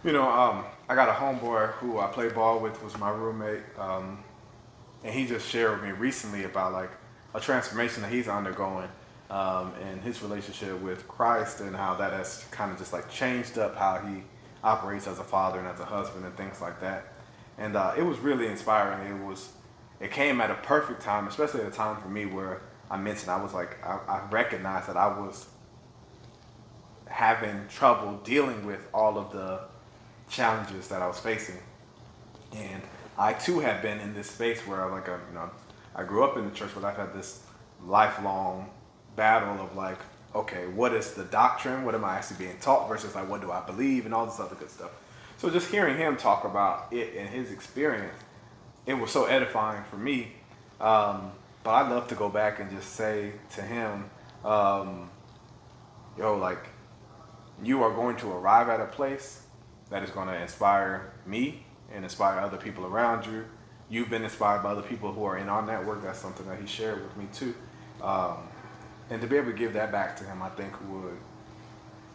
You 0.05 0.13
know, 0.13 0.31
um, 0.31 0.65
I 0.89 0.95
got 0.95 1.11
a 1.11 1.13
homeboy 1.13 1.73
who 1.73 1.99
I 1.99 2.07
play 2.07 2.31
ball 2.31 2.61
with, 2.61 2.83
was 2.83 2.97
my 2.97 3.11
roommate, 3.11 3.63
um, 3.79 4.25
and 5.05 5.13
he 5.13 5.27
just 5.27 5.47
shared 5.47 5.73
with 5.73 5.83
me 5.83 5.91
recently 5.91 6.45
about 6.45 6.73
like 6.73 6.91
a 7.35 7.41
transformation 7.41 8.03
that 8.03 8.11
he's 8.11 8.27
undergoing 8.27 8.89
um, 9.31 9.72
and 9.83 10.01
his 10.01 10.22
relationship 10.22 10.81
with 10.81 11.07
Christ 11.07 11.61
and 11.61 11.76
how 11.76 11.95
that 11.95 12.12
has 12.12 12.45
kind 12.51 12.72
of 12.72 12.79
just 12.79 12.93
like 12.93 13.11
changed 13.11 13.59
up 13.59 13.76
how 13.76 13.99
he 13.99 14.22
operates 14.64 15.07
as 15.07 15.18
a 15.18 15.24
father 15.24 15.59
and 15.59 15.68
as 15.68 15.81
a 15.81 15.85
husband 15.85 16.24
and 16.24 16.37
things 16.37 16.61
like 16.61 16.81
that. 16.81 17.12
And 17.59 17.76
uh, 17.76 17.95
it 17.97 18.03
was 18.03 18.18
really 18.18 18.47
inspiring. 18.47 19.07
It 19.07 19.24
was, 19.24 19.51
it 20.01 20.11
came 20.11 20.41
at 20.41 20.51
a 20.51 20.55
perfect 20.55 21.03
time, 21.03 21.26
especially 21.26 21.61
at 21.61 21.68
a 21.68 21.70
time 21.70 22.01
for 22.01 22.09
me 22.09 22.26
where 22.26 22.62
I 22.91 22.97
mentioned 22.97 23.31
I 23.31 23.43
was 23.43 23.53
like, 23.53 23.76
I, 23.85 23.99
I 24.09 24.29
recognized 24.31 24.89
that 24.89 24.97
I 24.97 25.09
was 25.18 25.47
having 27.07 27.66
trouble 27.68 28.18
dealing 28.24 28.64
with 28.64 28.87
all 28.95 29.18
of 29.18 29.33
the 29.33 29.61
challenges 30.31 30.89
that 30.89 31.03
I 31.03 31.07
was 31.07 31.18
facing. 31.18 31.57
And 32.55 32.83
I 33.18 33.35
too 33.35 33.61
have 33.61 33.83
been 33.83 33.99
in 33.99 34.14
this 34.14 34.31
space 34.31 34.66
where 34.66 34.83
I 34.83 34.91
like, 34.91 35.09
a, 35.09 35.20
you 35.29 35.35
know, 35.35 35.51
I 35.95 36.05
grew 36.05 36.24
up 36.24 36.37
in 36.37 36.45
the 36.45 36.51
church, 36.51 36.70
but 36.74 36.85
I've 36.85 36.97
had 36.97 37.12
this 37.12 37.43
lifelong 37.85 38.70
battle 39.19 39.62
of 39.62 39.77
like, 39.77 39.99
okay, 40.35 40.66
what 40.69 40.95
is 40.95 41.12
the 41.12 41.25
doctrine? 41.25 41.85
What 41.85 41.95
am 41.95 42.05
I 42.05 42.16
actually 42.16 42.47
being 42.47 42.59
taught 42.61 42.89
versus 42.89 43.14
like, 43.14 43.29
what 43.29 43.41
do 43.41 43.51
I 43.51 43.61
believe 43.61 44.07
and 44.07 44.14
all 44.14 44.25
this 44.25 44.41
other 44.41 44.55
good 44.55 44.71
stuff. 44.71 44.93
So 45.37 45.51
just 45.51 45.71
hearing 45.71 45.97
him 45.97 46.16
talk 46.16 46.45
about 46.45 46.93
it 46.93 47.14
and 47.16 47.29
his 47.29 47.51
experience, 47.51 48.14
it 48.87 48.95
was 48.95 49.11
so 49.11 49.27
edifying 49.27 49.85
for 49.85 49.97
me. 49.97 50.33
Um, 50.81 51.33
but 51.64 51.73
I'd 51.73 51.91
love 51.91 52.09
to 52.09 52.14
go 52.14 52.29
back 52.29 52.61
and 52.61 52.71
just 52.71 52.95
say 52.95 53.33
to 53.57 53.62
him, 53.62 54.09
um, 54.45 55.11
yo, 56.16 56.37
like, 56.37 56.69
you 57.62 57.83
are 57.83 57.93
going 57.93 58.16
to 58.16 58.31
arrive 58.31 58.69
at 58.69 58.81
a 58.81 58.87
place 58.87 59.43
that 59.91 60.03
is 60.03 60.11
going 60.11 60.29
to 60.29 60.41
inspire 60.41 61.12
me 61.27 61.64
and 61.93 62.05
inspire 62.05 62.39
other 62.39 62.57
people 62.57 62.87
around 62.87 63.27
you. 63.27 63.45
You've 63.89 64.11
been 64.11 64.23
inspired 64.23 64.62
by 64.62 64.71
other 64.71 64.83
people 64.83 65.12
who 65.12 65.25
are 65.25 65.39
in 65.39 65.49
our 65.49 65.64
network. 65.64 66.03
That's 66.03 66.21
something 66.21 66.47
that 66.47 66.61
he 66.61 66.66
shared 66.66 67.03
with 67.03 67.16
me 67.16 67.27
too. 67.33 67.55
Um, 68.03 68.47
and 69.11 69.21
to 69.21 69.27
be 69.27 69.37
able 69.37 69.51
to 69.51 69.57
give 69.57 69.73
that 69.75 69.91
back 69.91 70.17
to 70.19 70.25
him, 70.25 70.43
I 70.43 70.49
think 70.51 70.73
would 70.91 71.19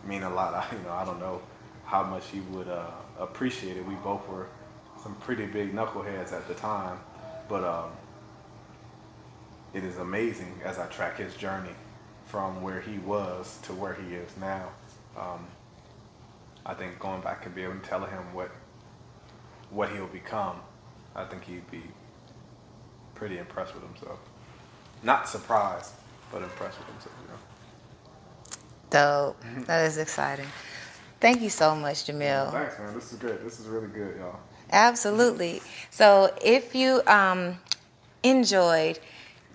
mean 0.05 0.23
a 0.23 0.29
lot. 0.29 0.53
I, 0.53 0.75
you 0.75 0.83
know, 0.83 0.91
I 0.91 1.05
don't 1.05 1.19
know 1.19 1.41
how 1.85 2.03
much 2.03 2.27
he 2.29 2.39
would 2.39 2.67
uh, 2.67 2.91
appreciate 3.19 3.77
it. 3.77 3.85
We 3.85 3.95
both 3.95 4.27
were 4.27 4.47
some 5.01 5.15
pretty 5.15 5.45
big 5.45 5.73
knuckleheads 5.73 6.31
at 6.31 6.47
the 6.47 6.53
time, 6.53 6.99
but 7.49 7.63
um, 7.63 7.91
it 9.73 9.83
is 9.83 9.97
amazing 9.97 10.61
as 10.63 10.79
I 10.79 10.87
track 10.87 11.17
his 11.17 11.35
journey 11.35 11.73
from 12.25 12.61
where 12.61 12.79
he 12.79 12.99
was 12.99 13.59
to 13.63 13.73
where 13.73 13.93
he 13.93 14.15
is 14.15 14.29
now. 14.39 14.69
Um, 15.17 15.45
I 16.65 16.73
think 16.73 16.99
going 16.99 17.21
back 17.21 17.45
and 17.45 17.53
be 17.53 17.63
able 17.63 17.75
to 17.75 17.79
tell 17.79 18.05
him 18.05 18.33
what 18.33 18.49
what 19.69 19.89
he'll 19.89 20.07
become, 20.07 20.57
I 21.15 21.25
think 21.25 21.43
he'd 21.45 21.69
be 21.71 21.81
pretty 23.15 23.39
impressed 23.39 23.73
with 23.73 23.83
himself. 23.83 24.19
Not 25.01 25.27
surprised, 25.27 25.91
but 26.33 26.41
impressed 26.41 26.79
with 26.79 26.87
himself. 26.87 27.15
You 27.21 28.99
know? 28.99 29.33
Dope. 29.33 29.65
that 29.67 29.85
is 29.85 29.97
exciting. 29.97 30.47
Thank 31.19 31.41
you 31.41 31.49
so 31.49 31.75
much, 31.75 32.05
Jamil. 32.05 32.51
thanks, 32.51 32.77
man. 32.79 32.93
This 32.95 33.13
is 33.13 33.19
good. 33.19 33.45
This 33.45 33.59
is 33.59 33.67
really 33.67 33.87
good, 33.87 34.17
y'all. 34.17 34.39
Absolutely. 34.71 35.61
So 35.89 36.33
if 36.43 36.75
you 36.75 37.01
um, 37.07 37.59
enjoyed 38.23 38.99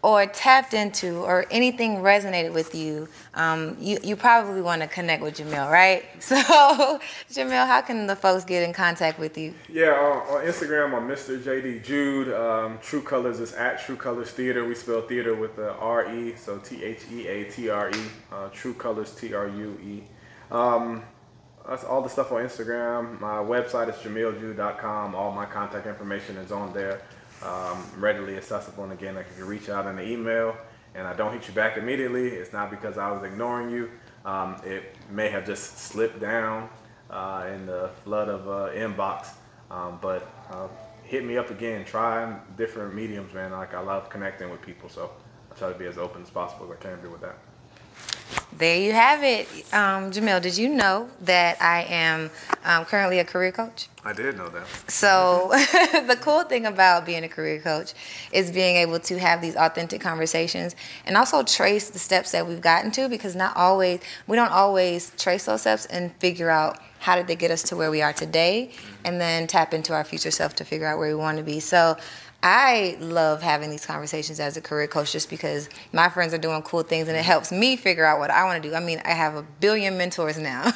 or 0.02 0.26
tapped 0.26 0.74
into 0.74 1.18
or 1.22 1.44
anything 1.50 1.96
resonated 1.96 2.52
with 2.52 2.74
you, 2.74 3.08
um, 3.34 3.76
you, 3.80 3.98
you 4.02 4.14
probably 4.14 4.60
want 4.60 4.80
to 4.80 4.88
connect 4.88 5.22
with 5.22 5.36
Jamil, 5.36 5.70
right? 5.70 6.04
So, 6.28 7.00
Jamil, 7.30 7.66
how 7.66 7.80
can 7.80 8.06
the 8.06 8.14
folks 8.14 8.44
get 8.44 8.62
in 8.62 8.72
contact 8.72 9.18
with 9.18 9.38
you? 9.38 9.54
Yeah, 9.68 9.92
on, 9.92 10.36
on 10.36 10.44
Instagram, 10.44 10.94
I'm 10.94 11.08
Mr. 11.08 11.40
JD 11.40 11.84
Jude. 11.84 12.32
Um, 12.34 12.78
True 12.82 13.00
Colors 13.00 13.40
is 13.40 13.54
at 13.54 13.80
True 13.80 13.96
Colors 13.96 14.30
Theater. 14.30 14.66
We 14.66 14.74
spell 14.74 15.00
theater 15.02 15.34
with 15.34 15.56
the 15.56 15.72
R 15.74 16.14
E, 16.14 16.34
so 16.36 16.58
T 16.58 16.84
H 16.84 17.00
E 17.10 17.26
A 17.26 17.44
T 17.44 17.70
R 17.70 17.90
E. 17.90 18.02
Uh, 18.30 18.48
True 18.50 18.74
Colors 18.74 19.14
T 19.14 19.32
R 19.32 19.48
U 19.48 19.78
E. 19.82 20.02
Um, 20.50 21.02
that's 21.66 21.84
all 21.84 22.02
the 22.02 22.08
stuff 22.08 22.30
on 22.32 22.42
Instagram. 22.42 23.20
My 23.20 23.36
website 23.36 23.88
is 23.88 23.96
jamiljude.com. 23.96 25.14
All 25.14 25.32
my 25.32 25.46
contact 25.46 25.86
information 25.86 26.36
is 26.36 26.52
on 26.52 26.72
there 26.72 27.02
um, 27.42 27.84
readily 27.96 28.36
accessible. 28.36 28.84
And 28.84 28.92
again, 28.92 29.14
like 29.14 29.26
if 29.30 29.38
you 29.38 29.44
reach 29.44 29.68
out 29.68 29.86
in 29.86 29.96
the 29.96 30.06
email 30.06 30.56
and 30.94 31.06
I 31.06 31.14
don't 31.14 31.32
hit 31.32 31.46
you 31.48 31.54
back 31.54 31.76
immediately, 31.76 32.28
it's 32.28 32.52
not 32.52 32.70
because 32.70 32.98
I 32.98 33.10
was 33.10 33.22
ignoring 33.22 33.70
you. 33.70 33.90
Um, 34.24 34.60
it 34.64 34.96
may 35.10 35.28
have 35.28 35.46
just 35.46 35.78
slipped 35.78 36.20
down 36.20 36.68
uh, 37.10 37.48
in 37.52 37.66
the 37.66 37.90
flood 38.04 38.28
of 38.28 38.48
uh, 38.48 38.72
inbox. 38.74 39.28
Um, 39.70 39.98
but 40.00 40.30
uh, 40.50 40.68
hit 41.04 41.24
me 41.24 41.36
up 41.36 41.50
again. 41.50 41.84
Try 41.84 42.38
different 42.56 42.94
mediums, 42.94 43.32
man. 43.34 43.52
Like 43.52 43.74
I 43.74 43.80
love 43.80 44.10
connecting 44.10 44.50
with 44.50 44.62
people, 44.62 44.88
so 44.88 45.10
I 45.50 45.54
try 45.54 45.72
to 45.72 45.78
be 45.78 45.86
as 45.86 45.98
open 45.98 46.22
as 46.22 46.30
possible 46.30 46.66
as 46.66 46.72
I 46.72 46.82
can 46.82 47.00
be 47.00 47.08
with 47.08 47.20
that. 47.20 47.36
There 48.58 48.76
you 48.76 48.92
have 48.92 49.22
it. 49.22 49.46
Um, 49.72 50.10
Jamil, 50.10 50.42
did 50.42 50.58
you 50.58 50.68
know 50.68 51.08
that 51.20 51.62
I 51.62 51.84
am 51.84 52.30
um, 52.64 52.84
currently 52.86 53.20
a 53.20 53.24
career 53.24 53.52
coach? 53.52 53.88
I 54.04 54.12
did 54.12 54.36
know 54.36 54.48
that. 54.48 54.66
So, 54.90 55.48
the 56.06 56.18
cool 56.20 56.42
thing 56.42 56.66
about 56.66 57.06
being 57.06 57.22
a 57.22 57.28
career 57.28 57.60
coach 57.60 57.94
is 58.32 58.50
being 58.50 58.76
able 58.76 58.98
to 59.00 59.18
have 59.18 59.40
these 59.40 59.54
authentic 59.54 60.00
conversations 60.00 60.74
and 61.06 61.16
also 61.16 61.44
trace 61.44 61.90
the 61.90 62.00
steps 62.00 62.32
that 62.32 62.48
we've 62.48 62.60
gotten 62.60 62.90
to 62.92 63.08
because 63.08 63.36
not 63.36 63.56
always, 63.56 64.00
we 64.26 64.36
don't 64.36 64.50
always 64.50 65.12
trace 65.16 65.44
those 65.44 65.60
steps 65.60 65.86
and 65.86 66.12
figure 66.16 66.50
out 66.50 66.78
how 67.00 67.14
did 67.14 67.28
they 67.28 67.36
get 67.36 67.52
us 67.52 67.62
to 67.64 67.76
where 67.76 67.92
we 67.92 68.02
are 68.02 68.12
today 68.12 68.72
and 69.04 69.20
then 69.20 69.46
tap 69.46 69.72
into 69.72 69.92
our 69.92 70.04
future 70.04 70.32
self 70.32 70.56
to 70.56 70.64
figure 70.64 70.86
out 70.86 70.98
where 70.98 71.08
we 71.08 71.14
want 71.14 71.38
to 71.38 71.44
be. 71.44 71.60
So, 71.60 71.96
I 72.40 72.96
love 73.00 73.42
having 73.42 73.68
these 73.70 73.84
conversations 73.84 74.38
as 74.38 74.56
a 74.56 74.60
career 74.60 74.86
coach 74.86 75.10
just 75.10 75.28
because 75.28 75.68
my 75.92 76.08
friends 76.08 76.32
are 76.32 76.38
doing 76.38 76.62
cool 76.62 76.84
things 76.84 77.08
and 77.08 77.16
it 77.16 77.24
helps 77.24 77.50
me 77.50 77.74
figure 77.74 78.04
out 78.04 78.20
what 78.20 78.30
I 78.30 78.44
want 78.44 78.62
to 78.62 78.68
do. 78.68 78.76
I 78.76 78.80
mean, 78.80 79.02
I 79.04 79.10
have 79.10 79.34
a 79.34 79.42
billion 79.42 79.98
mentors 79.98 80.38
now. 80.38 80.70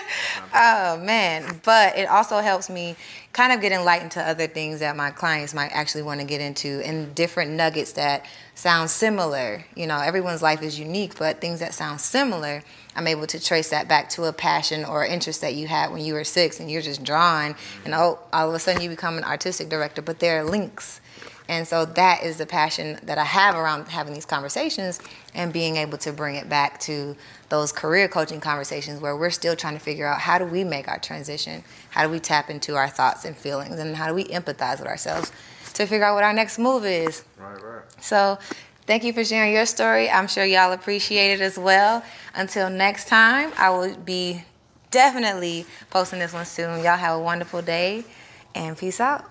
oh 0.54 0.96
man, 0.98 1.60
but 1.64 1.98
it 1.98 2.08
also 2.08 2.38
helps 2.38 2.70
me 2.70 2.94
kind 3.32 3.52
of 3.52 3.60
get 3.60 3.72
enlightened 3.72 4.12
to 4.12 4.22
other 4.22 4.46
things 4.46 4.78
that 4.78 4.96
my 4.96 5.10
clients 5.10 5.54
might 5.54 5.70
actually 5.72 6.02
want 6.02 6.20
to 6.20 6.26
get 6.26 6.40
into 6.40 6.80
and 6.84 7.12
different 7.16 7.50
nuggets 7.50 7.92
that 7.92 8.24
sound 8.54 8.88
similar. 8.88 9.64
You 9.74 9.88
know, 9.88 9.98
everyone's 9.98 10.42
life 10.42 10.62
is 10.62 10.78
unique, 10.78 11.18
but 11.18 11.40
things 11.40 11.58
that 11.58 11.74
sound 11.74 12.00
similar, 12.00 12.62
I'm 12.94 13.06
able 13.08 13.26
to 13.26 13.40
trace 13.40 13.70
that 13.70 13.88
back 13.88 14.08
to 14.10 14.24
a 14.24 14.32
passion 14.32 14.84
or 14.84 15.04
interest 15.04 15.40
that 15.40 15.54
you 15.54 15.66
had 15.66 15.90
when 15.90 16.04
you 16.04 16.14
were 16.14 16.24
six 16.24 16.60
and 16.60 16.70
you're 16.70 16.82
just 16.82 17.02
drawing 17.02 17.56
and 17.84 17.92
oh, 17.92 18.20
all 18.32 18.48
of 18.48 18.54
a 18.54 18.58
sudden 18.58 18.82
you 18.82 18.88
become 18.88 19.18
an 19.18 19.24
artistic 19.24 19.68
director, 19.68 20.00
but 20.00 20.20
there 20.20 20.40
are 20.40 20.44
links 20.44 20.97
and 21.48 21.66
so 21.66 21.86
that 21.86 22.22
is 22.22 22.36
the 22.36 22.44
passion 22.44 22.98
that 23.04 23.16
I 23.16 23.24
have 23.24 23.54
around 23.54 23.88
having 23.88 24.12
these 24.12 24.26
conversations 24.26 25.00
and 25.34 25.50
being 25.50 25.76
able 25.76 25.96
to 25.98 26.12
bring 26.12 26.36
it 26.36 26.48
back 26.48 26.78
to 26.80 27.16
those 27.48 27.72
career 27.72 28.06
coaching 28.06 28.38
conversations 28.40 29.00
where 29.00 29.16
we're 29.16 29.30
still 29.30 29.56
trying 29.56 29.72
to 29.72 29.80
figure 29.80 30.06
out 30.06 30.20
how 30.20 30.36
do 30.38 30.44
we 30.44 30.62
make 30.62 30.88
our 30.88 30.98
transition? 30.98 31.64
How 31.90 32.04
do 32.04 32.10
we 32.10 32.20
tap 32.20 32.50
into 32.50 32.76
our 32.76 32.88
thoughts 32.88 33.24
and 33.24 33.34
feelings? 33.34 33.78
And 33.78 33.96
how 33.96 34.08
do 34.08 34.14
we 34.14 34.24
empathize 34.24 34.78
with 34.78 34.88
ourselves 34.88 35.32
to 35.72 35.86
figure 35.86 36.04
out 36.04 36.14
what 36.14 36.24
our 36.24 36.34
next 36.34 36.58
move 36.58 36.84
is? 36.84 37.24
Right, 37.38 37.62
right. 37.62 37.82
So 38.02 38.38
thank 38.86 39.02
you 39.02 39.14
for 39.14 39.24
sharing 39.24 39.54
your 39.54 39.66
story. 39.66 40.10
I'm 40.10 40.28
sure 40.28 40.44
y'all 40.44 40.72
appreciate 40.72 41.32
it 41.32 41.40
as 41.40 41.58
well. 41.58 42.04
Until 42.34 42.68
next 42.68 43.08
time, 43.08 43.52
I 43.56 43.70
will 43.70 43.96
be 43.96 44.44
definitely 44.90 45.64
posting 45.88 46.18
this 46.18 46.34
one 46.34 46.44
soon. 46.44 46.84
Y'all 46.84 46.98
have 46.98 47.18
a 47.18 47.22
wonderful 47.22 47.62
day 47.62 48.04
and 48.54 48.76
peace 48.76 49.00
out. 49.00 49.24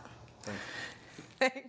Thanks. 1.40 1.60